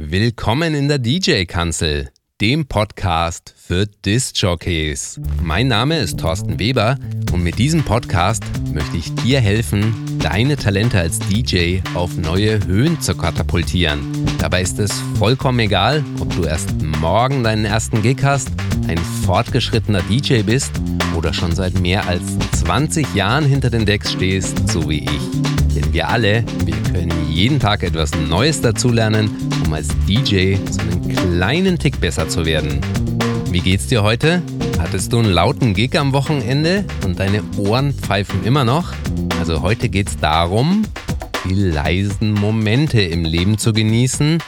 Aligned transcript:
Willkommen 0.00 0.76
in 0.76 0.86
der 0.86 1.00
DJ-Kanzel, 1.00 2.10
dem 2.40 2.66
Podcast 2.68 3.52
für 3.56 3.84
Disc-Jockeys. 3.84 5.20
Mein 5.42 5.66
Name 5.66 5.98
ist 5.98 6.20
Thorsten 6.20 6.60
Weber 6.60 6.96
und 7.32 7.42
mit 7.42 7.58
diesem 7.58 7.82
Podcast 7.82 8.44
möchte 8.72 8.96
ich 8.96 9.12
dir 9.16 9.40
helfen, 9.40 9.92
deine 10.20 10.56
Talente 10.56 11.00
als 11.00 11.18
DJ 11.18 11.80
auf 11.94 12.16
neue 12.16 12.64
Höhen 12.64 13.00
zu 13.00 13.16
katapultieren. 13.16 13.98
Dabei 14.38 14.62
ist 14.62 14.78
es 14.78 14.92
vollkommen 15.18 15.58
egal, 15.58 16.04
ob 16.20 16.32
du 16.36 16.44
erst 16.44 16.80
morgen 16.80 17.42
deinen 17.42 17.64
ersten 17.64 18.00
Gig 18.00 18.22
hast, 18.22 18.52
ein 18.86 18.98
fortgeschrittener 19.26 20.02
DJ 20.02 20.42
bist 20.42 20.70
oder 21.16 21.34
schon 21.34 21.56
seit 21.56 21.80
mehr 21.80 22.06
als 22.06 22.22
20 22.60 23.16
Jahren 23.16 23.44
hinter 23.44 23.68
den 23.68 23.84
Decks 23.84 24.12
stehst, 24.12 24.68
so 24.70 24.88
wie 24.88 25.00
ich. 25.00 25.74
Denn 25.74 25.92
wir 25.92 26.08
alle, 26.08 26.44
wir 26.64 26.76
können 26.92 27.12
jeden 27.28 27.58
Tag 27.58 27.82
etwas 27.82 28.12
Neues 28.28 28.60
dazulernen, 28.60 29.30
um 29.68 29.74
als 29.74 29.88
DJ 30.08 30.56
so 30.70 30.80
einen 30.80 31.14
kleinen 31.14 31.78
Tick 31.78 32.00
besser 32.00 32.26
zu 32.26 32.46
werden. 32.46 32.80
Wie 33.50 33.60
geht's 33.60 33.86
dir 33.86 34.02
heute? 34.02 34.42
Hattest 34.78 35.12
du 35.12 35.18
einen 35.18 35.30
lauten 35.30 35.74
Gig 35.74 35.98
am 35.98 36.14
Wochenende 36.14 36.86
und 37.04 37.20
deine 37.20 37.42
Ohren 37.58 37.92
pfeifen 37.92 38.44
immer 38.44 38.64
noch? 38.64 38.94
Also 39.38 39.60
heute 39.60 39.90
geht's 39.90 40.16
darum, 40.16 40.86
die 41.44 41.52
leisen 41.52 42.32
Momente 42.32 43.02
im 43.02 43.26
Leben 43.26 43.58
zu 43.58 43.74
genießen, 43.74 44.38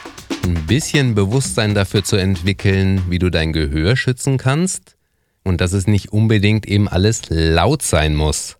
ein 0.43 0.53
bisschen 0.65 1.13
Bewusstsein 1.13 1.75
dafür 1.75 2.03
zu 2.03 2.15
entwickeln, 2.15 3.03
wie 3.07 3.19
du 3.19 3.29
dein 3.29 3.53
Gehör 3.53 3.95
schützen 3.95 4.39
kannst 4.39 4.97
und 5.43 5.61
dass 5.61 5.73
es 5.73 5.85
nicht 5.85 6.11
unbedingt 6.11 6.67
eben 6.67 6.89
alles 6.89 7.29
laut 7.29 7.83
sein 7.83 8.15
muss. 8.15 8.57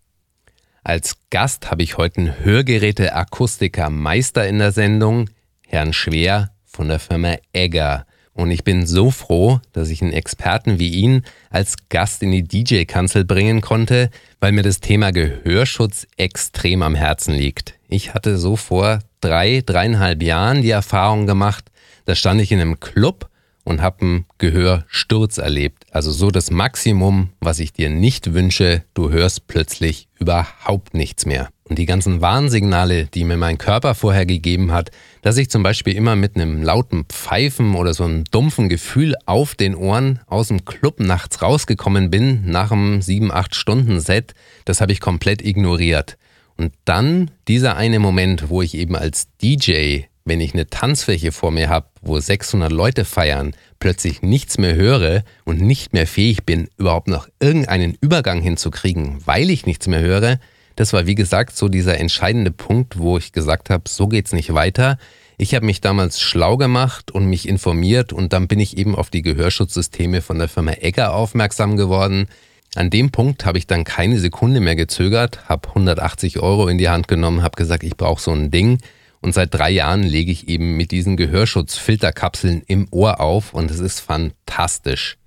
Als 0.84 1.16
Gast 1.32 1.72
habe 1.72 1.82
ich 1.82 1.98
heute 1.98 2.20
einen 2.20 2.36
Hörgeräte-Akustiker-Meister 2.44 4.48
in 4.48 4.60
der 4.60 4.72
Sendung, 4.72 5.28
Herrn 5.72 5.94
Schwer 5.94 6.52
von 6.66 6.90
der 6.90 7.00
Firma 7.00 7.38
Egger. 7.54 8.06
Und 8.34 8.52
ich 8.52 8.66
bin 8.66 8.86
so 8.86 9.10
froh, 9.10 9.62
dass 9.72 9.90
ich 9.90 10.02
einen 10.02 10.12
Experten 10.12 10.80
wie 10.80 10.90
ihn 10.90 11.24
als 11.50 11.76
Gast 11.88 12.24
in 12.24 12.32
die 12.32 12.44
DJ-Kanzel 12.44 13.24
bringen 13.24 13.62
konnte, 13.62 14.10
weil 14.42 14.52
mir 14.52 14.64
das 14.64 14.82
Thema 14.82 15.12
Gehörschutz 15.12 16.08
extrem 16.18 16.82
am 16.82 16.96
Herzen 16.96 17.34
liegt. 17.36 17.76
Ich 17.88 18.14
hatte 18.14 18.38
so 18.38 18.58
vor 18.58 19.00
drei, 19.22 19.64
dreieinhalb 19.66 20.22
Jahren 20.22 20.62
die 20.62 20.72
Erfahrung 20.72 21.26
gemacht, 21.26 21.66
da 22.06 22.16
stand 22.16 22.42
ich 22.42 22.52
in 22.52 22.60
einem 22.60 22.80
Club 22.80 23.30
und 23.64 23.82
habe 23.82 24.02
einen 24.02 24.26
Gehörsturz 24.40 25.38
erlebt. 25.38 25.86
Also 25.92 26.12
so 26.12 26.32
das 26.32 26.52
Maximum, 26.52 27.30
was 27.40 27.60
ich 27.60 27.72
dir 27.72 27.90
nicht 27.90 28.34
wünsche, 28.34 28.84
du 28.94 29.10
hörst 29.10 29.48
plötzlich 29.48 30.10
überhaupt 30.20 30.94
nichts 30.94 31.26
mehr. 31.26 31.50
Und 31.72 31.78
die 31.80 31.86
ganzen 31.86 32.20
Warnsignale, 32.20 33.06
die 33.06 33.24
mir 33.24 33.38
mein 33.38 33.58
Körper 33.58 33.96
vorher 33.96 34.26
gegeben 34.26 34.74
hat, 34.74 34.92
dass 35.22 35.38
ich 35.38 35.50
zum 35.50 35.64
Beispiel 35.64 35.96
immer 35.96 36.18
mit 36.18 36.36
einem 36.36 36.62
lauten 36.62 37.06
Pfeifen 37.06 37.76
oder 37.76 37.94
so 37.94 38.04
einem 38.04 38.26
dumpfen 38.26 38.68
Gefühl 38.68 39.16
auf 39.26 39.56
den 39.56 39.74
Ohren 39.76 40.20
aus 40.28 40.50
dem 40.50 40.66
Club 40.66 41.00
nachts 41.00 41.42
rausgekommen 41.42 42.10
bin, 42.10 42.42
nach 42.46 42.74
einem 42.74 43.00
7-8 43.00 43.56
Stunden 43.56 44.02
Set, 44.02 44.34
das 44.66 44.82
habe 44.82 44.92
ich 44.92 45.00
komplett 45.00 45.42
ignoriert. 45.42 46.18
Und 46.58 46.74
dann 46.84 47.32
dieser 47.48 47.78
eine 47.78 48.00
Moment, 48.00 48.50
wo 48.50 48.62
ich 48.62 48.76
eben 48.76 48.98
als 48.98 49.30
DJ 49.42 50.02
wenn 50.26 50.40
ich 50.40 50.54
eine 50.54 50.68
Tanzfläche 50.68 51.32
vor 51.32 51.50
mir 51.52 51.70
habe, 51.70 51.88
wo 52.02 52.20
600 52.20 52.72
Leute 52.72 53.06
feiern, 53.06 53.56
plötzlich 53.80 54.22
nichts 54.22 54.60
mehr 54.60 54.76
höre 54.76 55.24
und 55.46 55.62
nicht 55.62 55.94
mehr 55.94 56.06
fähig 56.06 56.46
bin, 56.46 56.70
überhaupt 56.78 57.08
noch 57.08 57.28
irgendeinen 57.40 57.98
Übergang 58.02 58.40
hinzukriegen, 58.40 59.18
weil 59.26 59.50
ich 59.50 59.66
nichts 59.66 59.88
mehr 59.88 60.02
höre, 60.02 60.38
das 60.76 60.94
war 60.94 61.06
wie 61.06 61.16
gesagt 61.16 61.56
so 61.56 61.68
dieser 61.68 61.98
entscheidende 61.98 62.52
Punkt, 62.52 62.98
wo 62.98 63.18
ich 63.18 63.32
gesagt 63.32 63.70
habe, 63.70 63.84
so 63.88 64.08
geht's 64.08 64.34
nicht 64.34 64.54
weiter. 64.54 64.98
Ich 65.38 65.56
habe 65.56 65.66
mich 65.66 65.82
damals 65.82 66.22
schlau 66.22 66.58
gemacht 66.58 67.12
und 67.12 67.26
mich 67.26 67.48
informiert 67.48 68.14
und 68.14 68.32
dann 68.32 68.48
bin 68.48 68.60
ich 68.60 68.78
eben 68.78 68.96
auf 68.96 69.10
die 69.10 69.24
Gehörschutzsysteme 69.24 70.22
von 70.22 70.38
der 70.38 70.48
Firma 70.48 70.74
Egger 70.74 71.14
aufmerksam 71.14 71.78
geworden. 71.78 72.28
An 72.76 72.90
dem 72.90 73.12
Punkt 73.12 73.46
habe 73.46 73.58
ich 73.58 73.68
dann 73.68 73.84
keine 73.84 74.20
Sekunde 74.20 74.60
mehr 74.62 74.76
gezögert, 74.76 75.50
habe 75.50 75.70
180 75.70 76.40
Euro 76.40 76.68
in 76.68 76.78
die 76.78 76.90
Hand 76.90 77.08
genommen, 77.08 77.44
habe 77.44 77.58
gesagt, 77.58 77.84
ich 77.84 77.98
brauche 77.98 78.22
so 78.22 78.32
ein 78.32 78.52
Ding 78.52 78.78
und 79.20 79.34
seit 79.34 79.54
drei 79.54 79.72
Jahren 79.72 80.04
lege 80.04 80.32
ich 80.32 80.48
eben 80.48 80.78
mit 80.78 80.92
diesen 80.92 81.18
Gehörschutzfilterkapseln 81.18 82.64
im 82.68 82.88
Ohr 82.92 83.20
auf 83.20 83.54
und 83.54 83.72
es 83.72 83.80
ist 83.80 84.00
fantastisch. 84.00 85.18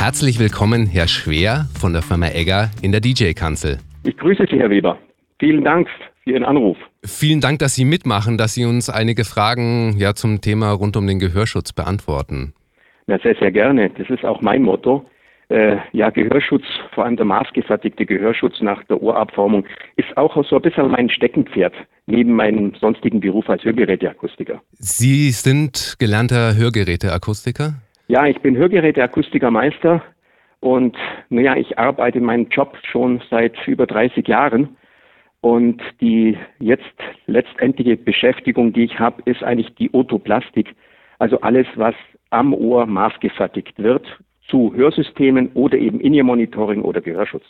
Herzlich 0.05 0.37
willkommen, 0.37 0.85
Herr 0.85 1.07
Schwer 1.07 1.67
von 1.79 1.93
der 1.93 2.01
Firma 2.01 2.27
Egger 2.27 2.71
in 2.81 2.91
der 2.91 2.99
DJ-Kanzel. 2.99 3.77
Ich 4.03 4.17
grüße 4.17 4.45
Sie, 4.51 4.59
Herr 4.59 4.69
Weber. 4.69 4.97
Vielen 5.39 5.63
Dank 5.63 5.87
für 6.25 6.31
Ihren 6.31 6.43
Anruf. 6.43 6.75
Vielen 7.05 7.39
Dank, 7.39 7.59
dass 7.59 7.75
Sie 7.75 7.85
mitmachen, 7.85 8.37
dass 8.37 8.53
Sie 8.53 8.65
uns 8.65 8.89
einige 8.89 9.23
Fragen 9.23 9.95
ja, 9.97 10.13
zum 10.13 10.41
Thema 10.41 10.73
rund 10.73 10.97
um 10.97 11.07
den 11.07 11.19
Gehörschutz 11.19 11.71
beantworten. 11.71 12.53
Ja, 13.07 13.17
sehr, 13.19 13.35
sehr 13.35 13.53
gerne. 13.53 13.91
Das 13.91 14.09
ist 14.09 14.25
auch 14.25 14.41
mein 14.41 14.63
Motto. 14.63 15.05
Äh, 15.47 15.77
ja, 15.93 16.09
Gehörschutz, 16.09 16.65
vor 16.93 17.05
allem 17.05 17.15
der 17.15 17.25
maßgefertigte 17.25 18.05
Gehörschutz 18.05 18.59
nach 18.59 18.83
der 18.83 19.01
Ohrabformung, 19.01 19.65
ist 19.95 20.17
auch 20.17 20.35
so 20.45 20.57
ein 20.57 20.61
bisschen 20.63 20.91
mein 20.91 21.09
Steckenpferd 21.09 21.75
neben 22.07 22.33
meinem 22.33 22.73
sonstigen 22.75 23.21
Beruf 23.21 23.49
als 23.49 23.63
Hörgeräteakustiker. 23.63 24.61
Sie 24.73 25.31
sind 25.31 25.95
gelernter 25.97 26.57
Hörgeräteakustiker? 26.57 27.75
Ja, 28.07 28.25
ich 28.27 28.39
bin 28.41 28.57
Hörgeräteakustikermeister 28.57 30.01
und 30.59 30.95
naja, 31.29 31.55
ich 31.55 31.77
arbeite 31.77 32.17
in 32.19 32.25
meinem 32.25 32.47
Job 32.49 32.77
schon 32.89 33.21
seit 33.29 33.55
über 33.67 33.85
30 33.85 34.27
Jahren. 34.27 34.77
Und 35.41 35.81
die 35.99 36.37
jetzt 36.59 36.83
letztendliche 37.27 37.97
Beschäftigung, 37.97 38.71
die 38.71 38.85
ich 38.85 38.97
habe, 38.97 39.21
ist 39.25 39.43
eigentlich 39.43 39.75
die 39.75 39.93
Otoplastik. 39.93 40.73
Also 41.19 41.41
alles, 41.41 41.67
was 41.75 41.95
am 42.29 42.53
Ohr 42.53 42.85
maßgefertigt 42.85 43.77
wird 43.77 44.05
zu 44.49 44.73
Hörsystemen 44.73 45.51
oder 45.53 45.77
eben 45.77 45.99
In-Ear-Monitoring 45.99 46.81
oder 46.81 47.01
Gehörschutz. 47.01 47.43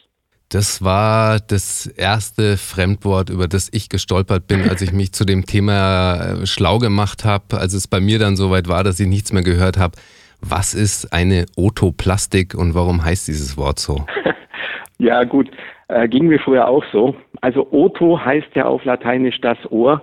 Das 0.50 0.84
war 0.84 1.40
das 1.40 1.86
erste 1.86 2.58
Fremdwort, 2.58 3.30
über 3.30 3.48
das 3.48 3.70
ich 3.72 3.90
gestolpert 3.90 4.48
bin, 4.48 4.70
als 4.70 4.82
ich 4.82 4.92
mich 4.92 5.12
zu 5.12 5.26
dem 5.26 5.46
Thema 5.46 6.42
äh, 6.42 6.46
schlau 6.46 6.80
gemacht 6.80 7.26
habe, 7.26 7.58
als 7.58 7.74
es 7.74 7.88
bei 7.88 8.00
mir 8.00 8.20
dann 8.20 8.36
soweit 8.36 8.68
war, 8.68 8.84
dass 8.84 9.00
ich 9.00 9.08
nichts 9.08 9.34
mehr 9.34 9.44
gehört 9.44 9.78
habe. 9.78 9.98
Was 10.46 10.74
ist 10.74 11.14
eine 11.14 11.46
Otoplastik 11.56 12.54
und 12.54 12.76
warum 12.76 13.06
heißt 13.06 13.30
dieses 13.30 13.58
Wort 13.58 13.80
so? 13.80 14.06
ja, 14.98 15.24
gut, 15.24 15.50
äh, 15.88 16.08
ging 16.10 16.28
mir 16.28 16.40
früher 16.40 16.68
auch 16.68 16.84
so. 16.92 17.16
Also 17.40 17.72
Oto 17.72 18.20
heißt 18.20 18.50
ja 18.54 18.66
auf 18.66 18.84
Lateinisch 18.84 19.40
das 19.40 19.58
Ohr 19.72 20.02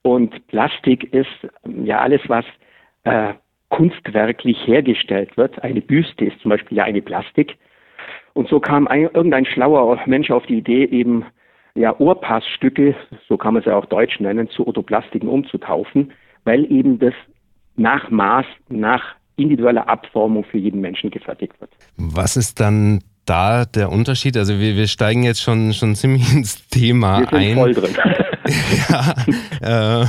und 0.00 0.46
Plastik 0.46 1.12
ist 1.12 1.28
ja 1.84 2.00
alles, 2.00 2.22
was 2.28 2.46
äh, 3.04 3.34
kunstwerklich 3.68 4.66
hergestellt 4.66 5.36
wird. 5.36 5.62
Eine 5.62 5.82
Büste 5.82 6.24
ist 6.24 6.40
zum 6.40 6.48
Beispiel 6.48 6.78
ja 6.78 6.84
eine 6.84 7.02
Plastik. 7.02 7.58
Und 8.32 8.48
so 8.48 8.60
kam 8.60 8.88
ein, 8.88 9.10
irgendein 9.12 9.44
schlauer 9.44 10.00
Mensch 10.06 10.30
auf 10.30 10.46
die 10.46 10.58
Idee, 10.58 10.84
eben 10.86 11.26
ja, 11.74 11.94
Ohrpassstücke, 11.98 12.94
so 13.28 13.36
kann 13.36 13.54
man 13.54 13.62
sie 13.62 13.74
auch 13.74 13.86
deutsch 13.86 14.20
nennen, 14.20 14.48
zu 14.48 14.66
Otoplastiken 14.66 15.28
umzutaufen, 15.28 16.12
weil 16.44 16.70
eben 16.72 16.98
das 16.98 17.14
nach 17.76 18.10
Maß, 18.10 18.46
nach 18.68 19.16
individueller 19.36 19.88
Abformung 19.88 20.44
für 20.44 20.58
jeden 20.58 20.80
Menschen 20.80 21.10
gefertigt 21.10 21.54
wird. 21.60 21.70
Was 21.96 22.36
ist 22.36 22.60
dann 22.60 23.02
da 23.24 23.64
der 23.64 23.90
Unterschied? 23.90 24.36
Also 24.36 24.58
wir, 24.58 24.76
wir 24.76 24.86
steigen 24.86 25.22
jetzt 25.22 25.42
schon, 25.42 25.72
schon 25.72 25.94
ziemlich 25.94 26.32
ins 26.34 26.66
Thema 26.68 27.20
wir 27.20 27.26
sind 27.26 27.38
ein. 27.38 27.54
Voll 27.54 27.74
drin. 27.74 27.96
ja, 28.88 29.14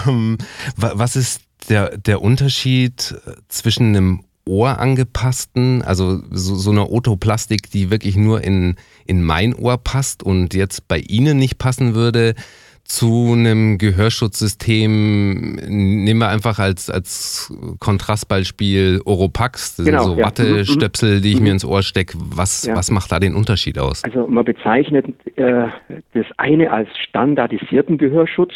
ähm, 0.05 0.37
was 0.75 1.15
ist 1.15 1.43
der, 1.69 1.97
der 1.97 2.21
Unterschied 2.21 3.15
zwischen 3.47 3.95
einem 3.95 4.23
Ohr 4.45 4.79
angepassten, 4.79 5.81
also 5.83 6.21
so, 6.29 6.55
so 6.55 6.71
eine 6.71 6.89
Otoplastik, 6.89 7.71
die 7.71 7.89
wirklich 7.89 8.17
nur 8.17 8.43
in, 8.43 8.75
in 9.05 9.23
mein 9.23 9.55
Ohr 9.55 9.77
passt 9.77 10.21
und 10.21 10.53
jetzt 10.53 10.87
bei 10.87 10.97
Ihnen 10.97 11.37
nicht 11.37 11.57
passen 11.57 11.95
würde, 11.95 12.35
zu 12.83 13.33
einem 13.33 13.77
Gehörschutzsystem, 13.77 15.55
nehmen 15.55 16.19
wir 16.19 16.29
einfach 16.29 16.59
als, 16.59 16.89
als 16.89 17.53
Kontrastbeispiel 17.79 19.01
Oropax, 19.05 19.77
das 19.77 19.85
genau, 19.85 20.03
sind 20.03 20.11
so 20.13 20.19
ja. 20.19 20.25
Wattestöpsel, 20.25 21.21
die 21.21 21.31
ich 21.31 21.37
mhm. 21.37 21.43
mir 21.43 21.51
ins 21.53 21.65
Ohr 21.65 21.81
stecke. 21.81 22.17
Was, 22.17 22.65
ja. 22.65 22.75
was 22.75 22.91
macht 22.91 23.11
da 23.11 23.19
den 23.19 23.35
Unterschied 23.35 23.79
aus? 23.79 24.03
Also 24.03 24.27
man 24.27 24.45
bezeichnet 24.45 25.07
äh, 25.37 25.67
das 26.13 26.25
eine 26.37 26.71
als 26.71 26.89
standardisierten 27.07 27.97
Gehörschutz, 27.97 28.53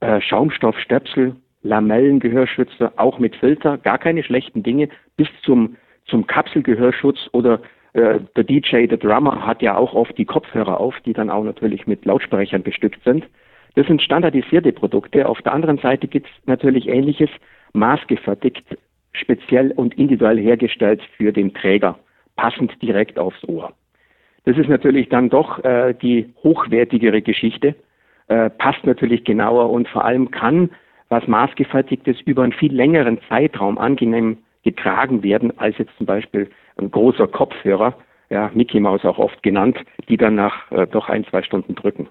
äh, 0.00 0.20
Schaumstoffstöpsel 0.20 1.34
Lamellengehörschützer, 1.66 2.92
auch 2.96 3.18
mit 3.18 3.36
Filter, 3.36 3.76
gar 3.78 3.98
keine 3.98 4.22
schlechten 4.22 4.62
Dinge, 4.62 4.88
bis 5.16 5.28
zum, 5.44 5.76
zum 6.06 6.26
Kapselgehörschutz 6.26 7.18
oder 7.32 7.60
äh, 7.92 8.20
der 8.36 8.44
DJ, 8.44 8.86
der 8.86 8.98
Drummer 8.98 9.46
hat 9.46 9.62
ja 9.62 9.76
auch 9.76 9.94
oft 9.94 10.16
die 10.16 10.24
Kopfhörer 10.24 10.80
auf, 10.80 10.94
die 11.04 11.12
dann 11.12 11.30
auch 11.30 11.44
natürlich 11.44 11.86
mit 11.86 12.04
Lautsprechern 12.04 12.62
bestückt 12.62 13.02
sind. 13.04 13.26
Das 13.76 13.86
sind 13.86 14.00
standardisierte 14.02 14.72
Produkte. 14.72 15.28
Auf 15.28 15.40
der 15.42 15.52
anderen 15.52 15.78
Seite 15.78 16.08
gibt 16.08 16.26
es 16.26 16.46
natürlich 16.46 16.88
ähnliches, 16.88 17.28
maßgefertigt, 17.74 18.64
speziell 19.12 19.70
und 19.72 19.94
individuell 19.98 20.38
hergestellt 20.38 21.02
für 21.16 21.30
den 21.30 21.52
Träger, 21.52 21.98
passend 22.36 22.72
direkt 22.82 23.18
aufs 23.18 23.44
Ohr. 23.44 23.72
Das 24.44 24.56
ist 24.56 24.68
natürlich 24.68 25.10
dann 25.10 25.28
doch 25.28 25.62
äh, 25.62 25.92
die 25.92 26.32
hochwertigere 26.42 27.20
Geschichte, 27.20 27.74
äh, 28.28 28.48
passt 28.48 28.84
natürlich 28.86 29.24
genauer 29.24 29.70
und 29.70 29.88
vor 29.88 30.04
allem 30.04 30.30
kann 30.30 30.70
was 31.10 31.26
maßgefertigtes 31.26 32.20
über 32.22 32.44
einen 32.44 32.52
viel 32.52 32.74
längeren 32.74 33.20
Zeitraum 33.28 33.76
angenehm 33.76 34.38
getragen 34.64 35.22
werden, 35.22 35.56
als 35.58 35.76
jetzt 35.78 35.96
zum 35.98 36.06
Beispiel 36.06 36.48
ein 36.78 36.90
großer 36.90 37.28
Kopfhörer, 37.28 37.94
ja, 38.30 38.50
Mickey 38.54 38.80
Mouse 38.80 39.04
auch 39.04 39.18
oft 39.18 39.42
genannt, 39.42 39.78
die 40.08 40.16
dann 40.16 40.34
nach 40.34 40.70
äh, 40.72 40.86
doch 40.86 41.10
ein, 41.10 41.24
zwei 41.26 41.42
Stunden 41.42 41.74
drücken. 41.74 42.08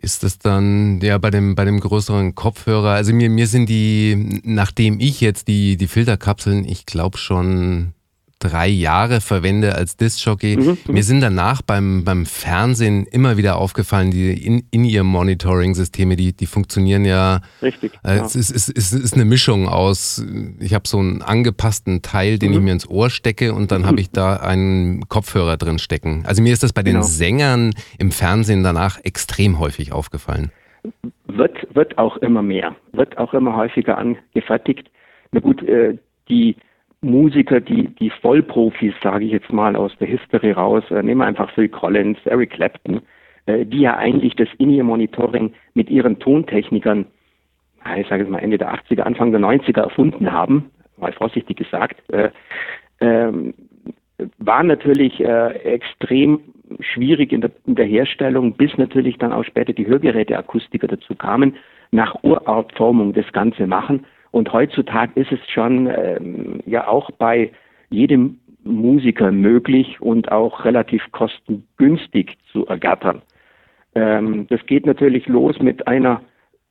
Ist 0.00 0.22
das 0.22 0.38
dann 0.38 1.00
ja 1.00 1.18
bei 1.18 1.30
dem 1.30 1.54
bei 1.54 1.64
dem 1.64 1.80
größeren 1.80 2.34
Kopfhörer? 2.34 2.90
Also 2.90 3.12
mir 3.12 3.30
mir 3.30 3.46
sind 3.46 3.68
die, 3.68 4.40
nachdem 4.44 5.00
ich 5.00 5.20
jetzt 5.20 5.48
die 5.48 5.76
die 5.76 5.88
Filterkapseln, 5.88 6.64
ich 6.64 6.86
glaube 6.86 7.18
schon 7.18 7.94
drei 8.48 8.68
Jahre 8.68 9.20
verwende 9.20 9.74
als 9.74 9.96
Disc-Jockey. 9.96 10.56
Mhm, 10.56 10.78
mhm. 10.86 10.94
Mir 10.94 11.02
sind 11.02 11.20
danach 11.20 11.62
beim, 11.62 12.04
beim 12.04 12.26
Fernsehen 12.26 13.06
immer 13.06 13.36
wieder 13.36 13.56
aufgefallen, 13.56 14.10
die 14.10 14.32
in, 14.32 14.64
in 14.70 14.84
ihr 14.84 15.04
Monitoring-Systeme, 15.04 16.16
die, 16.16 16.34
die 16.34 16.46
funktionieren 16.46 17.04
ja. 17.04 17.40
Richtig. 17.62 17.92
Äh, 18.04 18.18
es, 18.18 18.36
ist, 18.36 18.50
es, 18.50 18.68
ist, 18.68 18.92
es 18.92 19.00
ist 19.00 19.14
eine 19.14 19.24
Mischung 19.24 19.68
aus, 19.68 20.24
ich 20.60 20.74
habe 20.74 20.86
so 20.86 20.98
einen 20.98 21.22
angepassten 21.22 22.02
Teil, 22.02 22.38
den 22.38 22.50
mhm. 22.50 22.56
ich 22.56 22.62
mir 22.62 22.72
ins 22.72 22.88
Ohr 22.88 23.10
stecke 23.10 23.52
und 23.54 23.72
dann 23.72 23.86
habe 23.86 24.00
ich 24.00 24.10
da 24.10 24.36
einen 24.36 25.08
Kopfhörer 25.08 25.56
drin 25.56 25.78
stecken. 25.78 26.24
Also 26.26 26.42
mir 26.42 26.52
ist 26.52 26.62
das 26.62 26.72
bei 26.72 26.82
den 26.82 26.94
genau. 26.94 27.06
Sängern 27.06 27.72
im 27.98 28.10
Fernsehen 28.10 28.62
danach 28.62 28.98
extrem 29.04 29.58
häufig 29.58 29.92
aufgefallen. 29.92 30.50
Wird, 31.26 31.66
wird 31.74 31.98
auch 31.98 32.16
immer 32.18 32.42
mehr, 32.42 32.76
wird 32.92 33.18
auch 33.18 33.34
immer 33.34 33.56
häufiger 33.56 33.98
angefertigt. 33.98 34.90
Na 35.32 35.40
gut, 35.40 35.62
äh, 35.62 35.98
die 36.28 36.56
Musiker, 37.06 37.60
die, 37.60 37.88
die 37.88 38.10
Vollprofis, 38.10 38.94
sage 39.02 39.24
ich 39.24 39.32
jetzt 39.32 39.52
mal, 39.52 39.76
aus 39.76 39.96
der 39.98 40.08
History 40.08 40.52
raus, 40.52 40.84
äh, 40.90 41.02
nehmen 41.02 41.20
wir 41.20 41.26
einfach 41.26 41.50
Phil 41.52 41.68
Collins, 41.68 42.18
Eric 42.24 42.50
Clapton, 42.50 43.00
äh, 43.46 43.64
die 43.64 43.80
ja 43.80 43.96
eigentlich 43.96 44.34
das 44.34 44.48
In-Ear-Monitoring 44.58 45.52
mit 45.74 45.88
ihren 45.88 46.18
Tontechnikern, 46.18 47.06
ich 47.96 48.08
sage 48.08 48.22
jetzt 48.22 48.30
mal 48.30 48.40
Ende 48.40 48.58
der 48.58 48.74
80er, 48.74 49.02
Anfang 49.02 49.30
der 49.30 49.40
90er 49.40 49.82
erfunden 49.82 50.32
haben, 50.32 50.70
mal 50.96 51.12
vorsichtig 51.12 51.56
gesagt, 51.56 52.02
äh, 52.12 52.30
ähm, 53.00 53.54
war 54.38 54.62
natürlich 54.62 55.20
äh, 55.20 55.48
extrem 55.58 56.40
schwierig 56.80 57.32
in 57.32 57.42
der, 57.42 57.50
in 57.66 57.76
der 57.76 57.86
Herstellung, 57.86 58.54
bis 58.54 58.76
natürlich 58.76 59.18
dann 59.18 59.32
auch 59.32 59.44
später 59.44 59.72
die 59.72 59.86
Hörgeräteakustiker 59.86 60.88
dazu 60.88 61.14
kamen, 61.14 61.54
nach 61.92 62.16
Urartformung 62.24 63.12
das 63.12 63.30
Ganze 63.32 63.66
machen 63.66 64.04
und 64.36 64.52
heutzutage 64.52 65.18
ist 65.18 65.32
es 65.32 65.40
schon 65.50 65.86
ähm, 65.86 66.60
ja 66.66 66.86
auch 66.86 67.10
bei 67.12 67.52
jedem 67.88 68.38
Musiker 68.64 69.32
möglich 69.32 69.98
und 70.02 70.30
auch 70.30 70.66
relativ 70.66 71.10
kostengünstig 71.10 72.36
zu 72.52 72.66
ergattern. 72.66 73.22
Ähm, 73.94 74.46
das 74.48 74.60
geht 74.66 74.84
natürlich 74.84 75.26
los 75.26 75.58
mit 75.60 75.88
einer 75.88 76.20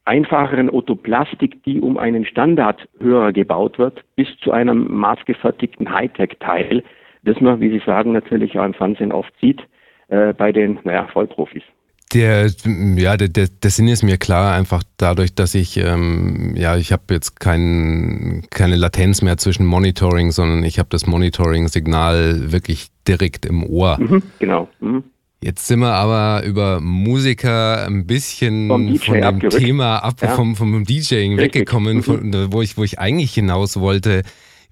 einfacheren 0.03 0.69
Otoplastik, 0.69 1.63
die 1.63 1.81
um 1.81 1.97
einen 1.97 2.25
Standardhörer 2.25 3.33
gebaut 3.33 3.79
wird, 3.79 4.03
bis 4.15 4.27
zu 4.44 4.51
einem 4.51 4.85
maßgefertigten 4.95 5.91
Hightech-Teil, 5.91 6.83
das 7.23 7.41
man, 7.41 7.62
wie 7.62 7.71
Sie 7.71 7.83
sagen, 7.83 8.12
natürlich 8.12 8.59
auch 8.59 8.65
im 8.65 8.75
Fernsehen 8.75 9.12
oft 9.12 9.33
sieht, 9.41 9.63
äh, 10.09 10.33
bei 10.33 10.51
den 10.51 10.77
naja, 10.83 11.07
Vollprofis. 11.07 11.63
Der, 12.15 12.47
ja, 12.95 13.17
der, 13.17 13.27
der, 13.27 13.47
der 13.62 13.69
Sinn 13.69 13.89
ist 13.89 14.01
mir 14.01 14.17
klar, 14.17 14.56
einfach 14.56 14.83
dadurch, 14.95 15.35
dass 15.35 15.53
ich, 15.53 15.75
ähm, 15.75 16.53
ja, 16.56 16.77
ich 16.77 16.94
habe 16.94 17.03
jetzt 17.12 17.41
kein, 17.41 18.44
keine 18.50 18.77
Latenz 18.77 19.21
mehr 19.21 19.35
zwischen 19.35 19.65
Monitoring, 19.65 20.31
sondern 20.31 20.63
ich 20.63 20.79
habe 20.79 20.88
das 20.89 21.07
Monitoring-Signal 21.07 22.53
wirklich 22.53 22.88
direkt 23.06 23.45
im 23.45 23.65
Ohr. 23.65 23.97
Mhm, 24.00 24.23
genau. 24.39 24.69
Mhm. 24.79 25.03
Jetzt 25.41 25.67
sind 25.67 25.79
wir 25.79 25.94
aber 25.94 26.45
über 26.45 26.79
Musiker 26.79 27.85
ein 27.85 28.07
bisschen 28.07 28.69
von 28.69 28.88
dem 28.88 29.23
abgerückt. 29.23 29.57
Thema 29.57 29.97
ab, 29.97 30.15
ja. 30.21 30.29
vom, 30.29 30.56
vom 30.56 30.85
DJing 30.85 31.38
Richtig. 31.38 31.39
weggekommen, 31.39 31.97
mhm. 31.97 32.03
von, 32.03 32.53
wo, 32.53 32.62
ich, 32.62 32.77
wo 32.77 32.83
ich 32.85 32.97
eigentlich 32.97 33.33
hinaus 33.33 33.77
wollte. 33.77 34.23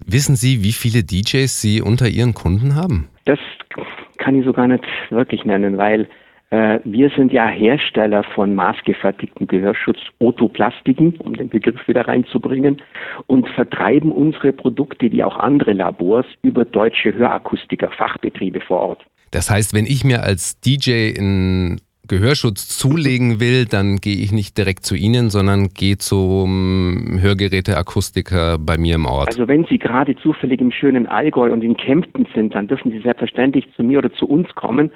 Wissen 0.04 0.34
Sie, 0.34 0.64
wie 0.64 0.72
viele 0.72 1.04
DJs 1.04 1.60
Sie 1.60 1.82
unter 1.82 2.08
Ihren 2.08 2.32
Kunden 2.32 2.74
haben? 2.74 3.08
Das 3.26 3.38
kann 4.16 4.34
ich 4.34 4.46
so 4.46 4.54
gar 4.54 4.66
nicht 4.66 4.82
wirklich 5.10 5.44
nennen, 5.44 5.76
weil 5.76 6.08
wir 6.84 7.10
sind 7.16 7.32
ja 7.32 7.46
Hersteller 7.48 8.22
von 8.34 8.54
maßgefertigten 8.54 9.46
Gehörschutz 9.46 9.98
Otoplastiken, 10.18 11.14
um 11.18 11.34
den 11.34 11.48
Begriff 11.48 11.88
wieder 11.88 12.06
reinzubringen, 12.06 12.80
und 13.26 13.48
vertreiben 13.48 14.12
unsere 14.12 14.52
Produkte, 14.52 15.10
wie 15.10 15.24
auch 15.24 15.36
andere 15.38 15.72
Labors, 15.72 16.26
über 16.42 16.64
deutsche 16.64 17.14
Hörakustiker, 17.14 17.90
Fachbetriebe 17.90 18.60
vor 18.60 18.80
Ort. 18.80 19.06
Das 19.30 19.50
heißt, 19.50 19.74
wenn 19.74 19.86
ich 19.86 20.04
mir 20.04 20.22
als 20.22 20.60
DJ 20.60 21.14
einen 21.18 21.80
Gehörschutz 22.06 22.68
zulegen 22.68 23.40
will, 23.40 23.64
dann 23.64 23.96
gehe 23.96 24.16
ich 24.16 24.30
nicht 24.30 24.58
direkt 24.58 24.84
zu 24.84 24.94
Ihnen, 24.94 25.30
sondern 25.30 25.70
gehe 25.70 25.96
zum 25.96 27.18
Hörgeräteakustiker 27.18 28.58
bei 28.58 28.76
mir 28.76 28.96
im 28.96 29.06
Ort. 29.06 29.28
Also 29.28 29.48
wenn 29.48 29.64
Sie 29.64 29.78
gerade 29.78 30.14
zufällig 30.16 30.60
im 30.60 30.70
schönen 30.70 31.06
Allgäu 31.06 31.50
und 31.50 31.64
in 31.64 31.76
Kempten 31.76 32.26
sind, 32.34 32.54
dann 32.54 32.68
dürfen 32.68 32.90
Sie 32.90 33.00
selbstverständlich 33.00 33.66
zu 33.74 33.82
mir 33.82 33.98
oder 33.98 34.12
zu 34.12 34.26
uns 34.26 34.54
kommen. 34.54 34.92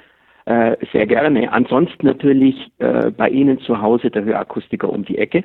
Äh, 0.49 0.77
sehr 0.91 1.05
gerne. 1.05 1.51
Ansonsten 1.53 2.07
natürlich 2.07 2.71
äh, 2.79 3.11
bei 3.11 3.29
Ihnen 3.29 3.59
zu 3.59 3.83
Hause 3.83 4.09
der 4.09 4.23
Hörakustiker 4.23 4.89
um 4.91 5.05
die 5.05 5.19
Ecke. 5.19 5.43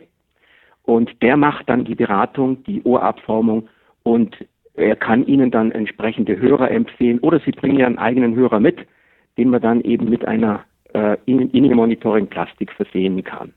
Und 0.85 1.21
der 1.21 1.37
macht 1.37 1.69
dann 1.69 1.85
die 1.85 1.95
Beratung, 1.95 2.65
die 2.65 2.83
Ohrabformung 2.85 3.69
und 4.03 4.35
er 4.73 4.97
kann 4.97 5.27
Ihnen 5.27 5.51
dann 5.51 5.73
entsprechende 5.73 6.39
Hörer 6.41 6.71
empfehlen 6.71 7.19
oder 7.19 7.39
Sie 7.41 7.51
bringen 7.51 7.85
einen 7.85 7.99
eigenen 7.99 8.35
Hörer 8.35 8.61
mit, 8.61 8.79
den 9.37 9.51
man 9.51 9.61
dann 9.61 9.83
eben 9.83 10.09
mit 10.09 10.25
einer 10.25 10.65
äh, 10.95 11.19
Innenmonitoring-Plastik 11.27 12.73
versehen 12.73 13.23
kann. 13.25 13.53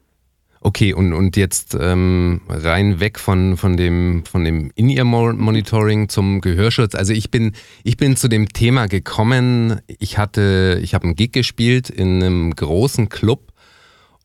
Okay, 0.67 0.91
und, 0.91 1.13
und 1.13 1.37
jetzt 1.37 1.77
ähm, 1.79 2.41
rein 2.49 2.99
weg 2.99 3.19
von, 3.19 3.55
von 3.55 3.77
dem, 3.77 4.25
von 4.25 4.43
dem 4.43 4.69
In-Ear-Monitoring 4.75 6.09
zum 6.09 6.41
Gehörschutz. 6.41 6.93
Also 6.93 7.13
ich 7.13 7.31
bin, 7.31 7.53
ich 7.85 7.95
bin 7.95 8.17
zu 8.17 8.27
dem 8.27 8.49
Thema 8.49 8.87
gekommen, 8.87 9.79
ich 9.87 10.17
hatte, 10.17 10.77
ich 10.83 10.93
habe 10.93 11.05
einen 11.05 11.15
Gig 11.15 11.31
gespielt 11.31 11.89
in 11.89 12.21
einem 12.21 12.53
großen 12.53 13.07
Club 13.07 13.53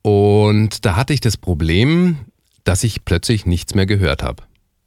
und 0.02 0.84
da 0.84 0.96
hatte 0.96 1.14
ich 1.14 1.20
das 1.20 1.36
Problem, 1.36 2.16
dass 2.64 2.82
ich 2.82 3.04
plötzlich 3.04 3.46
nichts 3.46 3.76
mehr 3.76 3.86
gehört 3.86 4.24
habe. 4.24 4.42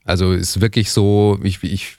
Also 0.06 0.34
ist 0.34 0.62
wirklich 0.62 0.92
so, 0.92 1.40
ich, 1.42 1.64
ich 1.64 1.98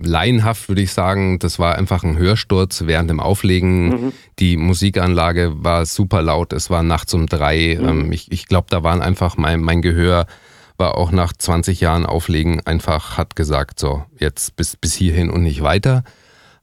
laienhaft 0.00 0.68
würde 0.68 0.82
ich 0.82 0.92
sagen, 0.92 1.38
das 1.38 1.60
war 1.60 1.76
einfach 1.76 2.02
ein 2.02 2.18
Hörsturz 2.18 2.82
während 2.84 3.08
dem 3.08 3.20
Auflegen. 3.20 3.88
Mhm. 3.88 4.12
Die 4.40 4.56
Musikanlage 4.56 5.52
war 5.54 5.86
super 5.86 6.20
laut, 6.20 6.52
es 6.52 6.68
war 6.68 6.82
nachts 6.82 7.14
um 7.14 7.26
drei. 7.26 7.78
Mhm. 7.80 7.88
Ähm, 7.88 8.12
ich 8.12 8.30
ich 8.32 8.46
glaube, 8.46 8.66
da 8.70 8.82
waren 8.82 9.00
einfach 9.00 9.36
mein, 9.36 9.60
mein 9.60 9.82
Gehör 9.82 10.26
war 10.78 10.96
auch 10.96 11.12
nach 11.12 11.32
20 11.32 11.80
Jahren 11.80 12.06
Auflegen 12.06 12.66
einfach, 12.66 13.16
hat 13.16 13.36
gesagt, 13.36 13.78
so, 13.78 14.04
jetzt 14.18 14.56
bis, 14.56 14.76
bis 14.76 14.94
hierhin 14.94 15.30
und 15.30 15.44
nicht 15.44 15.62
weiter. 15.62 16.02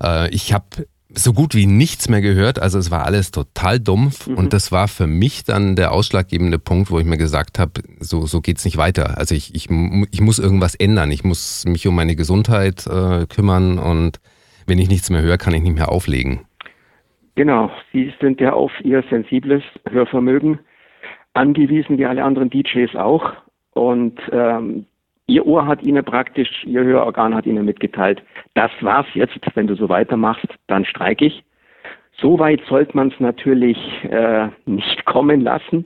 Äh, 0.03 0.29
ich 0.31 0.51
habe 0.51 0.87
so 1.11 1.33
gut 1.33 1.55
wie 1.55 1.65
nichts 1.65 2.09
mehr 2.09 2.21
gehört. 2.21 2.61
Also 2.61 2.77
es 2.77 2.91
war 2.91 3.05
alles 3.05 3.31
total 3.31 3.79
dumpf 3.79 4.27
mhm. 4.27 4.37
und 4.37 4.53
das 4.53 4.71
war 4.71 4.87
für 4.87 5.07
mich 5.07 5.43
dann 5.43 5.75
der 5.75 5.91
ausschlaggebende 5.91 6.59
Punkt, 6.59 6.91
wo 6.91 6.99
ich 6.99 7.05
mir 7.05 7.17
gesagt 7.17 7.59
habe, 7.59 7.81
so, 7.99 8.25
so 8.25 8.41
geht's 8.41 8.65
nicht 8.65 8.77
weiter. 8.77 9.17
Also 9.17 9.35
ich, 9.35 9.55
ich, 9.55 9.69
ich 10.11 10.21
muss 10.21 10.39
irgendwas 10.39 10.75
ändern. 10.75 11.11
Ich 11.11 11.23
muss 11.23 11.65
mich 11.65 11.87
um 11.87 11.95
meine 11.95 12.15
Gesundheit 12.15 12.85
äh, 12.87 13.25
kümmern 13.25 13.79
und 13.79 14.19
wenn 14.67 14.79
ich 14.79 14.89
nichts 14.89 15.09
mehr 15.09 15.21
höre, 15.21 15.37
kann 15.37 15.53
ich 15.53 15.63
nicht 15.63 15.75
mehr 15.75 15.91
auflegen. 15.91 16.41
Genau, 17.35 17.71
Sie 17.91 18.13
sind 18.19 18.39
ja 18.41 18.53
auf 18.53 18.71
Ihr 18.83 19.03
sensibles 19.09 19.63
Hörvermögen 19.89 20.59
angewiesen, 21.33 21.97
wie 21.97 22.05
alle 22.05 22.23
anderen 22.23 22.49
DJs 22.49 22.95
auch. 22.95 23.33
Und 23.71 24.19
ähm, 24.31 24.85
Ihr 25.29 25.45
Ohr 25.45 25.67
hat 25.67 25.83
Ihnen 25.83 26.03
praktisch, 26.03 26.65
Ihr 26.65 26.83
Hörorgan 26.83 27.35
hat 27.35 27.45
Ihnen 27.45 27.63
mitgeteilt, 27.63 28.23
das 28.55 28.71
war's 28.81 29.05
jetzt, 29.13 29.37
wenn 29.53 29.67
du 29.67 29.75
so 29.75 29.87
weitermachst, 29.87 30.47
dann 30.65 30.85
streike 30.85 31.25
ich. 31.25 31.43
So 32.19 32.39
weit 32.39 32.61
sollte 32.67 32.97
man 32.97 33.09
es 33.09 33.19
natürlich 33.19 33.77
äh, 34.05 34.47
nicht 34.65 35.05
kommen 35.05 35.41
lassen. 35.41 35.85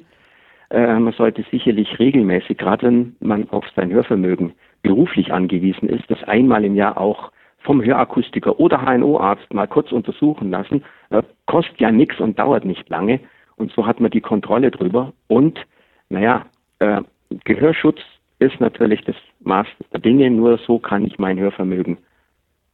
Äh, 0.69 0.97
man 0.97 1.11
sollte 1.11 1.43
sicherlich 1.51 1.99
regelmäßig, 1.99 2.57
gerade 2.57 2.87
wenn 2.87 3.17
man 3.19 3.49
auf 3.49 3.65
sein 3.75 3.91
Hörvermögen 3.91 4.53
beruflich 4.81 5.33
angewiesen 5.33 5.89
ist, 5.89 6.09
das 6.09 6.23
einmal 6.23 6.63
im 6.63 6.75
Jahr 6.75 6.97
auch 6.97 7.29
vom 7.59 7.83
Hörakustiker 7.83 8.61
oder 8.61 8.81
HNO-Arzt 8.85 9.53
mal 9.53 9.67
kurz 9.67 9.91
untersuchen 9.91 10.51
lassen. 10.51 10.85
Äh, 11.09 11.21
kostet 11.47 11.81
ja 11.81 11.91
nichts 11.91 12.21
und 12.21 12.39
dauert 12.39 12.63
nicht 12.63 12.87
lange. 12.87 13.19
Und 13.57 13.73
so 13.73 13.85
hat 13.85 13.99
man 13.99 14.09
die 14.09 14.21
Kontrolle 14.21 14.71
drüber. 14.71 15.11
Und, 15.27 15.59
naja, 16.07 16.45
äh, 16.79 17.01
Gehörschutz 17.43 17.99
ist 18.39 18.59
natürlich 18.59 19.01
das 19.05 19.15
Maß 19.41 19.67
der 19.91 19.99
Dinge. 19.99 20.29
Nur 20.29 20.57
so 20.57 20.79
kann 20.79 21.05
ich 21.05 21.19
mein 21.19 21.39
Hörvermögen 21.39 21.97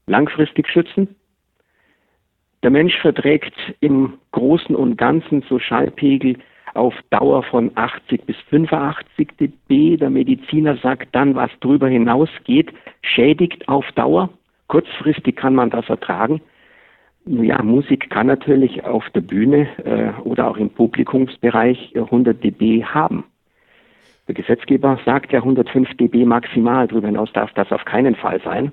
langfristig 0.07 0.67
schützen. 0.67 1.15
Der 2.63 2.71
Mensch 2.71 2.97
verträgt 2.99 3.55
im 3.79 4.15
Großen 4.31 4.75
und 4.75 4.97
Ganzen 4.97 5.43
so 5.47 5.59
Schallpegel 5.59 6.37
auf 6.73 6.93
Dauer 7.09 7.43
von 7.43 7.71
80 7.75 8.25
bis 8.25 8.35
85 8.49 9.29
dB. 9.39 9.97
Der 9.97 10.09
Mediziner 10.09 10.75
sagt 10.77 11.15
dann, 11.15 11.35
was 11.35 11.51
drüber 11.61 11.87
hinausgeht, 11.87 12.73
schädigt 13.01 13.67
auf 13.67 13.89
Dauer. 13.93 14.29
Kurzfristig 14.67 15.35
kann 15.35 15.55
man 15.55 15.69
das 15.69 15.87
ertragen. 15.89 16.41
Ja, 17.25 17.61
Musik 17.63 18.09
kann 18.09 18.27
natürlich 18.27 18.83
auf 18.83 19.09
der 19.11 19.21
Bühne 19.21 19.67
äh, 19.85 20.19
oder 20.21 20.49
auch 20.49 20.57
im 20.57 20.69
Publikumsbereich 20.69 21.93
100 21.95 22.43
dB 22.43 22.83
haben. 22.83 23.23
Der 24.29 24.35
Gesetzgeber 24.35 24.99
sagt 25.05 25.31
ja 25.31 25.39
105 25.39 25.97
dB 25.97 26.23
maximal, 26.23 26.87
darüber 26.87 27.07
hinaus 27.07 27.33
darf 27.33 27.51
das 27.55 27.71
auf 27.71 27.83
keinen 27.85 28.15
Fall 28.15 28.39
sein. 28.43 28.71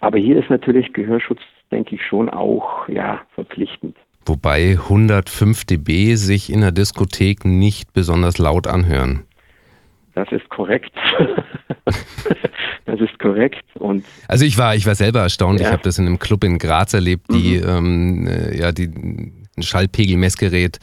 Aber 0.00 0.18
hier 0.18 0.36
ist 0.36 0.50
natürlich 0.50 0.92
Gehörschutz, 0.92 1.38
denke 1.70 1.94
ich, 1.94 2.04
schon 2.04 2.28
auch 2.28 2.88
ja, 2.88 3.20
verpflichtend. 3.36 3.96
Wobei 4.26 4.72
105 4.72 5.64
dB 5.64 6.16
sich 6.16 6.52
in 6.52 6.62
der 6.62 6.72
Diskothek 6.72 7.44
nicht 7.44 7.92
besonders 7.92 8.38
laut 8.38 8.66
anhören. 8.66 9.22
Das 10.16 10.26
ist 10.32 10.48
korrekt. 10.48 10.92
das 12.84 13.00
ist 13.00 13.16
korrekt. 13.20 13.62
Und 13.74 14.04
also 14.26 14.44
ich 14.44 14.58
war, 14.58 14.74
ich 14.74 14.86
war 14.86 14.96
selber 14.96 15.20
erstaunt. 15.20 15.60
Ja. 15.60 15.66
Ich 15.66 15.72
habe 15.72 15.84
das 15.84 16.00
in 16.00 16.06
einem 16.06 16.18
Club 16.18 16.42
in 16.42 16.58
Graz 16.58 16.94
erlebt, 16.94 17.26
die 17.30 17.58
mhm. 17.58 17.68
ähm, 17.68 18.26
äh, 18.26 18.58
ja 18.58 18.72
die 18.72 18.90
ein 19.56 19.62
Schallpegelmessgerät 19.62 20.80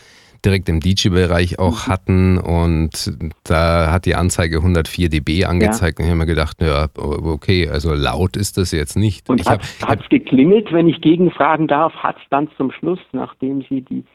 direkt 0.47 0.69
im 0.69 0.79
DJ-Bereich 0.79 1.59
auch 1.59 1.87
mhm. 1.87 1.91
hatten 1.91 2.37
und 2.37 3.13
da 3.43 3.91
hat 3.91 4.05
die 4.05 4.15
Anzeige 4.15 4.57
104 4.57 5.09
dB 5.09 5.43
angezeigt 5.43 5.99
ja. 5.99 6.03
und 6.03 6.05
ich 6.05 6.11
habe 6.11 6.19
mir 6.19 6.25
gedacht, 6.25 6.61
ja, 6.61 6.87
okay, 6.95 7.67
also 7.67 7.93
laut 7.93 8.37
ist 8.37 8.57
das 8.57 8.71
jetzt 8.71 8.95
nicht. 8.95 9.29
Und 9.29 9.45
hat 9.45 9.61
es 10.01 10.09
geklingelt, 10.09 10.71
wenn 10.71 10.87
ich 10.87 11.01
gegenfragen 11.01 11.67
darf, 11.67 11.93
hat 11.95 12.15
es 12.15 12.23
dann 12.29 12.47
zum 12.55 12.71
Schluss, 12.71 12.99
nachdem 13.11 13.61
Sie 13.67 13.81
die 13.81 14.05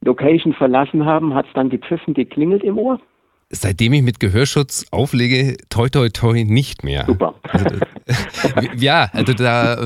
Location 0.00 0.52
verlassen 0.54 1.04
haben, 1.04 1.34
hat 1.34 1.46
es 1.46 1.52
dann 1.54 1.70
gepfiffen, 1.70 2.14
geklingelt 2.14 2.64
im 2.64 2.76
Ohr? 2.76 3.00
Seitdem 3.50 3.92
ich 3.92 4.02
mit 4.02 4.18
Gehörschutz 4.18 4.86
auflege, 4.90 5.56
toi 5.68 5.88
toi 5.88 6.08
toi 6.08 6.42
nicht 6.44 6.82
mehr. 6.82 7.04
Super. 7.06 7.34
Also, 7.44 7.66
ja, 8.76 9.08
also 9.12 9.32
da, 9.32 9.76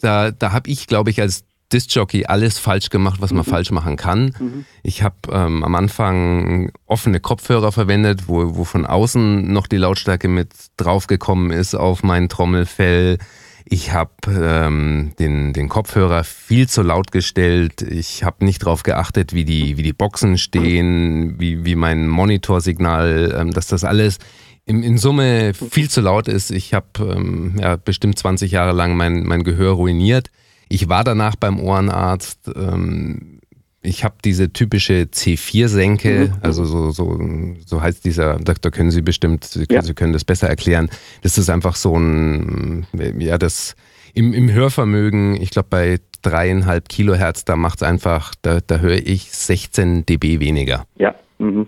da, 0.00 0.30
da 0.30 0.52
habe 0.52 0.70
ich, 0.70 0.86
glaube 0.86 1.10
ich, 1.10 1.20
als 1.20 1.44
Disc-Jockey 1.72 2.26
alles 2.26 2.58
falsch 2.58 2.90
gemacht, 2.90 3.20
was 3.20 3.32
man 3.32 3.46
mhm. 3.46 3.50
falsch 3.50 3.70
machen 3.70 3.96
kann. 3.96 4.34
Mhm. 4.38 4.64
Ich 4.82 5.02
habe 5.02 5.16
ähm, 5.32 5.64
am 5.64 5.74
Anfang 5.74 6.72
offene 6.86 7.20
Kopfhörer 7.20 7.72
verwendet, 7.72 8.28
wo, 8.28 8.56
wo 8.56 8.64
von 8.64 8.86
außen 8.86 9.52
noch 9.52 9.66
die 9.66 9.76
Lautstärke 9.76 10.28
mit 10.28 10.52
draufgekommen 10.76 11.50
ist 11.50 11.74
auf 11.74 12.02
mein 12.02 12.28
Trommelfell. 12.28 13.18
Ich 13.64 13.92
habe 13.92 14.10
ähm, 14.28 15.12
den, 15.18 15.52
den 15.52 15.68
Kopfhörer 15.68 16.24
viel 16.24 16.68
zu 16.68 16.82
laut 16.82 17.12
gestellt. 17.12 17.82
Ich 17.82 18.24
habe 18.24 18.44
nicht 18.44 18.62
darauf 18.62 18.82
geachtet, 18.82 19.32
wie 19.32 19.44
die, 19.44 19.76
wie 19.76 19.82
die 19.82 19.92
Boxen 19.92 20.38
stehen, 20.38 21.38
wie, 21.38 21.64
wie 21.64 21.76
mein 21.76 22.08
Monitorsignal, 22.08 23.32
ähm, 23.38 23.52
dass 23.52 23.68
das 23.68 23.84
alles 23.84 24.18
in, 24.64 24.82
in 24.82 24.98
Summe 24.98 25.52
viel 25.54 25.88
zu 25.88 26.00
laut 26.00 26.26
ist. 26.26 26.50
Ich 26.50 26.74
habe 26.74 26.86
ähm, 26.98 27.56
ja, 27.60 27.76
bestimmt 27.76 28.18
20 28.18 28.50
Jahre 28.50 28.72
lang 28.72 28.96
mein, 28.96 29.22
mein 29.24 29.44
Gehör 29.44 29.72
ruiniert. 29.72 30.30
Ich 30.72 30.88
war 30.88 31.02
danach 31.04 31.34
beim 31.34 31.58
Ohrenarzt. 31.58 32.48
Ähm, 32.54 33.40
ich 33.82 34.04
habe 34.04 34.14
diese 34.24 34.52
typische 34.52 35.08
C4-Senke, 35.12 36.28
mhm. 36.28 36.34
also 36.42 36.64
so, 36.64 36.90
so, 36.90 37.18
so 37.66 37.82
heißt 37.82 38.04
dieser, 38.04 38.38
da, 38.38 38.54
da 38.54 38.70
können 38.70 38.90
Sie 38.90 39.02
bestimmt, 39.02 39.44
Sie 39.44 39.66
können, 39.66 39.76
ja. 39.76 39.82
Sie 39.82 39.94
können 39.94 40.12
das 40.12 40.24
besser 40.24 40.48
erklären. 40.48 40.88
Das 41.22 41.38
ist 41.38 41.50
einfach 41.50 41.74
so 41.74 41.96
ein, 41.98 42.86
ja, 43.18 43.36
das 43.36 43.74
im, 44.14 44.32
im 44.32 44.52
Hörvermögen, 44.52 45.40
ich 45.40 45.50
glaube 45.50 45.68
bei 45.70 45.98
dreieinhalb 46.22 46.88
Kilohertz, 46.88 47.44
da 47.44 47.56
macht 47.56 47.78
es 47.78 47.82
einfach, 47.82 48.34
da, 48.42 48.60
da 48.64 48.78
höre 48.78 48.98
ich 48.98 49.32
16 49.32 50.06
dB 50.06 50.40
weniger. 50.40 50.84
Ja, 50.96 51.14
mhm. 51.38 51.66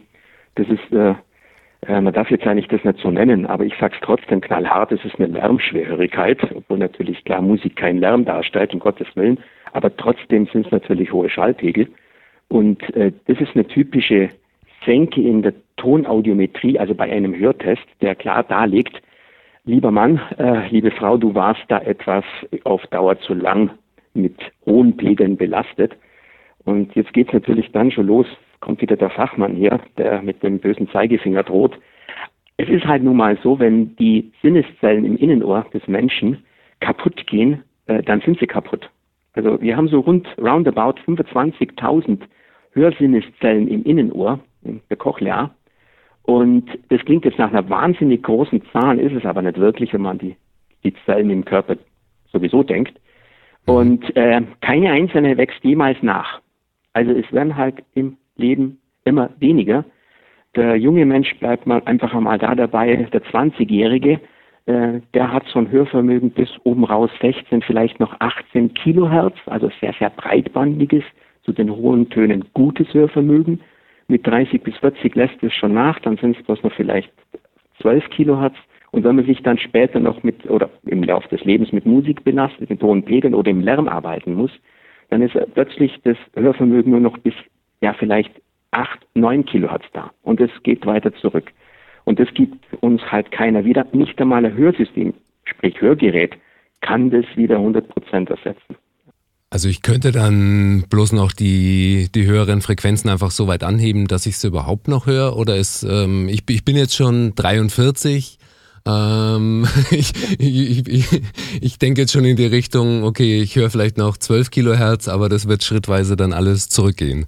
das 0.54 0.66
ist 0.68 0.92
äh, 0.92 1.14
äh, 1.86 2.00
man 2.00 2.12
darf 2.12 2.30
jetzt 2.30 2.46
eigentlich 2.46 2.68
das 2.68 2.84
nicht 2.84 2.98
so 2.98 3.10
nennen, 3.10 3.46
aber 3.46 3.64
ich 3.64 3.74
sage 3.78 3.94
es 3.94 4.00
trotzdem 4.02 4.40
knallhart, 4.40 4.92
es 4.92 5.04
ist 5.04 5.18
eine 5.18 5.28
Lärmschwerhörigkeit, 5.28 6.38
obwohl 6.54 6.78
natürlich 6.78 7.24
klar 7.24 7.42
Musik 7.42 7.76
keinen 7.76 7.98
Lärm 7.98 8.24
darstellt, 8.24 8.72
um 8.72 8.80
Gottes 8.80 9.08
Willen, 9.14 9.38
aber 9.72 9.96
trotzdem 9.96 10.46
sind 10.46 10.66
es 10.66 10.72
natürlich 10.72 11.12
hohe 11.12 11.28
Schallpegel. 11.28 11.88
Und 12.48 12.82
äh, 12.94 13.12
das 13.26 13.40
ist 13.40 13.54
eine 13.54 13.66
typische 13.66 14.28
Senke 14.84 15.20
in 15.20 15.42
der 15.42 15.54
Tonaudiometrie, 15.76 16.78
also 16.78 16.94
bei 16.94 17.10
einem 17.10 17.34
Hörtest, 17.34 17.82
der 18.00 18.14
klar 18.14 18.42
darlegt, 18.44 19.02
lieber 19.64 19.90
Mann, 19.90 20.20
äh, 20.38 20.68
liebe 20.68 20.90
Frau, 20.90 21.16
du 21.16 21.34
warst 21.34 21.62
da 21.68 21.78
etwas 21.78 22.24
auf 22.64 22.86
Dauer 22.88 23.18
zu 23.20 23.34
lang 23.34 23.70
mit 24.14 24.36
hohen 24.66 24.96
Pegeln 24.96 25.36
belastet. 25.36 25.96
Und 26.64 26.94
jetzt 26.94 27.12
geht 27.12 27.28
es 27.28 27.32
natürlich 27.32 27.72
dann 27.72 27.90
schon 27.90 28.06
los, 28.06 28.26
kommt 28.62 28.80
wieder 28.80 28.96
der 28.96 29.10
Fachmann 29.10 29.54
hier, 29.56 29.80
der 29.98 30.22
mit 30.22 30.42
dem 30.42 30.58
bösen 30.58 30.88
Zeigefinger 30.88 31.42
droht. 31.42 31.78
Es 32.56 32.68
ist 32.68 32.86
halt 32.86 33.02
nun 33.02 33.16
mal 33.16 33.36
so, 33.42 33.58
wenn 33.58 33.94
die 33.96 34.32
Sinneszellen 34.40 35.04
im 35.04 35.16
Innenohr 35.16 35.66
des 35.74 35.86
Menschen 35.88 36.44
kaputt 36.80 37.26
gehen, 37.26 37.62
äh, 37.86 38.02
dann 38.02 38.20
sind 38.22 38.38
sie 38.38 38.46
kaputt. 38.46 38.88
Also 39.34 39.60
wir 39.60 39.76
haben 39.76 39.88
so 39.88 40.00
rund 40.00 40.26
roundabout 40.38 41.00
25.000 41.06 42.20
Hörsinneszellen 42.72 43.68
im 43.68 43.82
Innenohr, 43.84 44.38
der 44.62 44.96
Cochlea. 44.96 45.50
Und 46.22 46.66
das 46.88 47.00
klingt 47.04 47.24
jetzt 47.24 47.38
nach 47.38 47.50
einer 47.50 47.68
wahnsinnig 47.68 48.22
großen 48.22 48.62
Zahl, 48.72 48.98
ist 49.00 49.14
es 49.14 49.26
aber 49.26 49.42
nicht 49.42 49.58
wirklich, 49.58 49.92
wenn 49.92 50.02
man 50.02 50.18
die, 50.18 50.36
die 50.84 50.94
Zellen 51.04 51.30
im 51.30 51.44
Körper 51.44 51.76
sowieso 52.30 52.62
denkt. 52.62 52.98
Und 53.66 54.14
äh, 54.16 54.40
keine 54.60 54.90
einzelne 54.92 55.36
wächst 55.36 55.62
jemals 55.64 55.98
nach. 56.02 56.40
Also 56.92 57.10
es 57.12 57.30
werden 57.32 57.56
halt 57.56 57.82
im 57.94 58.16
Leben 58.36 58.78
immer 59.04 59.30
weniger. 59.38 59.84
Der 60.54 60.76
junge 60.76 61.06
Mensch 61.06 61.34
bleibt 61.38 61.66
mal 61.66 61.82
einfach 61.84 62.14
einmal 62.14 62.38
da 62.38 62.54
dabei. 62.54 63.08
Der 63.12 63.22
20-Jährige, 63.22 64.20
äh, 64.66 65.00
der 65.14 65.32
hat 65.32 65.46
so 65.48 65.58
ein 65.58 65.70
Hörvermögen 65.70 66.30
bis 66.30 66.50
oben 66.64 66.84
raus 66.84 67.10
16, 67.20 67.62
vielleicht 67.62 68.00
noch 68.00 68.14
18 68.20 68.74
Kilohertz, 68.74 69.36
also 69.46 69.70
sehr, 69.80 69.94
sehr 69.98 70.10
breitbandiges, 70.10 71.04
zu 71.42 71.52
den 71.52 71.74
hohen 71.74 72.10
Tönen 72.10 72.44
gutes 72.52 72.92
Hörvermögen. 72.92 73.60
Mit 74.08 74.26
30 74.26 74.62
bis 74.62 74.76
40 74.76 75.14
lässt 75.14 75.42
es 75.42 75.54
schon 75.54 75.74
nach, 75.74 75.98
dann 76.00 76.16
sind 76.18 76.36
es 76.36 76.44
bloß 76.44 76.62
noch 76.62 76.72
vielleicht 76.72 77.10
12 77.80 78.10
Kilohertz. 78.10 78.56
Und 78.90 79.04
wenn 79.04 79.16
man 79.16 79.24
sich 79.24 79.42
dann 79.42 79.56
später 79.56 80.00
noch 80.00 80.22
mit, 80.22 80.48
oder 80.50 80.68
im 80.84 81.02
Laufe 81.02 81.28
des 81.28 81.42
Lebens 81.44 81.72
mit 81.72 81.86
Musik 81.86 82.22
belastet, 82.24 82.68
mit 82.68 82.82
hohen 82.82 83.02
Pegeln 83.02 83.34
oder 83.34 83.50
im 83.50 83.62
Lärm 83.62 83.88
arbeiten 83.88 84.34
muss, 84.34 84.52
dann 85.08 85.22
ist 85.22 85.36
plötzlich 85.54 85.98
das 86.04 86.16
Hörvermögen 86.34 86.92
nur 86.92 87.00
noch 87.00 87.16
bis 87.18 87.34
ja 87.82 87.94
vielleicht 87.98 88.32
acht, 88.70 89.00
neun 89.14 89.44
Kilohertz 89.44 89.84
da. 89.92 90.10
Und 90.22 90.40
es 90.40 90.50
geht 90.62 90.86
weiter 90.86 91.12
zurück. 91.16 91.52
Und 92.04 92.18
das 92.18 92.28
gibt 92.34 92.56
uns 92.80 93.02
halt 93.02 93.30
keiner 93.30 93.64
wieder. 93.64 93.86
Nicht 93.92 94.20
einmal 94.20 94.44
ein 94.44 94.56
Hörsystem, 94.56 95.14
sprich 95.44 95.80
Hörgerät, 95.80 96.34
kann 96.80 97.10
das 97.10 97.24
wieder 97.36 97.56
100 97.56 97.88
Prozent 97.88 98.30
ersetzen. 98.30 98.76
Also 99.50 99.68
ich 99.68 99.82
könnte 99.82 100.12
dann 100.12 100.86
bloß 100.88 101.12
noch 101.12 101.32
die, 101.32 102.08
die 102.14 102.26
höheren 102.26 102.62
Frequenzen 102.62 103.10
einfach 103.10 103.30
so 103.30 103.46
weit 103.46 103.62
anheben, 103.62 104.06
dass 104.06 104.24
ich 104.24 104.36
es 104.36 104.44
überhaupt 104.44 104.88
noch 104.88 105.06
höre? 105.06 105.36
Oder 105.36 105.56
ist, 105.56 105.82
ähm, 105.82 106.28
ich, 106.28 106.42
ich 106.48 106.64
bin 106.64 106.76
jetzt 106.76 106.96
schon 106.96 107.34
43, 107.34 108.38
Ähm, 108.84 109.66
ich, 109.90 110.12
ich, 110.40 110.88
ich, 110.88 111.22
ich 111.60 111.78
denke 111.78 112.00
jetzt 112.00 112.12
schon 112.12 112.24
in 112.24 112.36
die 112.36 112.46
Richtung, 112.46 113.04
okay, 113.04 113.40
ich 113.42 113.54
höre 113.54 113.70
vielleicht 113.70 113.98
noch 113.98 114.16
12 114.16 114.50
Kilohertz, 114.50 115.06
aber 115.06 115.28
das 115.28 115.46
wird 115.46 115.62
schrittweise 115.62 116.16
dann 116.16 116.32
alles 116.32 116.68
zurückgehen. 116.68 117.26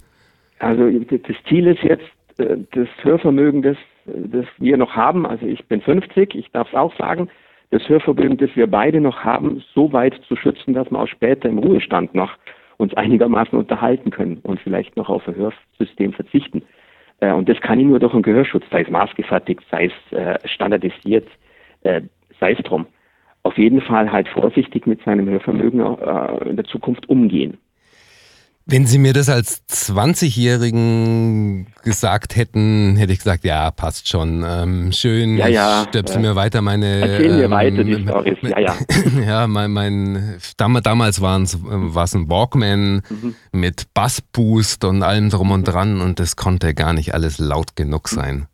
Also 0.59 0.89
das 0.89 1.35
Ziel 1.47 1.67
ist 1.67 1.83
jetzt, 1.83 2.05
äh, 2.37 2.57
das 2.71 2.87
Hörvermögen, 3.01 3.61
das, 3.61 3.77
das 4.05 4.45
wir 4.57 4.77
noch 4.77 4.95
haben, 4.95 5.25
also 5.25 5.45
ich 5.45 5.65
bin 5.65 5.81
50, 5.81 6.35
ich 6.35 6.51
darf 6.51 6.69
es 6.69 6.75
auch 6.75 6.95
sagen, 6.97 7.29
das 7.71 7.87
Hörvermögen, 7.89 8.37
das 8.37 8.55
wir 8.55 8.67
beide 8.67 9.01
noch 9.01 9.23
haben, 9.23 9.63
so 9.73 9.91
weit 9.91 10.15
zu 10.27 10.35
schützen, 10.35 10.73
dass 10.73 10.89
wir 10.91 10.99
auch 10.99 11.07
später 11.07 11.49
im 11.49 11.57
Ruhestand 11.57 12.13
noch 12.13 12.31
uns 12.77 12.93
einigermaßen 12.93 13.57
unterhalten 13.57 14.11
können 14.11 14.39
und 14.43 14.59
vielleicht 14.59 14.95
noch 14.97 15.09
auf 15.09 15.27
ein 15.27 15.35
Hörsystem 15.35 16.13
verzichten. 16.13 16.63
Äh, 17.19 17.33
und 17.33 17.49
das 17.49 17.59
kann 17.61 17.79
ich 17.79 17.85
nur 17.85 17.99
durch 17.99 18.13
einen 18.13 18.23
Gehörschutz, 18.23 18.63
sei 18.71 18.81
es 18.81 18.89
maßgefertigt, 18.89 19.61
sei 19.71 19.85
es 19.85 20.17
äh, 20.17 20.37
standardisiert, 20.47 21.27
sei 22.39 22.53
es 22.53 22.57
drum. 22.63 22.87
Auf 23.43 23.59
jeden 23.59 23.79
Fall 23.79 24.11
halt 24.11 24.27
vorsichtig 24.27 24.87
mit 24.87 25.03
seinem 25.03 25.29
Hörvermögen 25.29 25.79
in 26.49 26.55
der 26.55 26.65
Zukunft 26.65 27.07
umgehen. 27.07 27.59
Wenn 28.67 28.87
Sie 28.87 28.97
mir 28.97 29.13
das 29.13 29.29
als 29.29 29.61
20-Jährigen 29.69 31.67
gesagt 31.83 32.35
hätten, 32.35 32.95
hätte 32.95 33.13
ich 33.13 33.19
gesagt, 33.19 33.45
ja, 33.45 33.69
passt 33.69 34.09
schon. 34.09 34.43
Ähm, 34.43 34.91
schön, 34.91 35.37
ja, 35.37 35.47
ja, 35.47 35.85
stöpsel 35.87 36.19
mir 36.19 36.35
weiter 36.35 36.63
meine. 36.63 36.99
Erzählen 36.99 37.37
wir 37.37 37.45
ähm, 37.45 37.51
weiter 37.51 37.83
die 37.83 38.01
Storys, 38.01 38.39
ja, 38.41 38.59
ja. 38.59 38.75
ja, 39.23 39.45
mein, 39.45 39.71
mein 39.71 40.39
damals 40.57 41.21
war 41.21 41.39
es 41.39 41.55
ein 41.55 42.27
Walkman 42.27 43.03
mhm. 43.07 43.35
mit 43.51 43.93
Bassboost 43.93 44.83
und 44.83 45.03
allem 45.03 45.29
drum 45.29 45.51
und 45.51 45.65
dran 45.65 46.01
und 46.01 46.19
das 46.19 46.35
konnte 46.35 46.73
gar 46.73 46.93
nicht 46.93 47.13
alles 47.13 47.37
laut 47.37 47.75
genug 47.75 48.07
sein. 48.07 48.47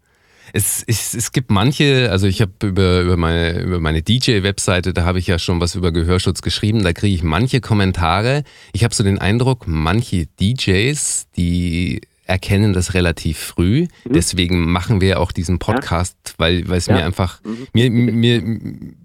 Es, 0.54 0.84
es, 0.86 1.14
es 1.14 1.32
gibt 1.32 1.50
manche, 1.50 2.10
also 2.12 2.28
ich 2.28 2.42
habe 2.42 2.52
über, 2.64 3.02
über 3.02 3.18
meine, 3.18 3.60
über 3.62 3.80
meine 3.80 4.02
DJ-Webseite, 4.02 4.94
da 4.94 5.06
habe 5.06 5.20
ich 5.20 5.28
ja 5.28 5.40
schon 5.40 5.62
was 5.62 5.76
über 5.76 5.92
Gehörschutz 5.92 6.42
geschrieben, 6.42 6.84
da 6.84 6.94
kriege 6.94 7.16
ich 7.16 7.24
manche 7.24 7.62
Kommentare. 7.62 8.44
Ich 8.74 8.84
habe 8.84 8.94
so 8.94 9.04
den 9.04 9.20
Eindruck, 9.20 9.68
manche 9.68 10.28
DJs, 10.40 11.28
die 11.36 12.02
erkennen 12.26 12.74
das 12.74 12.94
relativ 12.94 13.38
früh. 13.38 13.88
Mhm. 14.06 14.14
Deswegen 14.14 14.72
machen 14.72 15.02
wir 15.02 15.20
auch 15.20 15.32
diesen 15.32 15.60
Podcast, 15.60 16.16
ja. 16.26 16.34
weil, 16.38 16.68
weil 16.70 16.78
es 16.78 16.88
ja. 16.88 16.96
mir 16.96 17.06
einfach, 17.06 17.42
mhm. 17.44 17.68
mir, 17.74 17.92
mir 17.92 18.44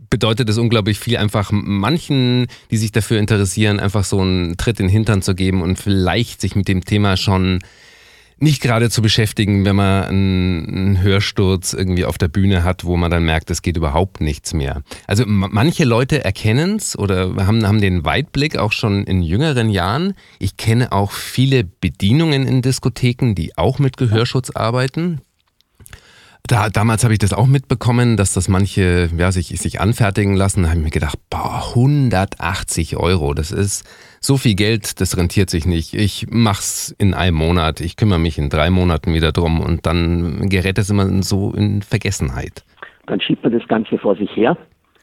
bedeutet 0.09 0.49
es 0.49 0.59
unglaublich 0.59 0.99
viel, 0.99 1.17
einfach 1.17 1.51
manchen, 1.53 2.47
die 2.71 2.77
sich 2.77 2.93
dafür 2.93 3.19
interessieren, 3.19 3.81
einfach 3.81 4.05
so 4.05 4.21
einen 4.21 4.57
Tritt 4.57 4.81
in 4.81 4.87
den 4.87 4.93
Hintern 4.93 5.23
zu 5.23 5.35
geben 5.35 5.63
und 5.63 5.79
vielleicht 5.79 6.41
sich 6.41 6.55
mit 6.55 6.69
dem 6.69 6.85
Thema 6.85 7.17
schon 7.17 7.61
nicht 8.39 8.61
gerade 8.61 8.91
zu 8.91 9.01
beschäftigen, 9.01 9.65
wenn 9.65 9.77
man 9.77 10.05
einen, 10.05 11.03
Hörsturz 11.03 11.73
irgendwie 11.73 12.05
auf 12.05 12.19
der 12.19 12.29
Bühne 12.29 12.65
hat, 12.65 12.85
wo 12.85 12.97
man 12.97 13.11
dann 13.11 13.25
merkt, 13.25 13.51
es 13.51 13.63
geht 13.63 13.77
überhaupt 13.77 14.21
nichts 14.21 14.55
mehr. 14.55 14.83
Also 15.07 15.25
manche 15.27 15.85
Leute 15.85 16.25
erkennen 16.25 16.77
es 16.77 16.99
oder 16.99 17.47
haben, 17.47 17.67
haben 17.67 17.81
den 17.81 18.05
Weitblick 18.05 18.57
auch 18.57 18.73
schon 18.73 19.05
in 19.05 19.23
jüngeren 19.23 19.69
Jahren. 19.71 20.15
Ich 20.39 20.57
kenne 20.57 20.93
auch 20.93 21.13
viele 21.13 21.65
Bedienungen 21.65 22.47
in 22.47 22.63
Diskotheken, 22.63 23.35
die 23.35 23.57
auch 23.57 23.79
mit 23.79 23.97
Gehörschutz 23.97 24.51
arbeiten. 24.51 25.21
Da, 26.49 26.69
damals 26.69 27.03
habe 27.03 27.13
ich 27.13 27.19
das 27.19 27.33
auch 27.33 27.47
mitbekommen, 27.47 28.17
dass 28.17 28.33
das 28.33 28.49
manche 28.49 29.09
ja, 29.17 29.33
sich, 29.33 29.49
sich 29.49 29.81
anfertigen 29.81 30.37
lassen. 30.37 30.63
Da 30.63 30.69
habe 30.69 30.79
ich 30.79 30.85
mir 30.85 30.91
gedacht, 30.91 31.19
boah, 31.29 31.63
180 31.71 32.97
Euro, 32.97 33.35
das 33.35 33.51
ist 33.51 33.85
so 34.21 34.37
viel 34.37 34.55
Geld, 34.55 35.01
das 35.01 35.17
rentiert 35.17 35.51
sich 35.51 35.67
nicht. 35.67 35.95
Ich 35.95 36.27
mach's 36.31 36.95
in 36.99 37.15
einem 37.15 37.37
Monat, 37.37 37.81
ich 37.81 37.97
kümmere 37.97 38.21
mich 38.21 38.39
in 38.39 38.49
drei 38.49 38.71
Monaten 38.71 39.13
wieder 39.13 39.33
drum 39.33 39.61
und 39.61 39.87
dann 39.87 40.49
gerät 40.49 40.79
es 40.79 40.91
immer 40.91 41.23
so 41.23 41.53
in 41.53 41.83
Vergessenheit. 41.83 42.65
Dann 43.07 43.21
schiebt 43.21 43.43
man 43.43 43.53
das 43.53 43.67
Ganze 43.67 43.99
vor 43.99 44.17
sich 44.17 44.31
her. 44.37 44.57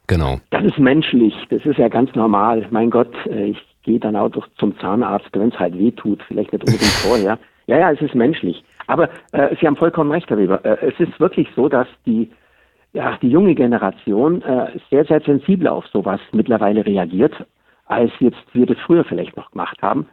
Genau. 0.07 0.39
Das 0.51 0.63
ist 0.63 0.77
menschlich, 0.77 1.33
das 1.49 1.65
ist 1.65 1.77
ja 1.77 1.87
ganz 1.87 2.13
normal. 2.15 2.67
Mein 2.71 2.89
Gott, 2.89 3.13
äh, 3.25 3.47
ich 3.47 3.57
gehe 3.83 3.99
dann 3.99 4.15
auch 4.15 4.31
zum 4.57 4.77
Zahnarzt, 4.79 5.29
wenn 5.33 5.49
es 5.49 5.59
halt 5.59 5.77
weh 5.77 5.91
tut, 5.91 6.21
vielleicht 6.27 6.53
nicht 6.53 6.63
unbedingt 6.63 6.91
vorher. 6.91 7.37
Ja, 7.67 7.79
ja, 7.79 7.91
es 7.91 8.01
ist 8.01 8.15
menschlich. 8.15 8.63
Aber 8.87 9.09
äh, 9.31 9.55
Sie 9.59 9.67
haben 9.67 9.75
vollkommen 9.75 10.11
recht, 10.11 10.29
Herr 10.29 10.37
Weber. 10.37 10.63
Äh, 10.65 10.87
es 10.87 10.99
ist 10.99 11.19
wirklich 11.19 11.47
so, 11.55 11.69
dass 11.69 11.87
die, 12.05 12.31
ja, 12.93 13.17
die 13.21 13.29
junge 13.29 13.55
Generation 13.55 14.41
äh, 14.41 14.77
sehr, 14.89 15.05
sehr 15.05 15.21
sensibel 15.21 15.67
auf 15.67 15.87
sowas 15.87 16.19
mittlerweile 16.31 16.85
reagiert, 16.85 17.33
als 17.85 18.11
jetzt 18.19 18.43
wir 18.53 18.65
das 18.65 18.77
früher 18.85 19.03
vielleicht 19.03 19.35
noch 19.37 19.51
gemacht 19.51 19.81
haben. 19.81 20.07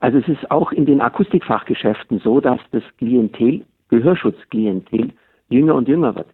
Also 0.00 0.18
es 0.18 0.28
ist 0.28 0.50
auch 0.50 0.72
in 0.72 0.86
den 0.86 1.00
Akustikfachgeschäften 1.00 2.20
so, 2.20 2.40
dass 2.40 2.60
das 2.72 2.82
Klientel, 2.98 3.64
Gehörschutzklientel, 3.88 5.12
jünger 5.48 5.74
und 5.74 5.88
jünger 5.88 6.14
wird. 6.14 6.26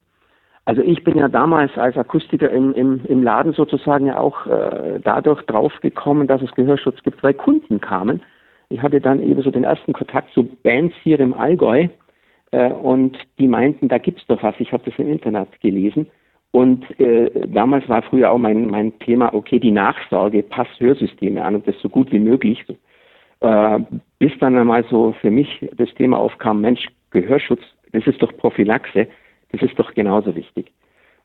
Also 0.64 0.82
ich 0.82 1.02
bin 1.04 1.16
ja 1.16 1.28
damals 1.28 1.76
als 1.76 1.96
Akustiker 1.96 2.50
im, 2.50 2.72
im, 2.74 3.04
im 3.06 3.22
Laden 3.22 3.52
sozusagen 3.52 4.06
ja 4.06 4.18
auch 4.18 4.46
äh, 4.46 5.00
dadurch 5.02 5.42
draufgekommen, 5.42 6.26
dass 6.26 6.42
es 6.42 6.54
Gehörschutz 6.54 7.02
gibt, 7.02 7.22
weil 7.22 7.34
Kunden 7.34 7.80
kamen, 7.80 8.22
ich 8.70 8.80
hatte 8.80 9.00
dann 9.00 9.20
eben 9.22 9.42
so 9.42 9.50
den 9.50 9.64
ersten 9.64 9.92
Kontakt 9.92 10.32
zu 10.32 10.44
Bands 10.44 10.94
hier 11.02 11.18
im 11.20 11.34
Allgäu 11.34 11.88
äh, 12.52 12.70
und 12.70 13.18
die 13.38 13.48
meinten, 13.48 13.88
da 13.88 13.98
gibt's 13.98 14.24
doch 14.28 14.42
was. 14.42 14.54
Ich 14.58 14.72
habe 14.72 14.84
das 14.88 14.98
im 14.98 15.10
Internet 15.10 15.60
gelesen. 15.60 16.06
Und 16.52 16.98
äh, 16.98 17.30
damals 17.48 17.88
war 17.88 18.02
früher 18.02 18.30
auch 18.30 18.38
mein, 18.38 18.66
mein 18.66 18.98
Thema, 19.00 19.34
okay, 19.34 19.58
die 19.58 19.70
Nachsorge, 19.70 20.42
passt 20.42 20.80
Hörsysteme 20.80 21.44
an 21.44 21.56
und 21.56 21.66
das 21.66 21.78
so 21.80 21.88
gut 21.88 22.10
wie 22.12 22.18
möglich. 22.18 22.64
Äh, 23.40 23.80
bis 24.18 24.32
dann 24.38 24.56
einmal 24.56 24.84
so 24.88 25.14
für 25.20 25.30
mich 25.30 25.68
das 25.76 25.92
Thema 25.94 26.18
aufkam, 26.18 26.60
Mensch, 26.60 26.86
Gehörschutz, 27.10 27.62
das 27.92 28.06
ist 28.06 28.22
doch 28.22 28.36
Prophylaxe, 28.36 29.08
das 29.52 29.62
ist 29.62 29.78
doch 29.78 29.94
genauso 29.94 30.34
wichtig. 30.36 30.72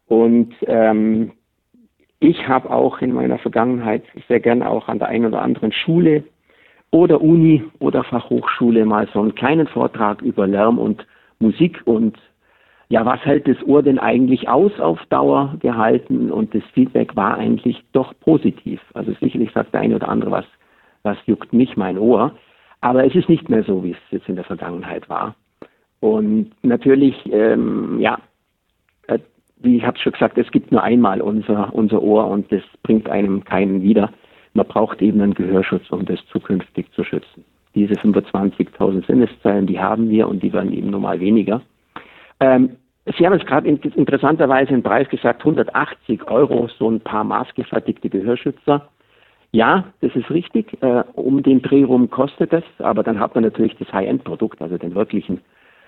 Und 0.07 0.53
ähm, 0.67 1.31
ich 2.19 2.47
habe 2.47 2.71
auch 2.71 3.01
in 3.01 3.13
meiner 3.13 3.37
Vergangenheit 3.37 4.03
sehr 4.27 4.39
gerne 4.39 4.69
auch 4.69 4.87
an 4.87 4.99
der 4.99 5.09
einen 5.09 5.25
oder 5.25 5.41
anderen 5.41 5.71
Schule 5.71 6.23
oder 6.95 7.21
Uni 7.21 7.61
oder 7.79 8.05
Fachhochschule 8.05 8.85
mal 8.85 9.05
so 9.13 9.19
einen 9.19 9.35
kleinen 9.35 9.67
Vortrag 9.67 10.21
über 10.21 10.47
Lärm 10.47 10.79
und 10.79 11.05
Musik 11.39 11.81
und 11.83 12.17
ja, 12.87 13.05
was 13.05 13.19
hält 13.25 13.49
das 13.49 13.57
Ohr 13.65 13.83
denn 13.83 13.99
eigentlich 13.99 14.47
aus 14.47 14.79
auf 14.79 14.99
Dauer 15.09 15.55
gehalten? 15.59 16.31
Und 16.31 16.55
das 16.55 16.63
Feedback 16.73 17.15
war 17.15 17.35
eigentlich 17.37 17.83
doch 17.91 18.13
positiv. 18.21 18.79
Also 18.93 19.11
sicherlich 19.19 19.51
sagt 19.51 19.73
der 19.73 19.81
eine 19.81 19.95
oder 19.95 20.07
andere, 20.07 20.31
was, 20.31 20.45
was 21.03 21.17
juckt 21.25 21.51
mich 21.51 21.75
mein 21.75 21.97
Ohr. 21.97 22.31
Aber 22.79 23.03
es 23.05 23.13
ist 23.13 23.27
nicht 23.27 23.49
mehr 23.49 23.63
so, 23.63 23.83
wie 23.83 23.91
es 23.91 23.97
jetzt 24.11 24.29
in 24.29 24.35
der 24.35 24.45
Vergangenheit 24.45 25.09
war. 25.09 25.35
Und 25.99 26.51
natürlich, 26.61 27.15
ähm, 27.31 27.99
ja, 27.99 28.19
äh, 29.07 29.19
wie 29.57 29.77
ich 29.77 29.83
habe 29.83 29.97
schon 29.97 30.13
gesagt, 30.13 30.37
es 30.37 30.51
gibt 30.51 30.71
nur 30.71 30.83
einmal 30.83 31.21
unser, 31.21 31.73
unser 31.73 32.01
Ohr 32.03 32.27
und 32.27 32.51
das 32.51 32.61
bringt 32.83 33.09
einem 33.09 33.43
keinen 33.43 33.81
wieder. 33.81 34.11
Man 34.55 34.65
braucht 34.65 35.01
eben 35.01 35.21
einen 35.21 35.33
Gehörschutz, 35.33 35.89
um 35.91 36.05
das 36.05 36.19
zukünftig 36.31 36.89
zu 36.93 37.03
schützen. 37.03 37.43
Diese 37.75 37.93
25.000 37.95 39.05
Sinneszellen, 39.05 39.67
die 39.67 39.79
haben 39.79 40.09
wir 40.09 40.29
und 40.29 40.41
die 40.41 40.53
werden 40.53 40.71
eben 40.71 40.89
normal 40.89 41.19
weniger. 41.19 41.61
Ähm, 42.39 42.77
Sie 43.17 43.25
haben 43.25 43.33
jetzt 43.33 43.45
gerade 43.45 43.67
interessanterweise 43.67 44.71
den 44.71 44.81
Preis 44.81 45.07
gesagt, 45.09 45.41
180 45.41 46.27
Euro, 46.27 46.67
so 46.79 46.89
ein 46.89 47.01
paar 47.01 47.23
maßgefertigte 47.23 48.09
Gehörschützer. 48.09 48.87
Ja, 49.51 49.83
das 50.01 50.15
ist 50.15 50.31
richtig. 50.31 50.81
Äh, 50.81 51.03
um 51.13 51.43
den 51.43 51.61
Dreh 51.61 51.83
rum 51.83 52.09
kostet 52.09 52.51
es, 52.51 52.63
aber 52.79 53.03
dann 53.03 53.19
hat 53.19 53.35
man 53.35 53.43
natürlich 53.43 53.75
das 53.77 53.91
High-End-Produkt, 53.93 54.61
also 54.61 54.77
den 54.77 54.95
wirklichen 54.95 55.41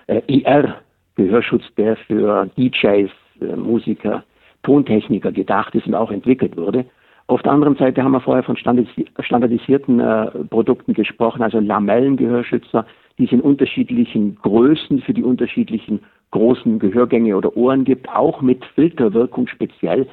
äh, 0.06 0.20
ER-Gehörschutz, 0.28 1.64
der 1.76 1.96
für 1.96 2.48
DJs, 2.56 3.10
äh, 3.40 3.56
Musiker, 3.56 4.22
Tontechniker 4.62 5.32
gedacht 5.32 5.74
ist 5.74 5.86
und 5.86 5.94
auch 5.94 6.10
entwickelt 6.10 6.56
wurde. 6.56 6.84
Auf 7.28 7.42
der 7.42 7.52
anderen 7.52 7.76
Seite 7.76 8.02
haben 8.02 8.12
wir 8.12 8.22
vorher 8.22 8.42
von 8.42 8.56
standardisierten 8.56 10.00
äh, 10.00 10.30
Produkten 10.48 10.94
gesprochen, 10.94 11.42
also 11.42 11.60
Lamellengehörschützer, 11.60 12.86
die 13.18 13.26
es 13.26 13.32
in 13.32 13.42
unterschiedlichen 13.42 14.36
Größen 14.36 15.02
für 15.02 15.12
die 15.12 15.22
unterschiedlichen 15.22 16.00
großen 16.30 16.78
Gehörgänge 16.78 17.36
oder 17.36 17.54
Ohren 17.54 17.84
gibt, 17.84 18.08
auch 18.08 18.40
mit 18.40 18.64
Filterwirkung 18.74 19.46
speziell 19.46 20.08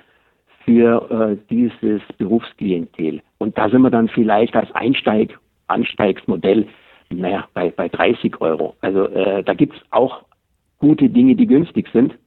für 0.65 1.09
äh, 1.09 1.37
dieses 1.49 2.01
Berufsklientel. 2.17 3.21
Und 3.37 3.57
da 3.57 3.69
sind 3.69 3.81
wir 3.81 3.91
dann 3.91 4.09
vielleicht 4.09 4.53
als 4.53 4.69
Einsteig, 4.75 5.39
Ansteigsmodell, 5.67 6.67
naja, 7.09 7.47
bei, 7.53 7.69
bei 7.69 7.87
30 7.87 8.41
Euro. 8.41 8.75
Also 8.81 9.07
äh, 9.07 9.41
da 9.41 9.53
gibt's 9.53 9.77
auch 9.91 10.23
gute 10.79 11.07
Dinge, 11.07 11.35
die 11.35 11.47
günstig 11.47 11.87
sind 11.93 12.17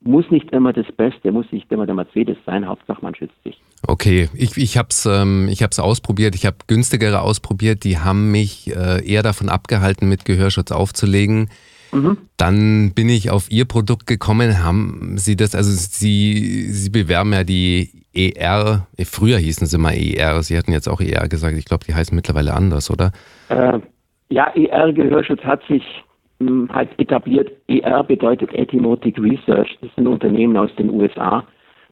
muss 0.00 0.30
nicht 0.30 0.50
immer 0.52 0.72
das 0.72 0.86
Beste, 0.96 1.32
muss 1.32 1.50
nicht 1.50 1.70
immer 1.72 1.86
der 1.86 1.94
Mercedes 1.94 2.36
sein, 2.46 2.66
Hauptsache 2.66 3.02
man 3.02 3.14
schützt 3.14 3.42
sich. 3.44 3.60
Okay, 3.86 4.28
ich, 4.34 4.56
ich 4.56 4.76
habe 4.76 4.88
es 4.90 5.06
ähm, 5.06 5.48
ausprobiert, 5.78 6.34
ich 6.34 6.46
habe 6.46 6.56
günstigere 6.66 7.20
ausprobiert, 7.20 7.84
die 7.84 7.98
haben 7.98 8.30
mich 8.30 8.74
äh, 8.74 9.04
eher 9.06 9.22
davon 9.22 9.48
abgehalten, 9.48 10.08
mit 10.08 10.24
Gehörschutz 10.24 10.72
aufzulegen. 10.72 11.50
Mhm. 11.92 12.18
Dann 12.36 12.92
bin 12.94 13.08
ich 13.08 13.30
auf 13.30 13.50
Ihr 13.50 13.64
Produkt 13.64 14.06
gekommen. 14.06 14.62
Haben 14.62 15.14
Sie 15.16 15.36
das, 15.36 15.54
also 15.54 15.70
Sie, 15.70 16.66
Sie 16.70 16.90
bewerben 16.90 17.32
ja 17.32 17.44
die 17.44 18.04
ER, 18.14 18.86
früher 19.04 19.38
hießen 19.38 19.66
sie 19.66 19.78
mal 19.78 19.94
ER, 19.94 20.42
Sie 20.42 20.56
hatten 20.56 20.72
jetzt 20.72 20.88
auch 20.88 21.00
ER 21.00 21.28
gesagt, 21.28 21.56
ich 21.56 21.64
glaube, 21.64 21.84
die 21.86 21.94
heißen 21.94 22.14
mittlerweile 22.14 22.54
anders, 22.54 22.90
oder? 22.90 23.12
Äh, 23.48 23.78
ja, 24.28 24.48
ER-Gehörschutz 24.54 25.40
hat 25.42 25.62
sich 25.68 25.82
halt 26.40 26.90
etabliert. 26.98 27.50
ER 27.68 28.04
bedeutet 28.04 28.52
Ethymotic 28.54 29.18
Research. 29.18 29.76
Das 29.80 29.90
ist 29.90 29.98
ein 29.98 30.06
Unternehmen 30.06 30.56
aus 30.56 30.74
den 30.76 30.90
USA, 30.90 31.44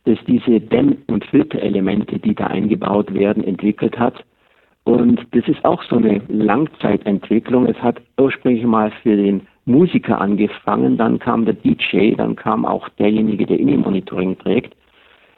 das 0.04 0.18
diese 0.26 0.60
Dämm- 0.60 0.98
und 1.08 1.24
Filterelemente, 1.24 2.18
die 2.18 2.34
da 2.34 2.46
eingebaut 2.46 3.12
werden, 3.12 3.44
entwickelt 3.44 3.98
hat. 3.98 4.24
Und 4.84 5.26
das 5.32 5.48
ist 5.48 5.64
auch 5.64 5.82
so 5.82 5.96
eine 5.96 6.22
Langzeitentwicklung. 6.28 7.66
Es 7.66 7.76
hat 7.82 8.00
ursprünglich 8.18 8.64
mal 8.64 8.92
für 9.02 9.16
den 9.16 9.42
Musiker 9.64 10.20
angefangen, 10.20 10.96
dann 10.96 11.18
kam 11.18 11.44
der 11.44 11.54
DJ, 11.54 12.14
dann 12.14 12.36
kam 12.36 12.64
auch 12.64 12.88
derjenige, 12.90 13.46
der 13.46 13.58
Innenmonitoring 13.58 14.38
trägt. 14.38 14.76